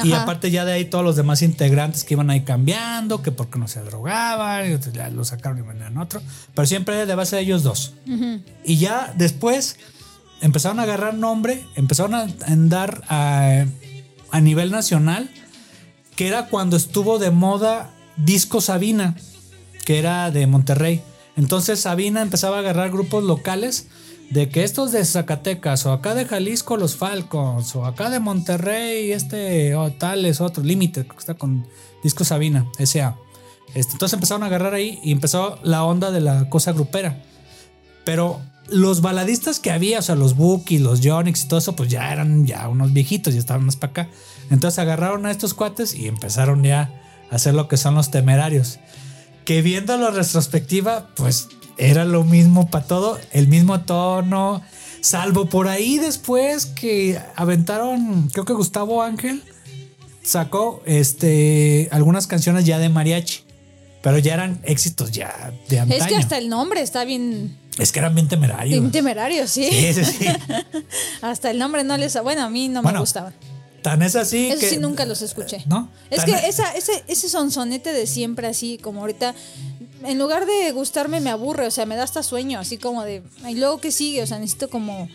Y 0.04 0.14
aparte 0.14 0.52
ya 0.52 0.66
de 0.66 0.74
ahí 0.74 0.86
todos 0.86 1.04
los 1.04 1.16
demás 1.16 1.42
integrantes 1.42 2.04
que 2.04 2.14
iban 2.14 2.30
ahí 2.30 2.42
cambiando, 2.42 3.22
que 3.22 3.32
porque 3.32 3.58
no 3.58 3.68
se 3.68 3.82
drogaban, 3.82 4.72
y 4.72 4.92
ya 4.92 5.10
lo 5.10 5.26
sacaron 5.26 5.58
y 5.58 5.62
venían 5.62 5.98
otro. 5.98 6.22
Pero 6.54 6.66
siempre 6.68 7.06
de 7.06 7.16
base 7.16 7.36
de 7.36 7.42
ellos 7.42 7.64
dos. 7.64 7.94
Y 8.64 8.78
ya 8.78 9.14
después 9.18 9.78
empezaron 10.42 10.80
a 10.80 10.84
agarrar 10.84 11.16
nombre, 11.16 11.66
empezaron 11.76 12.14
a 12.14 12.28
andar 12.46 13.02
a, 13.10 13.66
a 14.32 14.42
nivel 14.42 14.72
nacional, 14.72 15.30
que 16.16 16.28
era 16.28 16.48
cuando 16.48 16.78
estuvo 16.78 17.18
de 17.18 17.32
moda 17.32 17.90
Disco 18.16 18.62
Sabina, 18.62 19.16
que 19.86 19.98
era 19.98 20.30
de 20.30 20.46
Monterrey. 20.46 21.02
Entonces 21.36 21.80
Sabina 21.80 22.22
empezaba 22.22 22.58
a 22.58 22.60
agarrar 22.60 22.92
grupos 22.92 23.24
locales 23.24 23.88
de 24.30 24.50
que 24.50 24.64
estos 24.64 24.92
de 24.92 25.04
Zacatecas 25.04 25.86
o 25.86 25.92
acá 25.92 26.14
de 26.14 26.26
Jalisco 26.26 26.78
los 26.78 26.96
Falcons 26.96 27.76
o 27.76 27.86
acá 27.86 28.10
de 28.10 28.20
Monterrey 28.20 29.12
este 29.12 29.76
o 29.76 29.92
tal 29.92 30.26
es 30.26 30.40
otro 30.40 30.64
límite 30.64 31.04
creo 31.04 31.16
que 31.16 31.20
está 31.20 31.34
con 31.34 31.66
Disco 32.04 32.24
Sabina 32.24 32.66
S.A. 32.78 33.18
Este, 33.74 33.94
entonces 33.94 34.14
empezaron 34.14 34.44
a 34.44 34.48
agarrar 34.48 34.74
ahí 34.74 35.00
y 35.04 35.12
empezó 35.12 35.60
la 35.64 35.84
onda 35.84 36.12
de 36.12 36.22
la 36.22 36.50
cosa 36.50 36.72
grupera. 36.72 37.22
Pero 38.04 38.42
los 38.70 39.02
baladistas 39.02 39.60
que 39.60 39.72
había, 39.72 40.00
o 40.00 40.02
sea, 40.02 40.16
los 40.16 40.36
Buki, 40.36 40.80
los 40.80 41.02
Jonix 41.04 41.44
y 41.44 41.48
todo 41.48 41.60
eso, 41.60 41.76
pues 41.76 41.90
ya 41.90 42.12
eran 42.12 42.46
ya 42.46 42.68
unos 42.68 42.94
viejitos, 42.94 43.34
ya 43.34 43.40
estaban 43.40 43.66
más 43.66 43.76
para 43.76 43.92
acá. 43.92 44.10
Entonces 44.50 44.80
agarraron 44.80 45.26
a 45.26 45.32
estos 45.32 45.54
cuates 45.54 45.94
y 45.94 46.08
empezaron 46.08 46.64
ya 46.64 46.92
a 47.32 47.36
hacer 47.36 47.54
lo 47.54 47.68
que 47.68 47.78
son 47.78 47.96
los 47.96 48.12
temerarios. 48.12 48.80
Que 49.46 49.62
viendo 49.62 49.96
la 49.98 50.10
retrospectiva, 50.10 51.08
pues 51.16 51.50
era 51.80 52.06
lo 52.06 52.24
mismo 52.24 52.70
para 52.70 52.86
todo, 52.86 53.18
el 53.32 53.48
mismo 53.48 53.82
tono, 53.82 54.62
salvo 55.02 55.46
por 55.48 55.68
ahí 55.68 55.98
después 55.98 56.66
que 56.68 57.20
aventaron, 57.36 58.30
creo 58.34 58.46
que 58.46 58.54
Gustavo 58.54 59.02
Ángel 59.02 59.42
sacó 60.22 60.84
este 60.86 61.88
algunas 61.92 62.28
canciones 62.28 62.66
ya 62.66 62.78
de 62.80 62.90
mariachi, 62.90 63.44
pero 64.02 64.18
ya 64.20 64.34
eran 64.34 64.60
éxitos 64.64 65.12
ya 65.12 65.54
de 65.70 65.80
antaño. 65.80 66.02
Es 66.04 66.08
que 66.08 66.16
hasta 66.16 66.38
el 66.38 66.50
nombre 66.50 66.82
está 66.82 67.06
bien, 67.06 67.58
Es 67.78 67.92
que 67.92 68.00
eran 68.00 68.14
bien 68.14 68.28
temerarios. 68.28 68.80
bien 68.80 68.92
temerario, 68.92 69.48
sí. 69.48 69.70
Sí, 69.72 69.94
sí, 69.94 70.06
sí. 70.06 70.26
Hasta 71.22 71.50
el 71.50 71.58
nombre 71.60 71.84
no 71.86 71.96
les. 71.98 72.22
Bueno, 72.22 72.44
a 72.44 72.50
mí 72.50 72.68
no 72.68 72.82
Bueno, 72.82 72.98
me 72.98 73.02
gustaban. 73.02 73.34
Tan 73.82 74.02
es 74.02 74.18
así 74.18 74.50
Eso 74.50 74.60
que. 74.60 74.70
sí, 74.70 74.78
nunca 74.78 75.06
los 75.06 75.22
escuché. 75.22 75.64
¿No? 75.66 75.90
Es 76.10 76.26
que 76.26 76.34
esa, 76.48 76.72
ese, 76.74 77.04
ese 77.08 77.30
sonsonete 77.30 77.94
de 77.94 78.06
siempre, 78.08 78.48
así 78.48 78.78
como 78.78 79.00
ahorita, 79.00 79.34
en 80.04 80.18
lugar 80.20 80.46
de 80.46 80.72
gustarme, 80.72 81.20
me 81.20 81.30
aburre, 81.30 81.68
o 81.68 81.72
sea, 81.72 81.86
me 81.86 81.96
da 81.96 82.04
hasta 82.04 82.24
sueño, 82.24 82.60
así 82.60 82.78
como 82.78 83.04
de. 83.04 83.22
Y 83.48 83.56
luego, 83.56 83.80
¿qué 83.82 83.92
sigue? 83.92 84.22
O 84.24 84.28
sea, 84.28 84.40
necesito 84.40 84.70
como. 84.70 85.08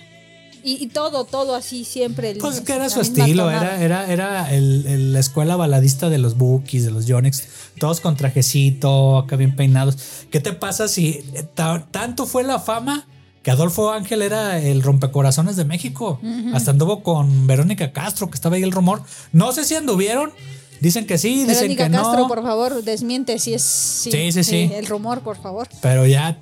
Y, 0.66 0.82
y 0.82 0.86
todo, 0.86 1.24
todo 1.24 1.54
así, 1.54 1.84
siempre. 1.84 2.30
el- 2.30 2.38
Pues 2.38 2.54
es 2.56 2.60
que 2.62 2.72
era 2.74 2.88
su 2.88 3.00
estilo, 3.02 3.44
tonada. 3.44 3.76
era, 3.82 4.06
era, 4.06 4.12
era 4.12 4.54
el- 4.54 4.86
el- 4.86 5.12
la 5.12 5.20
escuela 5.20 5.56
baladista 5.56 6.08
de 6.08 6.16
los 6.18 6.38
Bookies, 6.38 6.84
de 6.84 6.90
los 6.90 7.04
Jonix, 7.06 7.44
todos 7.78 8.00
con 8.00 8.16
trajecito, 8.16 9.18
acá 9.18 9.36
bien 9.36 9.56
peinados. 9.56 9.96
¿Qué 10.30 10.40
te 10.40 10.52
pasa 10.54 10.88
si 10.88 11.22
ta- 11.54 11.86
tanto 11.90 12.24
fue 12.26 12.44
la 12.44 12.58
fama 12.60 13.06
que 13.42 13.50
Adolfo 13.50 13.92
Ángel 13.92 14.22
era 14.22 14.58
el 14.58 14.82
rompecorazones 14.82 15.56
de 15.56 15.66
México? 15.66 16.18
Hasta 16.54 16.70
anduvo 16.70 17.02
con 17.02 17.46
Verónica 17.46 17.92
Castro, 17.92 18.30
que 18.30 18.36
estaba 18.36 18.56
ahí 18.56 18.62
el 18.62 18.72
rumor. 18.72 19.02
No 19.32 19.52
sé 19.52 19.64
si 19.64 19.74
anduvieron, 19.74 20.32
dicen 20.80 21.06
que 21.06 21.18
sí, 21.18 21.40
dicen 21.44 21.54
Verónica 21.54 21.84
que 21.84 21.90
no. 21.90 22.02
Castro, 22.02 22.28
por 22.28 22.42
favor, 22.42 22.82
desmiente 22.82 23.38
si 23.38 23.54
es. 23.54 23.62
Sí, 23.62 24.10
Sí, 24.10 24.32
sí, 24.32 24.44
sí. 24.44 24.70
El 24.72 24.86
rumor, 24.86 25.20
por 25.20 25.36
favor. 25.36 25.68
Pero 25.80 26.06
ya, 26.06 26.40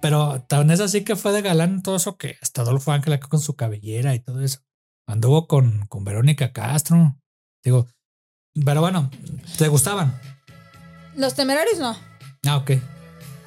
pero 0.00 0.42
tan 0.48 0.70
es 0.70 0.80
así 0.80 1.02
que 1.04 1.16
fue 1.16 1.32
de 1.32 1.42
galán 1.42 1.82
todo 1.82 1.96
eso 1.96 2.16
que 2.16 2.36
hasta 2.42 2.62
Adolfo 2.62 2.92
Ángel 2.92 3.12
acá 3.12 3.28
con 3.28 3.40
su 3.40 3.54
cabellera 3.56 4.14
y 4.14 4.20
todo 4.20 4.40
eso. 4.42 4.60
Anduvo 5.06 5.46
con, 5.46 5.86
con 5.88 6.04
Verónica 6.04 6.52
Castro. 6.52 7.16
Digo, 7.64 7.86
pero 8.64 8.80
bueno, 8.80 9.10
¿te 9.58 9.68
gustaban? 9.68 10.18
Los 11.16 11.34
temerarios 11.34 11.78
no. 11.78 11.96
Ah, 12.46 12.56
ok. 12.56 12.72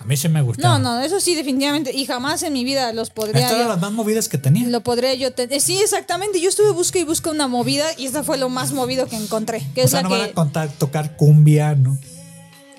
A 0.05 0.07
mí 0.07 0.15
sí 0.17 0.29
me 0.29 0.39
No, 0.41 0.45
gustaba. 0.45 0.77
no, 0.77 0.99
eso 1.01 1.19
sí, 1.19 1.33
definitivamente. 1.33 1.91
Y 1.91 2.05
jamás 2.05 2.43
en 2.43 2.53
mi 2.53 2.63
vida 2.63 2.93
los 2.93 3.09
podría. 3.09 3.39
Estas 3.41 3.53
eran 3.53 3.63
yo- 3.65 3.69
las 3.73 3.81
más 3.81 3.91
movidas 3.91 4.29
que 4.29 4.37
tenía. 4.37 4.67
Lo 4.69 4.81
podría 4.81 5.15
yo 5.15 5.33
tener. 5.33 5.59
Sí, 5.59 5.79
exactamente. 5.79 6.39
Yo 6.39 6.47
estuve 6.49 6.69
busca 6.71 6.99
y 6.99 7.03
busca 7.03 7.31
una 7.31 7.47
movida 7.47 7.85
y 7.97 8.05
esta 8.05 8.23
fue 8.23 8.37
lo 8.37 8.49
más 8.49 8.71
movido 8.71 9.07
que 9.07 9.15
encontré. 9.15 9.63
Que 9.73 9.81
o 9.81 9.85
es 9.85 9.89
sea, 9.91 10.03
la 10.03 10.09
no 10.09 10.15
que. 10.15 10.21
van 10.21 10.29
a 10.29 10.33
contar, 10.33 10.69
tocar 10.69 11.15
cumbia, 11.17 11.73
¿no? 11.73 11.97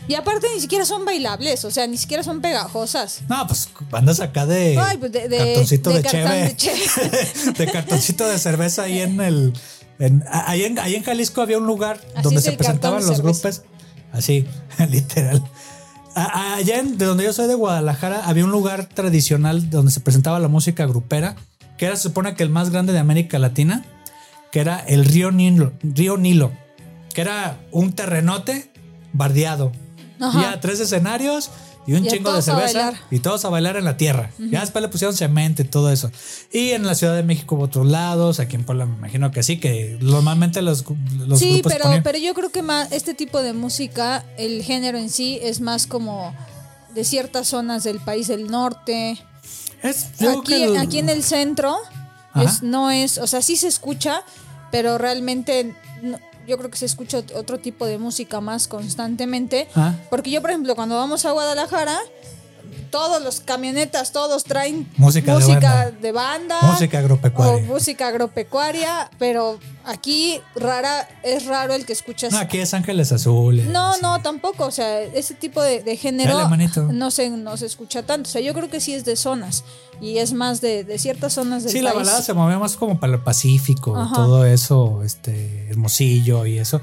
Y 0.07 0.15
aparte 0.15 0.47
ni 0.55 0.61
siquiera 0.61 0.85
son 0.85 1.05
bailables, 1.05 1.65
o 1.65 1.71
sea, 1.73 1.89
ni 1.89 1.97
siquiera 1.97 2.23
son 2.23 2.41
pegajosas. 2.41 3.23
No, 3.29 3.45
pues 3.49 3.69
bandas 3.91 4.21
acá 4.21 4.47
de, 4.47 4.79
Ay, 4.79 4.99
pues, 4.99 5.11
de- 5.11 5.29
de- 5.29 5.37
cartoncito 5.39 5.91
de 5.91 6.03
de, 6.03 6.09
cheve. 6.09 6.57
de 7.59 7.67
cartoncito 7.73 8.29
de 8.29 8.39
cerveza 8.39 8.85
ahí 8.85 9.01
en 9.01 9.21
el. 9.21 9.53
En, 9.99 10.23
ahí, 10.31 10.63
en, 10.63 10.79
ahí 10.79 10.95
en 10.95 11.03
Jalisco 11.03 11.41
había 11.43 11.59
un 11.59 11.67
lugar 11.67 11.99
Así 12.15 12.23
donde 12.23 12.41
se 12.41 12.53
presentaban 12.53 13.05
los 13.05 13.21
grupos. 13.21 13.63
Así, 14.13 14.47
literal. 14.91 15.43
Allá 16.17 16.79
en- 16.79 16.97
de 16.97 17.05
donde 17.05 17.25
yo 17.25 17.33
soy 17.35 17.47
de 17.47 17.55
Guadalajara 17.55 18.23
había 18.27 18.45
un 18.45 18.51
lugar 18.51 18.87
tradicional 18.87 19.69
donde 19.69 19.93
se 19.93 20.01
presentaba 20.01 20.39
la 20.41 20.49
música 20.49 20.87
grupera, 20.87 21.37
que 21.77 21.85
era 21.87 21.97
se 21.97 22.05
supone 22.05 22.35
que 22.35 22.43
el 22.43 22.49
más 22.49 22.71
grande 22.71 22.95
de 22.95 22.99
América 22.99 23.39
Latina, 23.39 23.85
que 24.51 24.61
era 24.61 24.79
el 24.79 25.05
río 25.05 25.31
Nilo, 25.31 25.73
río 25.83 26.17
Nilo 26.17 26.53
que 27.13 27.21
era 27.23 27.59
un 27.73 27.93
terrenote 27.95 28.71
bardeado. 29.15 29.73
Ajá. 30.21 30.41
Ya 30.41 30.61
tres 30.61 30.81
escenarios 30.81 31.51
y 31.87 31.93
un 31.95 32.05
Y 32.05 32.09
chingo 32.09 32.33
de 32.33 32.43
cerveza 32.43 32.93
y 33.11 33.21
todos 33.21 33.45
a 33.45 33.49
bailar 33.49 33.77
en 33.77 33.85
la 33.85 33.97
tierra. 33.97 34.31
Ya 34.39 34.61
después 34.61 34.83
le 34.83 34.89
pusieron 34.89 35.17
cemento 35.17 35.63
y 35.63 35.65
todo 35.67 35.91
eso. 35.93 36.11
Y 36.53 36.71
en 36.71 36.85
la 36.87 36.95
Ciudad 36.95 37.15
de 37.15 37.23
México 37.23 37.55
hubo 37.55 37.65
otros 37.65 37.87
lados, 37.87 38.41
aquí 38.41 38.57
en 38.57 38.65
Puebla 38.65 38.87
me 38.87 38.97
imagino 38.97 39.31
que 39.31 39.43
sí, 39.43 39.59
que 39.59 39.97
normalmente 40.01 40.63
los, 40.63 40.85
los 41.27 41.39
sí, 41.39 41.53
grupos 41.55 41.73
pero, 41.73 41.85
ponían- 41.85 42.03
pero 42.03 42.19
yo 42.19 42.35
creo 42.35 42.51
que 42.51 42.63
más 42.63 42.91
este 42.93 43.15
tipo 43.15 43.41
de 43.43 43.53
música, 43.53 44.25
el 44.37 44.63
género 44.63 44.99
en 44.99 45.11
sí, 45.11 45.39
es 45.43 45.61
más 45.61 45.87
como 45.87 46.35
de 46.95 47.05
ciertas 47.05 47.49
zonas 47.49 47.85
del 47.85 48.01
país 48.01 48.29
del 48.29 48.51
norte. 48.51 49.19
Es- 49.83 50.07
Aquí, 50.39 50.55
el- 50.55 50.77
aquí 50.79 50.99
en 50.99 51.09
el 51.11 51.23
centro 51.23 51.77
es- 52.35 52.63
no 52.63 52.91
es, 52.91 53.19
o 53.19 53.27
sea, 53.27 53.43
sí 53.43 53.57
se 53.57 53.69
escucha, 53.69 54.23
pero 54.73 54.99
realmente 54.99 55.75
no- 56.03 56.19
yo 56.47 56.57
creo 56.59 56.71
que 56.71 56.77
se 56.79 56.87
escucha 56.87 57.19
ot- 57.19 57.35
otro 57.37 57.59
tipo 57.59 57.87
de 57.87 57.99
música 57.99 58.41
más 58.41 58.69
constantemente. 58.69 59.69
Ah. 59.75 59.95
Porque 60.11 60.31
yo, 60.31 60.41
por 60.41 60.51
ejemplo, 60.51 60.75
cuando 60.75 60.97
vamos 60.97 61.25
a 61.25 61.33
Guadalajara, 61.33 61.99
todos 62.91 63.23
los 63.23 63.41
camionetas, 63.41 64.13
todos 64.13 64.45
traen 64.45 64.89
Música 64.97 65.37
de 65.39 65.45
banda. 65.47 65.91
de 65.91 66.13
banda, 66.13 66.63
Música 66.63 66.99
agropecuaria. 66.99 67.55
o 67.55 67.61
música 67.67 68.09
agropecuaria, 68.09 69.11
pero 69.19 69.59
aquí 69.85 70.41
rara 70.55 71.09
es 71.23 71.47
raro 71.47 71.75
el 71.75 71.85
que 71.87 71.93
escuchas. 71.93 72.33
No, 72.33 72.39
aquí 72.39 72.59
es 72.59 72.73
Ángeles 72.75 73.13
Azules. 73.13 73.67
No, 73.67 73.97
no, 73.99 74.21
tampoco. 74.23 74.67
O 74.67 74.71
sea, 74.71 75.03
ese 75.03 75.35
tipo 75.35 75.63
de, 75.63 75.83
de 75.83 75.97
género 75.97 76.37
Dale, 76.39 76.69
no 76.93 77.11
se, 77.11 77.31
no 77.31 77.57
se 77.57 77.67
escucha 77.67 78.03
tanto. 78.05 78.29
O 78.29 78.33
sea, 78.33 78.41
yo 78.41 78.55
creo 78.55 78.69
que 78.71 78.81
sí 78.81 78.95
es 78.95 79.05
de 79.05 79.17
zonas. 79.17 79.65
Y 80.01 80.19
es 80.19 80.33
más 80.33 80.61
de, 80.61 80.85
de 80.85 80.99
ciertas 80.99 81.33
zonas 81.33 81.63
del 81.65 81.73
Sí, 81.73 81.81
la 81.81 81.93
balada 81.95 82.21
se 82.23 82.35
movía 82.35 82.59
más 82.59 82.77
como 82.77 83.01
para 83.01 83.15
el 83.15 83.21
Pacífico, 83.21 83.97
Ajá. 83.97 84.15
todo 84.15 84.45
eso, 84.45 85.03
este, 85.03 85.69
Hermosillo 85.71 86.45
y 86.47 86.59
eso. 86.59 86.81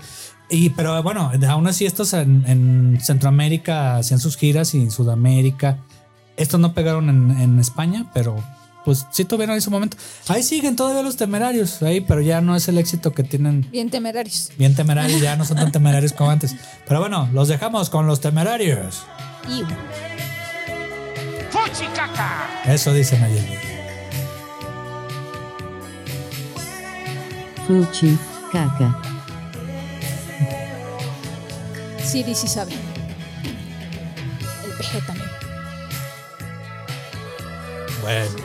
Y, 0.49 0.70
pero 0.72 1.01
bueno, 1.04 1.32
aún 1.49 1.68
así 1.68 1.86
estos 1.86 2.14
en, 2.14 2.43
en 2.47 2.99
Centroamérica 3.01 3.97
hacían 3.97 4.20
sus 4.20 4.36
giras 4.38 4.74
y 4.76 4.82
en 4.82 4.91
Sudamérica. 4.91 5.78
Estos 6.38 6.60
no 6.60 6.74
pegaron 6.74 7.10
en, 7.10 7.40
en 7.40 7.60
España, 7.60 8.06
pero 8.14 8.44
pues 8.86 9.06
sí 9.12 9.24
tuvieron 9.24 9.56
en 9.56 9.62
su 9.62 9.72
momento. 9.72 9.96
Ahí 10.28 10.44
siguen 10.44 10.76
todavía 10.76 11.02
los 11.04 11.16
temerarios, 11.16 11.82
ahí, 11.84 12.02
pero 12.02 12.22
ya 12.22 12.42
no 12.42 12.56
es 12.56 12.68
el 12.68 12.78
éxito 12.78 13.14
que 13.14 13.24
tienen 13.24 13.68
Bien 13.72 13.90
temerarios. 13.90 14.52
bien 14.58 14.76
temerarios, 14.76 15.22
ya 15.22 15.36
no 15.36 15.46
son 15.46 15.58
tan 15.58 15.72
temerarios 15.72 16.12
como 16.14 16.32
antes. 16.32 16.56
Pero 16.88 17.00
bueno, 17.00 17.30
los 17.34 17.48
dejamos 17.48 17.90
con 17.90 18.08
los 18.08 18.20
temerarios. 18.20 19.04
Y 19.48 19.64
Eso 22.66 22.94
dicen 22.94 23.24
ayer. 23.24 23.44
Fuchi, 27.68 28.18
caca. 28.52 28.98
Siri 32.04 32.36
sí 32.36 32.48
sabe. 32.48 32.74
El 34.66 34.72
PG 34.78 35.06
también. 35.08 35.22
Bueno, 38.04 38.36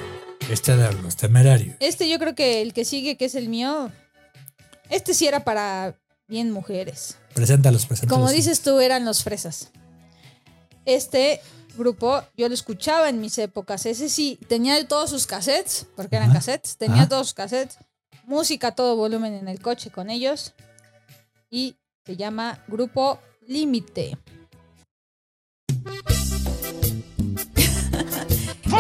este 0.49 0.77
de 0.77 0.93
los 1.03 1.17
temerarios. 1.17 1.77
Este 1.81 2.09
yo 2.09 2.21
creo 2.21 2.37
que 2.37 2.63
el 2.63 2.73
que 2.73 2.85
sigue, 2.85 3.17
que 3.17 3.25
es 3.25 3.35
el 3.35 3.49
mío, 3.49 3.91
este 4.89 5.15
sí 5.15 5.27
era 5.27 5.43
para 5.43 5.97
bien 6.29 6.53
mujeres. 6.53 7.19
Preséntalos, 7.35 7.85
preséntalos. 7.87 8.23
Como 8.23 8.33
dices 8.33 8.63
tú, 8.63 8.79
eran 8.79 9.05
los 9.05 9.25
fresas. 9.25 9.73
Este 10.85 11.41
grupo 11.77 12.23
yo 12.37 12.49
lo 12.49 12.55
escuchaba 12.55 13.09
en 13.09 13.21
mis 13.21 13.37
épocas. 13.39 13.85
Ese 13.85 14.09
sí, 14.09 14.39
tenía 14.47 14.87
todos 14.87 15.11
sus 15.11 15.27
cassettes, 15.27 15.87
porque 15.97 16.15
eran 16.15 16.31
Ajá. 16.31 16.39
cassettes, 16.39 16.77
tenía 16.77 17.03
Ajá. 17.03 17.09
todos 17.09 17.27
sus 17.27 17.35
cassettes, 17.35 17.79
música 18.27 18.69
a 18.69 18.75
todo 18.77 18.95
volumen 18.95 19.35
en 19.35 19.49
el 19.49 19.61
coche 19.61 19.91
con 19.91 20.09
ellos. 20.09 20.55
Y 21.51 21.75
se 22.07 22.17
llama 22.17 22.63
Grupo 22.69 23.19
Límite. 23.49 24.17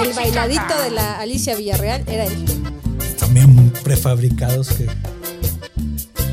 El 0.02 0.12
bailadito 0.14 0.78
de 0.84 0.90
la 0.90 1.18
Alicia 1.20 1.54
Villarreal 1.56 2.04
era 2.06 2.24
él. 2.24 2.44
También 3.18 3.70
prefabricados 3.82 4.68
que. 4.70 4.88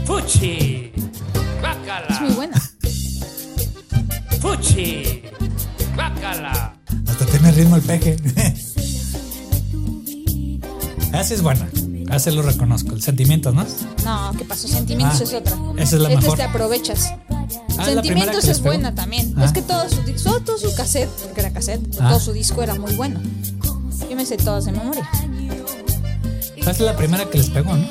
Fuchi, 0.06 0.92
Es 0.96 1.62
guácala, 1.62 2.20
muy 2.22 2.32
buena. 2.34 2.62
fuchi, 4.42 5.24
guácala. 5.96 6.76
Hasta 7.08 7.26
tiene 7.26 7.52
ritmo 7.52 7.76
el 7.78 7.82
peje. 7.82 8.16
Así 11.14 11.34
es 11.34 11.42
buena. 11.42 11.68
Así 12.10 12.30
lo 12.32 12.42
reconozco. 12.44 12.94
El 12.94 13.02
sentimiento, 13.02 13.52
¿no? 13.52 13.66
No, 14.04 14.32
¿qué 14.38 14.46
pasó? 14.46 14.68
Sentimientos 14.68 15.22
Ah, 15.22 15.24
es 15.24 15.34
otra. 15.34 15.54
esa 15.78 15.96
es 15.96 16.02
la 16.02 16.10
Este 16.10 16.22
mejor. 16.22 16.38
te 16.38 16.44
aprovechas. 16.44 17.14
Ah, 17.78 17.86
Sentimientos 17.86 18.46
es 18.46 18.62
buena 18.62 18.94
también. 18.96 19.34
Ah. 19.38 19.46
Es 19.46 19.52
que 19.52 19.62
todo 19.62 19.88
su, 19.90 20.02
todo, 20.24 20.40
todo 20.42 20.58
su 20.58 20.74
cassette, 20.76 21.10
porque 21.24 21.42
era 21.42 21.52
cassette, 21.52 21.82
Ah. 22.00 22.10
todo 22.10 22.20
su 22.20 22.34
disco 22.34 22.62
era 22.64 22.76
muy 22.76 22.94
bueno. 22.96 23.20
Yo 24.10 24.16
me 24.16 24.26
sé 24.26 24.38
todas 24.38 24.66
de 24.66 24.72
memoria. 24.72 25.08
Esa 26.56 26.72
es 26.72 26.80
la 26.80 26.96
primera 26.96 27.30
que 27.30 27.38
les 27.38 27.50
pegó, 27.50 27.74
¿no? 27.76 27.88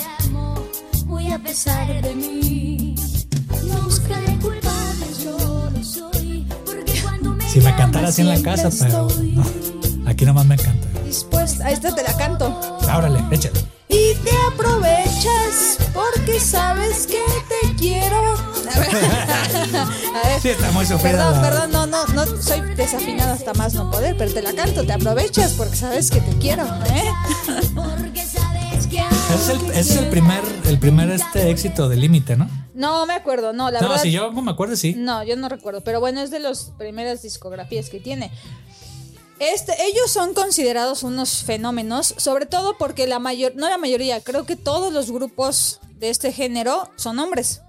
Muy 1.07 1.31
a 1.31 1.39
pesar 1.39 2.03
de 2.03 2.15
mí, 2.15 2.95
no 3.69 3.83
buscaré 3.83 4.37
culpables, 4.39 5.19
yo 5.25 5.71
lo 5.71 5.85
soy. 5.85 6.47
Porque 6.65 7.01
cuando 7.03 7.31
me 7.31 7.49
Si 7.49 7.61
me 7.61 7.75
cantara 7.77 8.09
así 8.09 8.23
en 8.23 8.29
la 8.29 8.43
casa, 8.43 8.71
pero 8.81 9.09
no. 9.23 9.45
Aquí 10.07 10.25
nomás 10.25 10.45
me 10.47 10.55
encanta. 10.57 10.89
Dispuesta, 11.07 11.67
a 11.67 11.71
esta 11.71 11.95
te 11.95 12.03
la 12.03 12.17
canto. 12.17 12.79
Árale, 12.89 13.21
échale. 13.31 13.61
Y 13.89 14.15
te 14.25 14.31
aprovechas 14.53 15.79
porque 16.25 16.41
sabes 16.41 17.07
que 17.07 17.21
te 17.49 17.75
quiero. 17.77 18.17
A 18.17 18.79
ver. 18.79 19.77
A 19.77 20.29
ver. 20.29 20.41
Sí, 20.41 20.49
está 20.49 20.71
muy 20.73 20.87
sufrida. 20.87 21.41
Perdón, 21.41 21.43
perdón, 21.43 21.71
no, 21.71 21.87
no, 21.87 22.07
no 22.07 22.43
soy 22.43 22.61
desafinada 22.75 23.33
hasta 23.35 23.53
más 23.55 23.75
no 23.75 23.91
poder, 23.91 24.17
pero 24.17 24.33
te 24.33 24.43
la 24.43 24.53
canto, 24.55 24.85
te 24.85 24.93
aprovechas 24.93 25.53
porque 25.53 25.77
sabes 25.77 26.11
que 26.11 26.21
te 26.21 26.39
quiero, 26.39 26.65
¿eh? 26.65 27.05
Porque 27.75 28.25
sabes 28.25 28.87
que 28.87 28.99
Ese 29.01 29.35
es 29.35 29.49
el, 29.51 29.71
es 29.73 29.91
el 29.97 30.09
primer, 30.09 30.43
el 30.67 30.79
primer 30.79 31.11
este 31.11 31.51
éxito 31.51 31.89
de 31.89 31.97
límite, 31.97 32.37
¿no? 32.37 32.49
No 32.75 33.07
me 33.07 33.15
acuerdo, 33.15 33.53
no, 33.53 33.71
la 33.71 33.81
no, 33.81 33.89
verdad. 33.89 34.03
si 34.03 34.11
yo 34.11 34.33
me 34.33 34.51
acuerdo, 34.51 34.77
sí. 34.77 34.95
No, 34.97 35.23
yo 35.25 35.37
no 35.37 35.49
recuerdo, 35.49 35.83
pero 35.83 36.01
bueno, 36.01 36.21
es 36.21 36.31
de 36.31 36.41
las 36.41 36.73
primeras 36.79 37.23
discografías 37.23 37.91
que 37.91 38.01
tiene. 38.01 38.31
Este, 39.41 39.75
ellos 39.87 40.11
son 40.11 40.33
considerados 40.33 41.03
unos 41.03 41.43
fenómenos, 41.43 42.15
sobre 42.17 42.47
todo 42.47 42.79
porque 42.79 43.07
la 43.07 43.19
mayor, 43.19 43.53
no 43.57 43.69
la 43.69 43.79
mayoría, 43.79 44.21
creo 44.21 44.47
que 44.47 44.57
todos 44.57 44.93
los 44.93 45.11
grupos 45.11 45.81
de 46.05 46.11
este 46.11 46.33
género 46.33 46.91
son 46.97 47.19
hombres. 47.19 47.63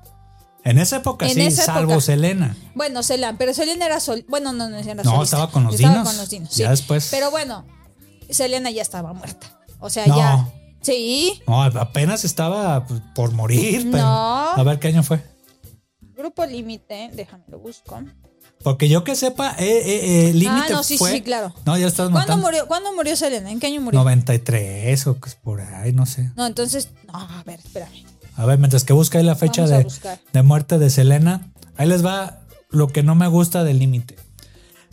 En 0.63 0.77
esa 0.79 0.97
época 0.97 1.27
En 1.27 1.33
sí, 1.35 1.41
esa 1.41 1.65
salvo 1.65 1.91
época. 1.93 2.01
Selena. 2.05 2.57
Bueno, 2.73 3.03
Selena, 3.03 3.37
pero 3.37 3.53
Selena 3.53 3.85
era 3.85 3.99
sol, 3.99 4.25
bueno, 4.27 4.51
no, 4.51 4.67
no 4.69 4.77
era 4.77 4.95
No, 4.95 5.03
solista. 5.03 5.23
estaba 5.23 5.51
con 5.51 5.63
los 5.65 5.75
Estaba 5.75 5.93
dinos. 5.93 6.07
con 6.09 6.17
los 6.17 6.29
dinos, 6.29 6.55
Ya 6.55 6.65
sí. 6.65 6.71
después. 6.71 7.07
Pero 7.11 7.29
bueno, 7.31 7.65
Selena 8.29 8.71
ya 8.71 8.81
estaba 8.81 9.13
muerta. 9.13 9.47
O 9.79 9.89
sea, 9.89 10.07
No. 10.07 10.17
ya. 10.17 10.49
Sí. 10.81 11.41
No, 11.47 11.63
apenas 11.63 12.25
estaba 12.25 12.85
por 13.15 13.31
morir, 13.31 13.87
pero. 13.91 14.03
No. 14.03 14.49
A 14.53 14.63
ver 14.63 14.79
qué 14.79 14.87
año 14.89 15.03
fue. 15.03 15.23
Grupo 16.17 16.45
Límite, 16.45 17.11
déjame 17.13 17.43
lo 17.47 17.59
busco. 17.59 18.01
Porque 18.63 18.89
yo 18.89 19.03
que 19.03 19.15
sepa, 19.15 19.51
eh, 19.59 19.65
eh, 19.67 20.29
eh, 20.29 20.33
Límite 20.33 20.73
Ah, 20.73 20.77
no, 20.77 20.83
sí, 20.83 20.97
fue. 20.97 21.11
sí, 21.11 21.21
claro. 21.21 21.53
No, 21.65 21.77
ya 21.77 21.85
estás 21.87 22.09
¿Cuándo 22.09 22.37
murió, 22.37 22.67
¿Cuándo 22.67 22.91
murió 22.95 23.15
Selena? 23.15 23.51
¿En 23.51 23.59
qué 23.59 23.67
año 23.67 23.81
murió? 23.81 23.99
93 23.99 25.05
o 25.07 25.19
que 25.19 25.29
es 25.29 25.35
por 25.35 25.61
ahí, 25.61 25.91
no 25.91 26.05
sé. 26.07 26.31
No, 26.35 26.47
entonces, 26.47 26.89
no, 27.05 27.19
a 27.19 27.43
ver, 27.45 27.59
espérame. 27.59 28.03
A 28.35 28.45
ver, 28.45 28.59
mientras 28.59 28.83
que 28.83 28.93
busca 28.93 29.17
ahí 29.17 29.23
la 29.23 29.35
fecha 29.35 29.65
de, 29.65 29.87
de 30.33 30.43
muerte 30.43 30.77
de 30.77 30.89
Selena, 30.89 31.51
ahí 31.77 31.87
les 31.87 32.05
va 32.05 32.41
lo 32.69 32.89
que 32.89 33.03
no 33.03 33.15
me 33.15 33.27
gusta 33.27 33.63
del 33.63 33.79
límite. 33.79 34.15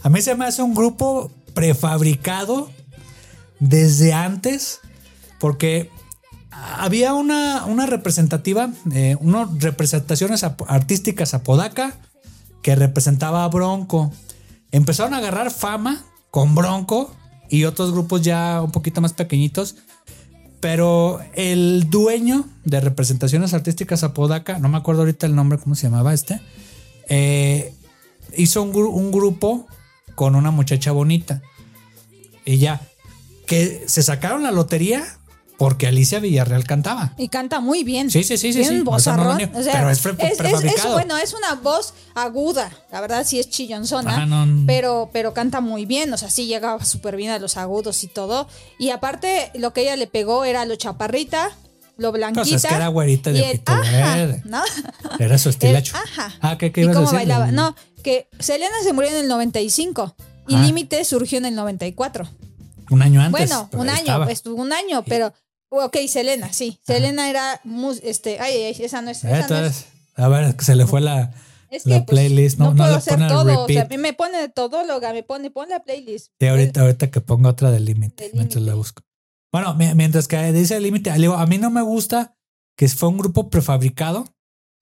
A 0.03 0.09
mí 0.09 0.23
se 0.23 0.35
me 0.35 0.45
hace 0.45 0.63
un 0.63 0.75
grupo 0.75 1.31
prefabricado 1.55 2.71
desde 3.59 4.13
antes, 4.13 4.81
porque 5.39 5.91
había 6.51 7.15
una, 7.15 7.65
una 7.67 7.87
representativa, 7.87 8.71
eh, 8.93 9.17
unas 9.21 9.49
representaciones 9.61 10.45
artísticas 10.45 11.35
a 11.35 11.43
Podaca 11.43 11.95
que 12.63 12.75
representaba 12.75 13.45
a 13.45 13.49
Bronco. 13.49 14.13
Empezaron 14.71 15.15
a 15.15 15.19
agarrar 15.19 15.51
fama 15.51 16.05
con 16.31 16.55
Bronco 16.55 17.15
y 17.49 17.65
otros 17.65 17.93
grupos 17.93 18.23
ya 18.23 18.63
un 18.63 18.71
poquito 18.73 19.01
más 19.01 19.13
pequeñitos. 19.13 19.77
Pero 20.63 21.21
el 21.35 21.91
dueño 21.91 22.49
de 22.65 22.81
representaciones 22.81 23.53
artísticas 23.53 24.05
Apodaca, 24.05 24.61
no 24.61 24.69
me 24.69 24.79
acuerdo 24.79 25.01
ahorita 25.01 25.27
el 25.27 25.35
nombre, 25.35 25.59
cómo 25.59 25.75
se 25.75 25.89
llamaba 25.89 26.15
este, 26.15 26.41
eh, 27.09 27.75
hizo 28.37 28.63
un, 28.63 28.73
un 28.77 29.11
grupo 29.11 29.67
con 30.15 30.37
una 30.37 30.53
muchacha 30.53 30.93
bonita. 30.93 31.43
Y 32.45 32.59
ya, 32.59 32.81
que 33.49 33.83
se 33.89 34.05
sacaron 34.05 34.45
la 34.45 34.53
lotería 34.53 35.05
porque 35.63 35.87
Alicia 35.87 36.19
Villarreal 36.19 36.65
cantaba. 36.65 37.13
Y 37.17 37.29
canta 37.29 37.61
muy 37.61 37.85
bien. 37.85 38.11
Sí, 38.11 38.25
sí, 38.25 38.37
sí, 38.37 38.53
sí, 38.53 38.65
sí. 38.65 38.83
O 38.85 38.99
sea, 38.99 39.17
no 39.17 39.31
O 39.31 39.63
sea, 39.63 39.73
pero 39.75 39.91
es 39.91 40.01
pre- 40.01 40.17
es, 40.19 40.33
es- 40.33 40.37
prefabricado. 40.39 40.89
es- 40.89 40.93
bueno, 40.95 41.17
es 41.19 41.35
una 41.35 41.55
voz 41.55 41.95
aguda. 42.17 42.69
La 42.91 43.01
verdad, 43.01 43.25
sí 43.25 43.39
es 43.39 43.49
chillonzona. 43.49 44.11
Ajá, 44.11 44.27
no- 44.27 44.65
pero, 44.67 45.11
pero 45.13 45.33
canta 45.35 45.61
muy 45.61 45.87
bien. 45.87 46.13
O 46.13 46.17
sea, 46.17 46.31
sí 46.31 46.47
llegaba 46.49 46.85
súper 46.85 47.15
bien 47.15 47.31
a 47.31 47.39
los 47.39 47.57
agudos 47.57 48.03
y 48.03 48.09
todo. 48.09 48.49
Y 48.77 48.91
aparte, 48.91 49.53
lo 49.55 49.73
que 49.73 49.83
ella 49.83 49.95
le 49.95 50.09
pegó 50.09 50.45
era 50.45 50.65
lo 50.65 50.75
chaparrita, 50.75 51.53
lo 51.97 52.11
blanquita. 52.11 52.43
Pues 52.43 52.65
es 52.65 52.69
que 52.69 52.75
era 52.75 52.89
güerita 52.89 53.31
de 53.31 53.51
el 53.53 53.63
ajá. 53.65 54.27
¿no? 54.45 54.63
Era 55.21 55.39
su 55.39 55.49
El 55.51 55.55
estilacho. 55.55 55.95
ajá. 55.97 56.35
Ah, 56.41 56.59
¿qué, 56.59 56.73
qué 56.73 56.81
y 56.81 56.85
ibas 56.87 56.97
a 56.97 57.01
decir? 57.03 57.15
bailaba. 57.19 57.53
No, 57.53 57.77
que 58.03 58.27
Selena 58.41 58.75
se 58.83 58.93
murió 58.93 59.11
en 59.11 59.17
el 59.19 59.29
95. 59.29 60.17
Y 60.49 60.57
Ah. 60.57 60.61
Límite 60.61 61.05
surgió 61.05 61.39
en 61.39 61.45
el 61.45 61.55
94. 61.55 62.29
Un 62.91 63.01
año 63.01 63.23
antes. 63.23 63.49
Bueno, 63.49 63.71
un 63.75 63.89
año, 63.89 64.01
estaba. 64.01 64.31
estuvo 64.33 64.61
un 64.61 64.73
año, 64.73 65.05
pero. 65.07 65.33
Ok, 65.75 65.97
Selena, 66.07 66.53
sí. 66.53 66.79
Selena 66.87 67.31
era. 67.31 67.61
mus- 67.65 68.01
este, 68.03 68.39
ay, 68.41 68.55
ay, 68.65 68.77
esa 68.79 69.01
no 69.01 69.11
es. 69.11 69.25
esa 69.25 69.49
no 69.49 69.67
es. 69.67 69.87
A 70.17 70.29
ver, 70.29 70.55
se 70.63 70.77
le 70.77 70.87
fue 70.87 71.01
la, 71.01 71.33
Es 71.71 71.85
que 71.85 71.91
la 71.91 72.05
pues, 72.05 72.21
playlist. 72.21 72.59
No, 72.59 72.67
no, 72.67 72.71
no, 72.73 72.77
puedo 72.77 72.91
le 72.91 72.97
hacer 72.99 73.15
pone 73.15 73.29
todo. 73.29 73.65
O 73.65 73.67
sea, 73.69 73.89
me 73.99 74.13
pone 74.13 74.39
de 74.39 74.49
todóloga, 74.51 75.13
me 75.15 75.23
pone, 75.23 75.51
pon 75.51 75.71
la 75.71 75.81
playlist. 75.83 76.33
Sí, 76.39 76.47
ahorita, 76.47 76.83
ahorita 76.83 77.11
que 77.11 77.21
ponga 77.23 77.49
otra 77.49 77.71
del 77.71 77.87
límite, 77.87 78.31
mientras 78.35 78.63
la 78.63 78.75
busco. 78.75 79.03
Bueno, 79.51 79.75
mi- 79.75 79.95
mientras 79.95 80.29
que 80.29 80.53
dice 80.53 80.77
el 80.77 80.83
límite, 80.83 81.11
a 81.11 81.47
mí 81.47 81.59
no 81.59 81.71
me 81.71 81.83
gusta 81.83 82.37
que 82.77 82.89
fue 82.89 83.09
un 83.09 83.19
grupo 83.19 83.49
prefabricado 83.49 84.27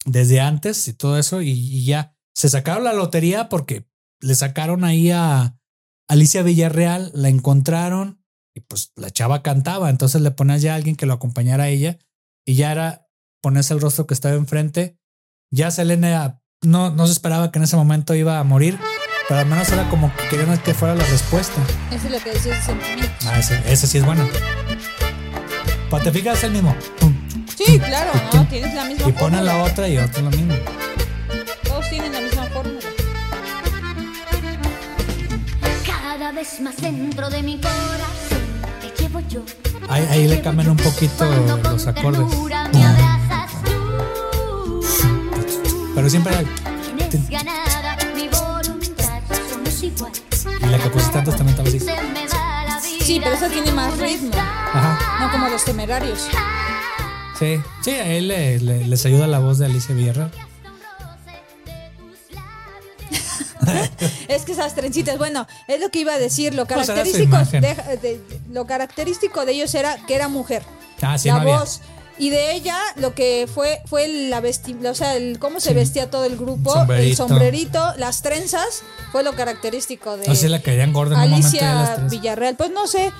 desde 0.04 0.40
antes 0.40 0.88
y 0.88 0.92
todo 0.94 1.18
eso, 1.18 1.40
y, 1.42 1.50
y 1.50 1.84
ya 1.84 2.16
se 2.34 2.48
sacaron 2.48 2.82
la 2.84 2.92
lotería 2.92 3.48
porque 3.48 3.86
le 4.20 4.34
sacaron 4.34 4.82
ahí 4.84 5.10
a 5.12 5.56
Alicia 6.08 6.42
Villarreal, 6.42 7.10
la 7.14 7.28
encontraron 7.28 8.19
y 8.54 8.60
pues 8.60 8.92
la 8.96 9.10
chava 9.10 9.42
cantaba, 9.42 9.90
entonces 9.90 10.20
le 10.22 10.30
ponías 10.30 10.62
ya 10.62 10.72
a 10.72 10.76
alguien 10.76 10.96
que 10.96 11.06
lo 11.06 11.14
acompañara 11.14 11.64
a 11.64 11.68
ella 11.68 11.98
y 12.46 12.54
ya 12.54 12.72
era 12.72 13.06
ponerse 13.42 13.74
el 13.74 13.80
rostro 13.80 14.06
que 14.06 14.14
estaba 14.14 14.34
enfrente. 14.34 14.98
Ya 15.52 15.70
Selena 15.70 16.42
no, 16.62 16.90
no 16.90 17.06
se 17.06 17.12
esperaba 17.12 17.50
que 17.52 17.58
en 17.58 17.64
ese 17.64 17.76
momento 17.76 18.14
iba 18.14 18.38
a 18.38 18.44
morir, 18.44 18.78
pero 19.28 19.40
al 19.40 19.46
menos 19.46 19.70
era 19.70 19.88
como 19.88 20.12
que 20.16 20.28
querían 20.28 20.58
que 20.58 20.74
fuera 20.74 20.94
la 20.94 21.04
respuesta. 21.04 21.60
Eso 21.90 22.06
es 22.06 22.12
lo 22.12 22.18
que 22.20 22.30
decía. 22.32 22.60
Ah, 23.26 23.38
ese, 23.38 23.60
ese 23.72 23.86
sí 23.86 23.98
es 23.98 24.04
bueno. 24.04 24.28
Pues 25.88 26.02
te 26.04 26.12
fijas, 26.12 26.38
es 26.38 26.44
el 26.44 26.52
mismo. 26.52 26.74
Sí, 27.56 27.78
claro, 27.78 28.10
¿no? 28.32 28.46
Tienes 28.48 28.74
la 28.74 28.84
misma 28.84 29.08
Y 29.08 29.12
pone 29.12 29.36
fórmula. 29.38 29.42
la 29.42 29.64
otra 29.64 29.88
y 29.88 29.98
otra 29.98 30.22
lo 30.22 30.30
mismo. 30.30 30.54
Todos 31.64 31.88
tienen 31.90 32.12
la 32.12 32.20
misma 32.20 32.44
fórmula. 32.46 32.80
Cada 35.86 36.32
vez 36.32 36.60
más 36.60 36.76
dentro 36.76 37.28
de 37.30 37.42
mi 37.42 37.58
corazón. 37.60 38.19
Ahí, 39.88 40.06
ahí 40.10 40.28
le 40.28 40.40
cambian 40.40 40.70
un 40.70 40.76
poquito 40.76 41.24
los 41.70 41.86
acordes. 41.86 42.26
Pero 45.94 46.08
siempre 46.10 46.32
igual. 46.32 46.46
Y 50.62 50.66
la 50.66 50.78
que 50.78 50.90
pusiste 50.90 51.18
antes 51.18 51.36
también 51.36 51.48
estaba 51.58 51.68
así. 51.68 51.80
Sí, 53.00 53.20
pero 53.22 53.34
esa 53.34 53.48
tiene 53.48 53.72
más 53.72 53.96
ritmo. 53.98 54.30
Ajá. 54.34 54.98
No 55.20 55.30
como 55.32 55.48
los 55.48 55.64
temerarios. 55.64 56.28
Sí, 57.38 57.60
sí, 57.82 57.90
a 57.90 58.06
él 58.06 58.28
le- 58.28 58.60
le- 58.60 58.86
les 58.86 59.06
ayuda 59.06 59.26
la 59.26 59.38
voz 59.40 59.58
de 59.58 59.66
Alicia 59.66 59.94
Villarreal. 59.94 60.30
Es 64.30 64.44
que 64.44 64.52
esas 64.52 64.74
trencitas, 64.74 65.18
bueno, 65.18 65.46
es 65.68 65.80
lo 65.80 65.90
que 65.90 66.00
iba 66.00 66.14
a 66.14 66.18
decir. 66.18 66.54
Lo 66.54 66.66
característico, 66.66 67.36
de, 67.36 67.60
de- 67.60 68.20
lo 68.50 68.66
característico 68.66 69.44
de 69.44 69.52
ellos 69.52 69.74
era 69.74 69.96
que 70.06 70.14
era 70.14 70.28
mujer. 70.28 70.62
Ah, 71.02 71.18
sí, 71.18 71.28
la 71.28 71.34
no 71.34 71.40
había. 71.42 71.58
voz. 71.58 71.80
Y 72.18 72.28
de 72.28 72.52
ella 72.52 72.78
lo 72.96 73.14
que 73.14 73.48
fue 73.52 73.80
fue 73.86 74.06
la 74.06 74.40
vestimenta, 74.40 74.90
o 74.90 74.94
sea, 74.94 75.16
el 75.16 75.38
cómo 75.38 75.58
se 75.58 75.70
Sí. 75.70 75.74
vestía 75.74 76.10
todo 76.10 76.24
el 76.26 76.36
grupo, 76.36 76.70
Sombrerito. 76.74 77.10
el 77.10 77.16
sombrerito, 77.16 77.92
las 77.96 78.20
trenzas, 78.20 78.82
fue 79.10 79.22
lo 79.22 79.32
característico 79.34 80.18
de 80.18 80.30
O 80.30 80.34
sea, 80.34 80.50
la 80.50 80.60
caían 80.60 80.92
gorda 80.92 81.16
en 81.24 81.32
un 81.32 81.38
momento 81.40 81.56
de 81.56 81.62
las 81.64 81.88
Alicia. 81.98 82.08
Villarreal. 82.10 82.56
Pues 82.56 82.70
no 82.72 82.86
sé, 82.86 83.10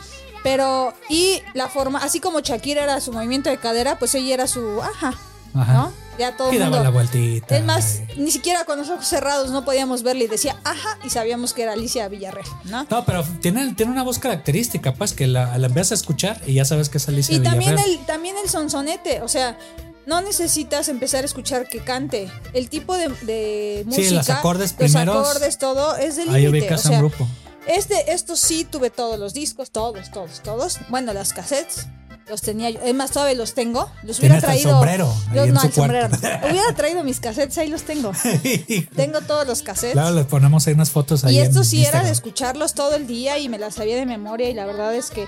pero 0.42 0.92
y 1.08 1.42
la 1.54 1.68
forma, 1.68 2.00
así 2.00 2.20
como 2.20 2.40
Shakira 2.40 2.82
era 2.84 3.00
su 3.00 3.10
movimiento 3.12 3.48
de 3.48 3.56
cadera, 3.56 3.98
pues 3.98 4.14
ella 4.14 4.34
era 4.34 4.46
su 4.46 4.82
ajá, 4.82 5.14
Ajá. 5.54 5.72
¿no? 5.72 5.92
Ya 6.20 6.36
todo 6.36 6.52
daba 6.52 6.80
la 6.82 6.90
vueltita. 6.90 7.56
Es 7.56 7.64
más, 7.64 8.02
ni 8.16 8.30
siquiera 8.30 8.64
con 8.64 8.78
los 8.78 8.88
ojos 8.90 9.06
cerrados 9.06 9.50
no 9.50 9.64
podíamos 9.64 10.02
verle 10.02 10.24
y 10.24 10.28
decía 10.28 10.56
ajá 10.64 10.98
y 11.04 11.10
sabíamos 11.10 11.54
que 11.54 11.62
era 11.62 11.72
Alicia 11.72 12.06
Villarreal, 12.08 12.46
¿no? 12.64 12.86
No, 12.88 13.04
pero 13.04 13.24
tiene, 13.40 13.74
tiene 13.74 13.90
una 13.90 14.02
voz 14.02 14.18
característica, 14.18 14.94
pues, 14.94 15.12
que 15.14 15.26
la, 15.26 15.56
la 15.58 15.66
empiezas 15.66 15.92
a 15.92 15.94
escuchar 15.94 16.40
y 16.46 16.54
ya 16.54 16.64
sabes 16.64 16.88
que 16.88 16.98
es 16.98 17.08
Alicia 17.08 17.34
Y 17.34 17.40
también 17.40 17.70
Villarreal. 17.70 17.98
el, 18.00 18.06
también 18.06 18.36
el 18.42 18.48
sonsonete, 18.50 19.22
o 19.22 19.28
sea, 19.28 19.58
no 20.06 20.20
necesitas 20.20 20.88
empezar 20.88 21.22
a 21.22 21.26
escuchar 21.26 21.68
que 21.68 21.78
cante. 21.80 22.30
El 22.52 22.68
tipo 22.68 22.96
de, 22.96 23.08
de 23.22 23.80
Sí, 23.90 23.96
música, 24.00 24.14
los 24.16 24.30
acordes 24.30 24.70
los 24.72 24.90
primeros, 24.90 25.28
acordes, 25.28 25.58
todo 25.58 25.96
es 25.96 26.16
del 26.16 26.32
límite. 26.32 26.74
o 26.74 26.78
sea, 26.78 26.90
un 26.92 26.98
grupo. 26.98 27.26
Este, 27.66 28.12
estos 28.12 28.40
sí 28.40 28.64
tuve 28.64 28.90
todos 28.90 29.18
los 29.18 29.34
discos, 29.34 29.70
todos, 29.70 30.10
todos, 30.10 30.40
todos. 30.42 30.78
Bueno, 30.88 31.12
las 31.12 31.32
cassettes. 31.32 31.86
Los 32.30 32.40
tenía 32.42 32.70
yo. 32.70 32.80
Es 32.82 32.94
más, 32.94 33.10
todavía 33.10 33.34
los 33.34 33.54
tengo. 33.54 33.90
Los 34.04 34.18
Tiene 34.18 34.36
hubiera 34.36 34.36
hasta 34.36 34.52
el 34.54 34.62
traído. 34.62 34.70
sombrero 34.70 35.14
Los- 35.34 35.48
no, 35.48 35.62
el 35.62 35.72
sombrero. 35.72 36.08
Hubiera 36.48 36.74
traído 36.76 37.02
mis 37.04 37.18
cassettes, 37.20 37.58
ahí 37.58 37.68
los 37.68 37.82
tengo. 37.82 38.12
Tengo 38.96 39.20
todos 39.22 39.46
los 39.46 39.62
cassettes. 39.62 39.92
Claro, 39.94 40.14
le 40.14 40.24
ponemos 40.24 40.66
ahí 40.66 40.74
unas 40.74 40.90
fotos 40.90 41.24
ahí. 41.24 41.34
Y 41.36 41.40
esto 41.40 41.64
sí 41.64 41.84
era 41.84 42.02
de 42.04 42.10
escucharlos 42.10 42.74
todo 42.74 42.94
el 42.94 43.06
día 43.06 43.36
y 43.38 43.48
me 43.48 43.58
las 43.58 43.74
sabía 43.74 43.96
de 43.96 44.06
memoria 44.06 44.48
y 44.48 44.54
la 44.54 44.64
verdad 44.64 44.94
es 44.94 45.10
que 45.10 45.26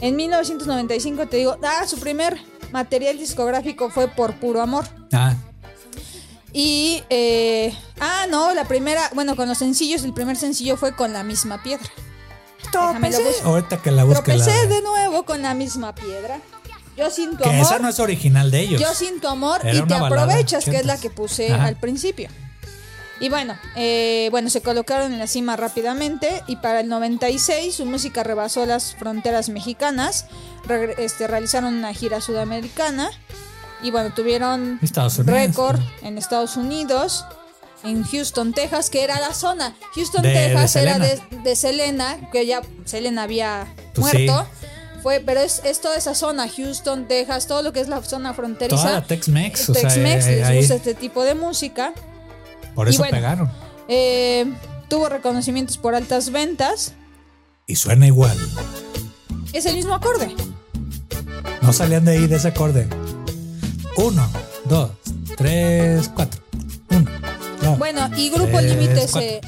en 0.00 0.16
1995 0.16 1.28
te 1.28 1.36
digo, 1.36 1.56
ah, 1.62 1.86
su 1.86 1.98
primer 2.00 2.38
material 2.72 3.16
discográfico 3.18 3.90
fue 3.90 4.08
Por 4.08 4.34
Puro 4.40 4.60
Amor. 4.60 4.86
Ah, 5.12 5.34
Y, 6.52 7.02
eh, 7.10 7.72
ah, 8.00 8.26
no, 8.28 8.52
la 8.54 8.64
primera, 8.66 9.08
bueno, 9.14 9.36
con 9.36 9.48
los 9.48 9.58
sencillos, 9.58 10.02
el 10.02 10.12
primer 10.12 10.36
sencillo 10.36 10.76
fue 10.76 10.96
con 10.96 11.12
la 11.12 11.22
misma 11.22 11.62
piedra. 11.62 11.86
Tropecé. 12.70 13.22
Ahorita 13.44 13.76
que 13.78 13.90
la 13.90 14.04
busque 14.04 14.36
la. 14.36 14.44
Tropecé 14.44 14.66
de 14.66 14.82
nuevo 14.82 15.24
con 15.24 15.42
la 15.42 15.54
misma 15.54 15.94
piedra. 15.94 16.40
Yo 16.96 17.10
sin 17.10 17.30
tu 17.30 17.44
Que 17.44 17.50
amor. 17.50 17.62
esa 17.66 17.78
no 17.78 17.88
es 17.88 17.98
original 17.98 18.50
de 18.50 18.60
ellos. 18.60 18.80
Yo 18.80 18.92
sin 18.94 19.20
tu 19.20 19.28
amor 19.28 19.60
Era 19.62 19.74
y 19.74 19.82
te 19.82 19.94
balada 19.94 20.06
aprovechas, 20.06 20.64
que 20.64 20.76
es 20.76 20.86
la 20.86 20.98
que 20.98 21.08
puse 21.08 21.52
Ajá. 21.52 21.64
al 21.64 21.76
principio. 21.76 22.28
Y 23.20 23.28
bueno, 23.28 23.54
eh, 23.76 24.28
bueno, 24.30 24.48
se 24.48 24.62
colocaron 24.62 25.12
en 25.12 25.18
la 25.18 25.26
cima 25.26 25.54
rápidamente 25.56 26.42
y 26.46 26.56
para 26.56 26.80
el 26.80 26.88
96 26.88 27.74
su 27.74 27.84
música 27.84 28.22
rebasó 28.22 28.64
las 28.64 28.94
fronteras 28.96 29.50
mexicanas, 29.50 30.26
este, 30.96 31.26
realizaron 31.26 31.74
una 31.74 31.92
gira 31.92 32.22
sudamericana 32.22 33.10
y 33.82 33.90
bueno, 33.90 34.12
tuvieron 34.14 34.80
récord 35.26 35.78
en 36.02 36.16
Estados 36.16 36.56
Unidos, 36.56 37.26
en 37.84 38.02
Houston, 38.04 38.52
Texas, 38.52 38.90
que 38.90 39.02
era 39.04 39.20
la 39.20 39.32
zona. 39.34 39.74
Houston, 39.94 40.22
De- 40.22 40.28
de 40.28 40.34
Texas 40.48 40.76
era 40.76 40.98
de, 40.98 41.08
Selena. 41.16 41.42
de 41.44 41.56
Selena, 41.56 42.30
que 42.30 42.46
ya 42.46 42.62
Selena 42.84 43.22
había 43.24 43.66
Pues 43.94 44.14
muerto. 44.14 44.46
sí. 44.60 44.66
Fue, 45.02 45.22
pero 45.24 45.40
es, 45.40 45.62
es 45.64 45.80
toda 45.80 45.96
esa 45.96 46.14
zona, 46.14 46.46
Houston, 46.46 47.08
Texas, 47.08 47.46
todo 47.46 47.62
lo 47.62 47.72
que 47.72 47.80
es 47.80 47.88
la 47.88 48.02
zona 48.02 48.34
fronteriza. 48.34 48.82
Toda 48.82 49.02
Tex-Mex. 49.06 49.70
O 49.70 49.74
sea, 49.74 49.82
Tex-Mex 49.88 50.26
eh, 50.26 50.36
les 50.36 50.46
ahí- 50.46 50.58
gusta 50.58 50.74
este 50.74 50.94
tipo 50.94 51.24
de 51.24 51.34
música. 51.34 51.94
por 52.74 52.86
eso 52.88 52.98
bueno. 52.98 53.16
pegaron. 53.16 53.50
Eh, 53.88 54.44
tuvo 54.88 55.08
reconocimientos 55.08 55.78
por 55.78 55.94
altas 55.94 56.30
ventas. 56.30 56.92
Y 57.66 57.76
suena 57.76 58.06
igual. 58.06 58.36
Es 59.54 59.64
el 59.64 59.74
mismo 59.76 59.94
acorde. 59.94 60.34
No 61.62 61.72
salían 61.72 62.04
de 62.04 62.12
ahí 62.12 62.26
de 62.26 62.36
ese 62.36 62.48
acorde. 62.48 62.86
Uno, 63.96 64.28
dos, 64.66 64.90
tres, 65.36 66.10
cuatro. 66.14 66.39
Bueno, 67.78 68.08
y 68.16 68.30
Grupo 68.30 68.60
Límite 68.60 69.06
se, 69.08 69.40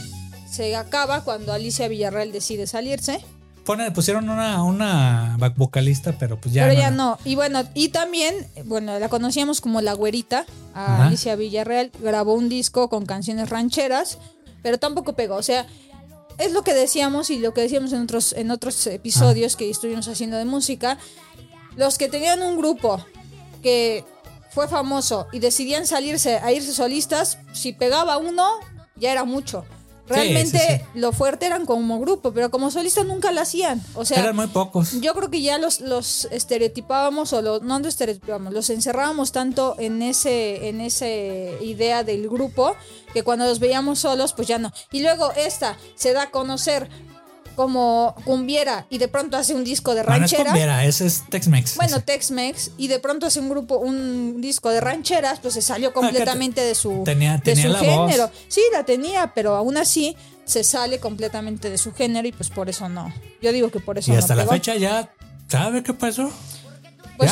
se 0.51 0.77
acaba 0.77 1.23
cuando 1.25 1.53
Alicia 1.53 1.89
Villarreal 1.89 2.33
decide 2.33 2.67
salirse. 2.67 3.25
Pone- 3.65 3.93
pusieron 3.93 4.29
una, 4.29 4.63
una 4.65 5.37
vocalista, 5.57 6.13
pero 6.19 6.37
pues 6.41 6.53
ya. 6.53 6.65
pero 6.67 6.75
ya 6.79 6.91
no. 6.91 7.19
Y 7.25 7.37
bueno, 7.37 7.63
y 7.75 7.91
también, 7.91 8.35
bueno, 8.65 8.99
la 8.99 9.09
conocíamos 9.09 9.61
como 9.61 9.81
La 9.81 9.93
Güerita, 9.93 10.47
a 10.75 10.95
Ajá. 10.95 11.07
Alicia 11.07 11.37
Villarreal. 11.37 11.93
Grabó 12.01 12.35
un 12.35 12.49
disco 12.49 12.89
con 12.89 13.07
canciones 13.07 13.51
rancheras, 13.51 14.19
pero 14.63 14.79
tampoco 14.79 15.13
pegó. 15.13 15.37
O 15.37 15.43
sea, 15.45 15.67
es 16.39 16.53
lo 16.53 16.63
que 16.63 16.75
decíamos 16.75 17.31
y 17.31 17.39
lo 17.39 17.55
que 17.55 17.61
decíamos 17.61 17.93
en 17.93 18.03
otros, 18.03 18.33
en 18.33 18.51
otros 18.51 18.85
episodios 18.89 19.55
que 19.55 19.71
estuvimos 19.71 20.09
haciendo 20.09 20.39
de 20.39 20.45
música. 20.45 20.99
Los 21.77 21.99
que 21.99 22.09
tenían 22.09 22.43
un 22.43 22.57
grupo 22.59 23.05
que 23.63 24.05
fue 24.53 24.69
famoso 24.69 25.27
y 25.33 25.39
decidían 25.39 25.87
salirse 25.87 26.39
a 26.39 26.53
irse 26.53 26.73
solistas, 26.73 27.39
si 27.53 27.73
pegaba 27.73 28.19
uno, 28.19 28.47
ya 28.97 29.13
era 29.13 29.25
mucho. 29.25 29.65
Realmente 30.07 30.59
sí, 30.59 30.75
sí. 30.79 30.99
lo 30.99 31.13
fuerte 31.13 31.47
eran 31.47 31.65
como 31.65 32.01
grupo, 32.01 32.33
pero 32.33 32.51
como 32.51 32.71
solista 32.71 33.05
nunca 33.05 33.31
lo 33.31 33.41
hacían. 33.41 33.81
O 33.95 34.05
sea, 34.05 34.19
Eran 34.19 34.37
muy 34.37 34.49
pocos. 34.49 35.01
yo 35.01 35.15
creo 35.15 35.31
que 35.31 35.41
ya 35.41 35.59
los, 35.59 35.81
los 35.81 36.27
estereotipábamos 36.27 37.33
o 37.33 37.41
los, 37.41 37.63
no 37.63 37.79
los 37.79 37.89
estereotipábamos, 37.89 38.53
los 38.53 38.69
encerrábamos 38.69 39.33
tanto 39.33 39.77
en 39.79 40.03
ese, 40.03 40.69
en 40.69 40.81
ese 40.81 41.57
idea 41.63 42.03
del 42.03 42.29
grupo 42.29 42.75
que 43.15 43.23
cuando 43.23 43.47
los 43.47 43.61
veíamos 43.61 44.01
solos, 44.01 44.33
pues 44.33 44.49
ya 44.49 44.59
no. 44.59 44.73
Y 44.91 45.03
luego 45.03 45.31
esta 45.37 45.77
se 45.95 46.13
da 46.13 46.25
a 46.25 46.31
conocer 46.31 46.89
como 47.55 48.15
cumbiera 48.25 48.87
y 48.91 48.99
de 48.99 49.09
pronto 49.09 49.37
hace 49.37 49.55
un 49.55 49.65
disco 49.65 49.95
de 49.95 50.03
No, 50.03 50.09
no 50.09 50.15
es 50.15 50.21
ranchera. 50.21 50.45
cumbiera, 50.45 50.85
ese 50.85 51.07
es 51.07 51.25
Tex-Mex. 51.31 51.77
Bueno. 51.77 52.01
Tex-Mex 52.01 52.71
y 52.79 52.89
de 52.89 52.99
pronto 52.99 53.27
hace 53.27 53.41
un 53.41 53.49
grupo, 53.49 53.77
un 53.79 54.41
disco 54.41 54.71
de 54.71 54.81
rancheras, 54.81 55.41
pues 55.41 55.55
se 55.55 55.63
salió 55.63 55.93
completamente 55.93 56.61
de 56.63 56.75
su, 56.75 57.03
Ah, 57.03 57.05
tenía- 57.05 57.39
de 57.39 57.57
su 57.57 57.69
la 57.69 57.79
género. 57.79 58.27
voz. 58.29 58.33
Sí, 58.49 58.63
la 58.73 58.85
tenía, 58.85 59.33
pero 59.35 59.55
aún 59.57 59.77
así 59.77 60.17
se 60.45 60.65
sale 60.65 60.99
completamente 60.99 61.71
de 61.71 61.79
su 61.79 61.93
género 61.93 62.27
y 62.27 62.33
pues 62.33 62.49
por 62.51 62.69
eso 62.69 62.89
no. 62.89 63.13
Yo 63.41 63.53
digo 63.53 63.71
que 63.71 63.81
por 63.81 63.99
eso 63.99 64.11
y 64.11 64.15
no 64.15 64.19
hasta 64.21 64.35
la 64.35 64.47
fecha 64.47 64.75
ya, 64.77 65.11
¿sabe 65.49 65.83
qué 65.83 65.95
pasó? 65.95 66.31
Pues, 67.17 67.31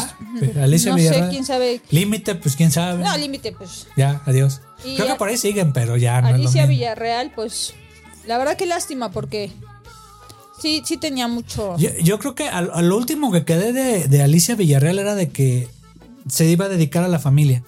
ya, 0.55 0.62
Alicia 0.62 0.93
no 0.93 0.99
sé, 0.99 1.03
Villarreal. 1.05 1.31
quién 1.31 1.45
sabe. 1.45 1.81
Límite, 1.91 2.35
pues 2.37 2.55
quién 2.55 2.71
sabe. 2.71 3.03
No, 3.03 3.16
límite, 3.16 3.53
pues. 3.53 3.87
ya, 3.97 4.23
adiós. 4.27 4.61
Y 4.85 4.95
Creo 4.97 5.09
que 5.09 5.14
por 5.16 5.29
ahí 5.29 5.37
siguen, 5.39 5.73
pero 5.73 5.97
ya 5.97 6.21
no 6.21 6.29
es 6.29 6.33
lo 6.35 6.41
Alicia 6.43 6.62
mismo. 6.66 6.68
Villarreal, 6.79 7.33
pues 7.35 7.75
la 8.27 8.39
verdad 8.39 8.57
que 8.57 8.66
lástima 8.66 9.11
porque 9.11 9.51
sí, 10.61 10.83
sí 10.85 10.97
tenía 10.97 11.29
mucho. 11.29 11.77
Yo, 11.79 11.91
yo 12.03 12.19
creo 12.19 12.35
que 12.35 12.49
al, 12.49 12.71
al 12.73 12.93
último 12.93 13.31
que 13.33 13.45
quedé 13.45 13.73
de, 13.73 14.09
de 14.09 14.23
Alicia 14.23 14.55
Villarreal 14.55 14.99
era 14.99 15.15
de 15.15 15.29
que 15.31 15.69
se 16.29 16.47
iba 16.49 16.67
a 16.67 16.69
dedicar 16.69 17.03
a 17.05 17.09
la 17.09 17.19
familia. 17.19 17.63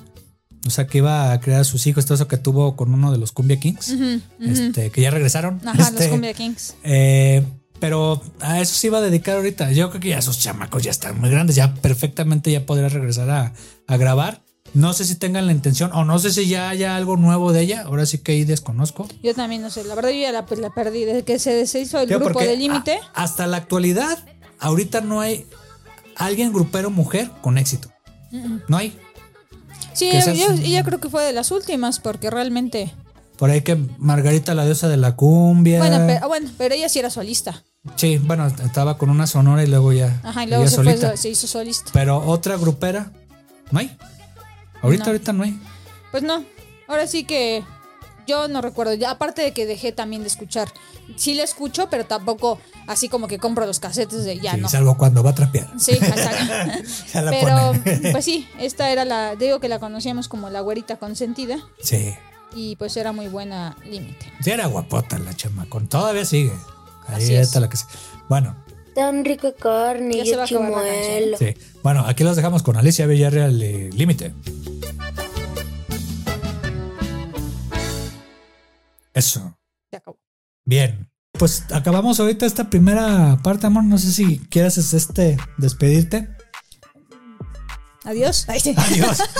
O 0.66 0.70
sea, 0.70 0.86
que 0.86 0.98
iba 0.98 1.32
a 1.32 1.40
crear 1.40 1.60
a 1.62 1.64
sus 1.64 1.86
hijos, 1.88 2.04
todo 2.04 2.14
eso 2.14 2.28
que 2.28 2.36
tuvo 2.36 2.76
con 2.76 2.94
uno 2.94 3.10
de 3.10 3.18
los 3.18 3.32
Cumbia 3.32 3.58
Kings, 3.58 3.96
este, 4.40 4.90
que 4.90 5.00
ya 5.00 5.10
regresaron. 5.10 5.60
Ajá, 5.64 5.82
Este, 5.88 6.04
los 6.04 6.08
Cumbia 6.12 6.34
Kings. 6.34 6.74
eh, 6.84 7.42
pero 7.80 8.22
a 8.38 8.60
eso 8.60 8.74
se 8.76 8.86
iba 8.86 8.98
a 8.98 9.00
dedicar 9.00 9.34
ahorita. 9.38 9.72
Yo 9.72 9.88
creo 9.90 10.00
que 10.00 10.10
ya 10.10 10.18
esos 10.18 10.38
chamacos 10.38 10.84
ya 10.84 10.92
están 10.92 11.20
muy 11.20 11.30
grandes, 11.30 11.56
ya 11.56 11.74
perfectamente 11.74 12.52
ya 12.52 12.64
podría 12.64 12.88
regresar 12.88 13.28
a, 13.30 13.52
a 13.88 13.96
grabar. 13.96 14.41
No 14.74 14.92
sé 14.94 15.04
si 15.04 15.16
tengan 15.16 15.46
la 15.46 15.52
intención 15.52 15.92
o 15.92 16.04
no 16.04 16.18
sé 16.18 16.32
si 16.32 16.48
ya 16.48 16.70
haya 16.70 16.96
algo 16.96 17.16
nuevo 17.16 17.52
de 17.52 17.60
ella. 17.60 17.82
Ahora 17.82 18.06
sí 18.06 18.18
que 18.18 18.32
ahí 18.32 18.44
desconozco. 18.44 19.06
Yo 19.22 19.34
también 19.34 19.60
no 19.60 19.70
sé, 19.70 19.84
la 19.84 19.94
verdad 19.94 20.10
yo 20.10 20.20
ya 20.20 20.32
la, 20.32 20.46
la 20.48 20.70
perdí. 20.70 21.04
Desde 21.04 21.24
que 21.24 21.38
se 21.38 21.52
deshizo 21.54 22.00
el 22.00 22.08
grupo 22.08 22.40
de 22.40 22.56
límite. 22.56 23.00
hasta 23.14 23.46
la 23.46 23.58
actualidad, 23.58 24.18
ahorita 24.58 25.02
no 25.02 25.20
hay 25.20 25.46
alguien 26.16 26.52
grupero 26.52 26.90
mujer 26.90 27.30
con 27.42 27.58
éxito. 27.58 27.90
No 28.68 28.78
hay. 28.78 28.98
Sí, 29.92 30.10
yo, 30.10 30.52
ella 30.52 30.82
creo 30.84 31.00
que 31.00 31.10
fue 31.10 31.22
de 31.22 31.32
las 31.32 31.50
últimas 31.50 32.00
porque 32.00 32.30
realmente. 32.30 32.94
Por 33.36 33.50
ahí 33.50 33.60
que 33.60 33.76
Margarita, 33.98 34.54
la 34.54 34.64
diosa 34.64 34.88
de 34.88 34.96
la 34.96 35.16
cumbia. 35.16 35.78
Bueno, 35.78 36.04
pero, 36.06 36.28
bueno, 36.28 36.50
pero 36.56 36.74
ella 36.74 36.88
sí 36.88 36.98
era 36.98 37.10
solista. 37.10 37.62
Sí, 37.96 38.18
bueno, 38.18 38.46
estaba 38.46 38.96
con 38.96 39.10
una 39.10 39.26
sonora 39.26 39.64
y 39.64 39.66
luego 39.66 39.92
ya. 39.92 40.20
Ajá, 40.22 40.44
y 40.44 40.46
luego 40.46 40.66
se, 40.68 40.82
fue, 40.82 41.16
se 41.16 41.28
hizo 41.28 41.46
solista. 41.46 41.90
Pero 41.92 42.18
otra 42.18 42.56
grupera, 42.56 43.12
no 43.70 43.80
hay. 43.80 43.96
Ahorita, 44.82 45.04
No. 45.04 45.10
ahorita 45.10 45.32
no 45.32 45.42
hay. 45.44 45.58
Pues 46.10 46.22
no, 46.22 46.44
ahora 46.88 47.06
sí 47.06 47.24
que 47.24 47.64
yo 48.26 48.48
no 48.48 48.60
recuerdo. 48.60 48.94
Ya, 48.94 49.10
aparte 49.12 49.42
de 49.42 49.52
que 49.52 49.66
dejé 49.66 49.92
también 49.92 50.22
de 50.22 50.28
escuchar. 50.28 50.68
Sí 51.16 51.34
la 51.34 51.42
escucho, 51.42 51.88
pero 51.90 52.04
tampoco 52.06 52.58
así 52.86 53.08
como 53.08 53.26
que 53.26 53.38
compro 53.38 53.66
los 53.66 53.80
casetes 53.80 54.24
de 54.24 54.38
ya 54.38 54.54
Sí, 54.54 54.60
no. 54.60 54.68
Salvo 54.68 54.96
cuando 54.96 55.22
va 55.22 55.30
a 55.30 55.34
trapear. 55.34 55.68
Sí, 55.78 55.92
exacto. 55.92 56.52
Pero, 57.30 57.72
pone. 57.72 58.12
pues 58.12 58.24
sí, 58.24 58.48
esta 58.58 58.90
era 58.90 59.04
la, 59.04 59.34
digo 59.36 59.58
que 59.60 59.68
la 59.68 59.78
conocíamos 59.78 60.28
como 60.28 60.48
la 60.50 60.60
güerita 60.60 60.96
consentida 60.98 61.56
Sí. 61.82 62.14
y 62.54 62.76
pues 62.76 62.96
era 62.96 63.12
muy 63.12 63.26
buena 63.28 63.76
límite. 63.84 64.32
Sí, 64.40 64.50
era 64.50 64.66
guapota 64.66 65.18
la 65.18 65.34
chamacón. 65.34 65.88
Todavía 65.88 66.24
sigue. 66.24 66.52
Ahí 67.08 67.16
Así 67.24 67.34
es. 67.34 67.48
está 67.48 67.58
la 67.60 67.68
que. 67.68 67.76
Bueno, 68.28 68.54
Tan 68.94 69.24
rica 69.24 69.52
carne 69.58 70.16
Ya 70.18 70.24
y 70.24 70.30
el 70.30 70.44
chimuelo. 70.46 71.38
sí. 71.38 71.54
Bueno, 71.82 72.04
aquí 72.06 72.24
los 72.24 72.36
dejamos 72.36 72.62
con 72.62 72.76
Alicia 72.76 73.06
Villarreal 73.06 73.58
de 73.58 73.90
Límite. 73.92 74.34
Eso. 79.14 79.58
Se 79.90 79.96
acabó. 79.96 80.18
Bien. 80.64 81.08
Pues 81.32 81.64
acabamos 81.72 82.20
ahorita 82.20 82.46
esta 82.46 82.68
primera 82.70 83.38
parte, 83.42 83.66
amor. 83.66 83.84
No 83.84 83.98
sé 83.98 84.12
si 84.12 84.38
quieres 84.38 84.76
este 84.78 85.36
despedirte. 85.58 86.28
Adiós. 88.04 88.44
Ay, 88.48 88.60
sí. 88.60 88.74
Adiós. 88.76 89.22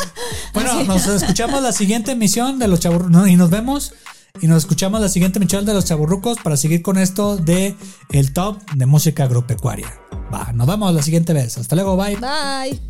Bueno, 0.54 0.84
nos 0.84 1.06
escuchamos 1.06 1.62
la 1.62 1.72
siguiente 1.72 2.12
emisión 2.12 2.58
de 2.58 2.68
los 2.68 2.78
chaburrucos 2.80 3.26
y 3.26 3.36
nos 3.36 3.48
vemos 3.48 3.94
y 4.40 4.46
nos 4.46 4.58
escuchamos 4.58 5.00
la 5.00 5.08
siguiente 5.08 5.38
emisión 5.38 5.64
de 5.64 5.74
los 5.74 5.84
chaburrucos 5.84 6.38
para 6.38 6.56
seguir 6.56 6.82
con 6.82 6.98
esto 6.98 7.36
de 7.36 7.76
el 8.10 8.32
top 8.32 8.60
de 8.74 8.86
música 8.86 9.24
agropecuaria. 9.24 9.92
Va, 10.32 10.52
nos 10.52 10.66
vemos 10.66 10.94
la 10.94 11.02
siguiente 11.02 11.32
vez. 11.32 11.58
Hasta 11.58 11.76
luego, 11.76 11.96
bye. 11.96 12.16
Bye. 12.16 12.80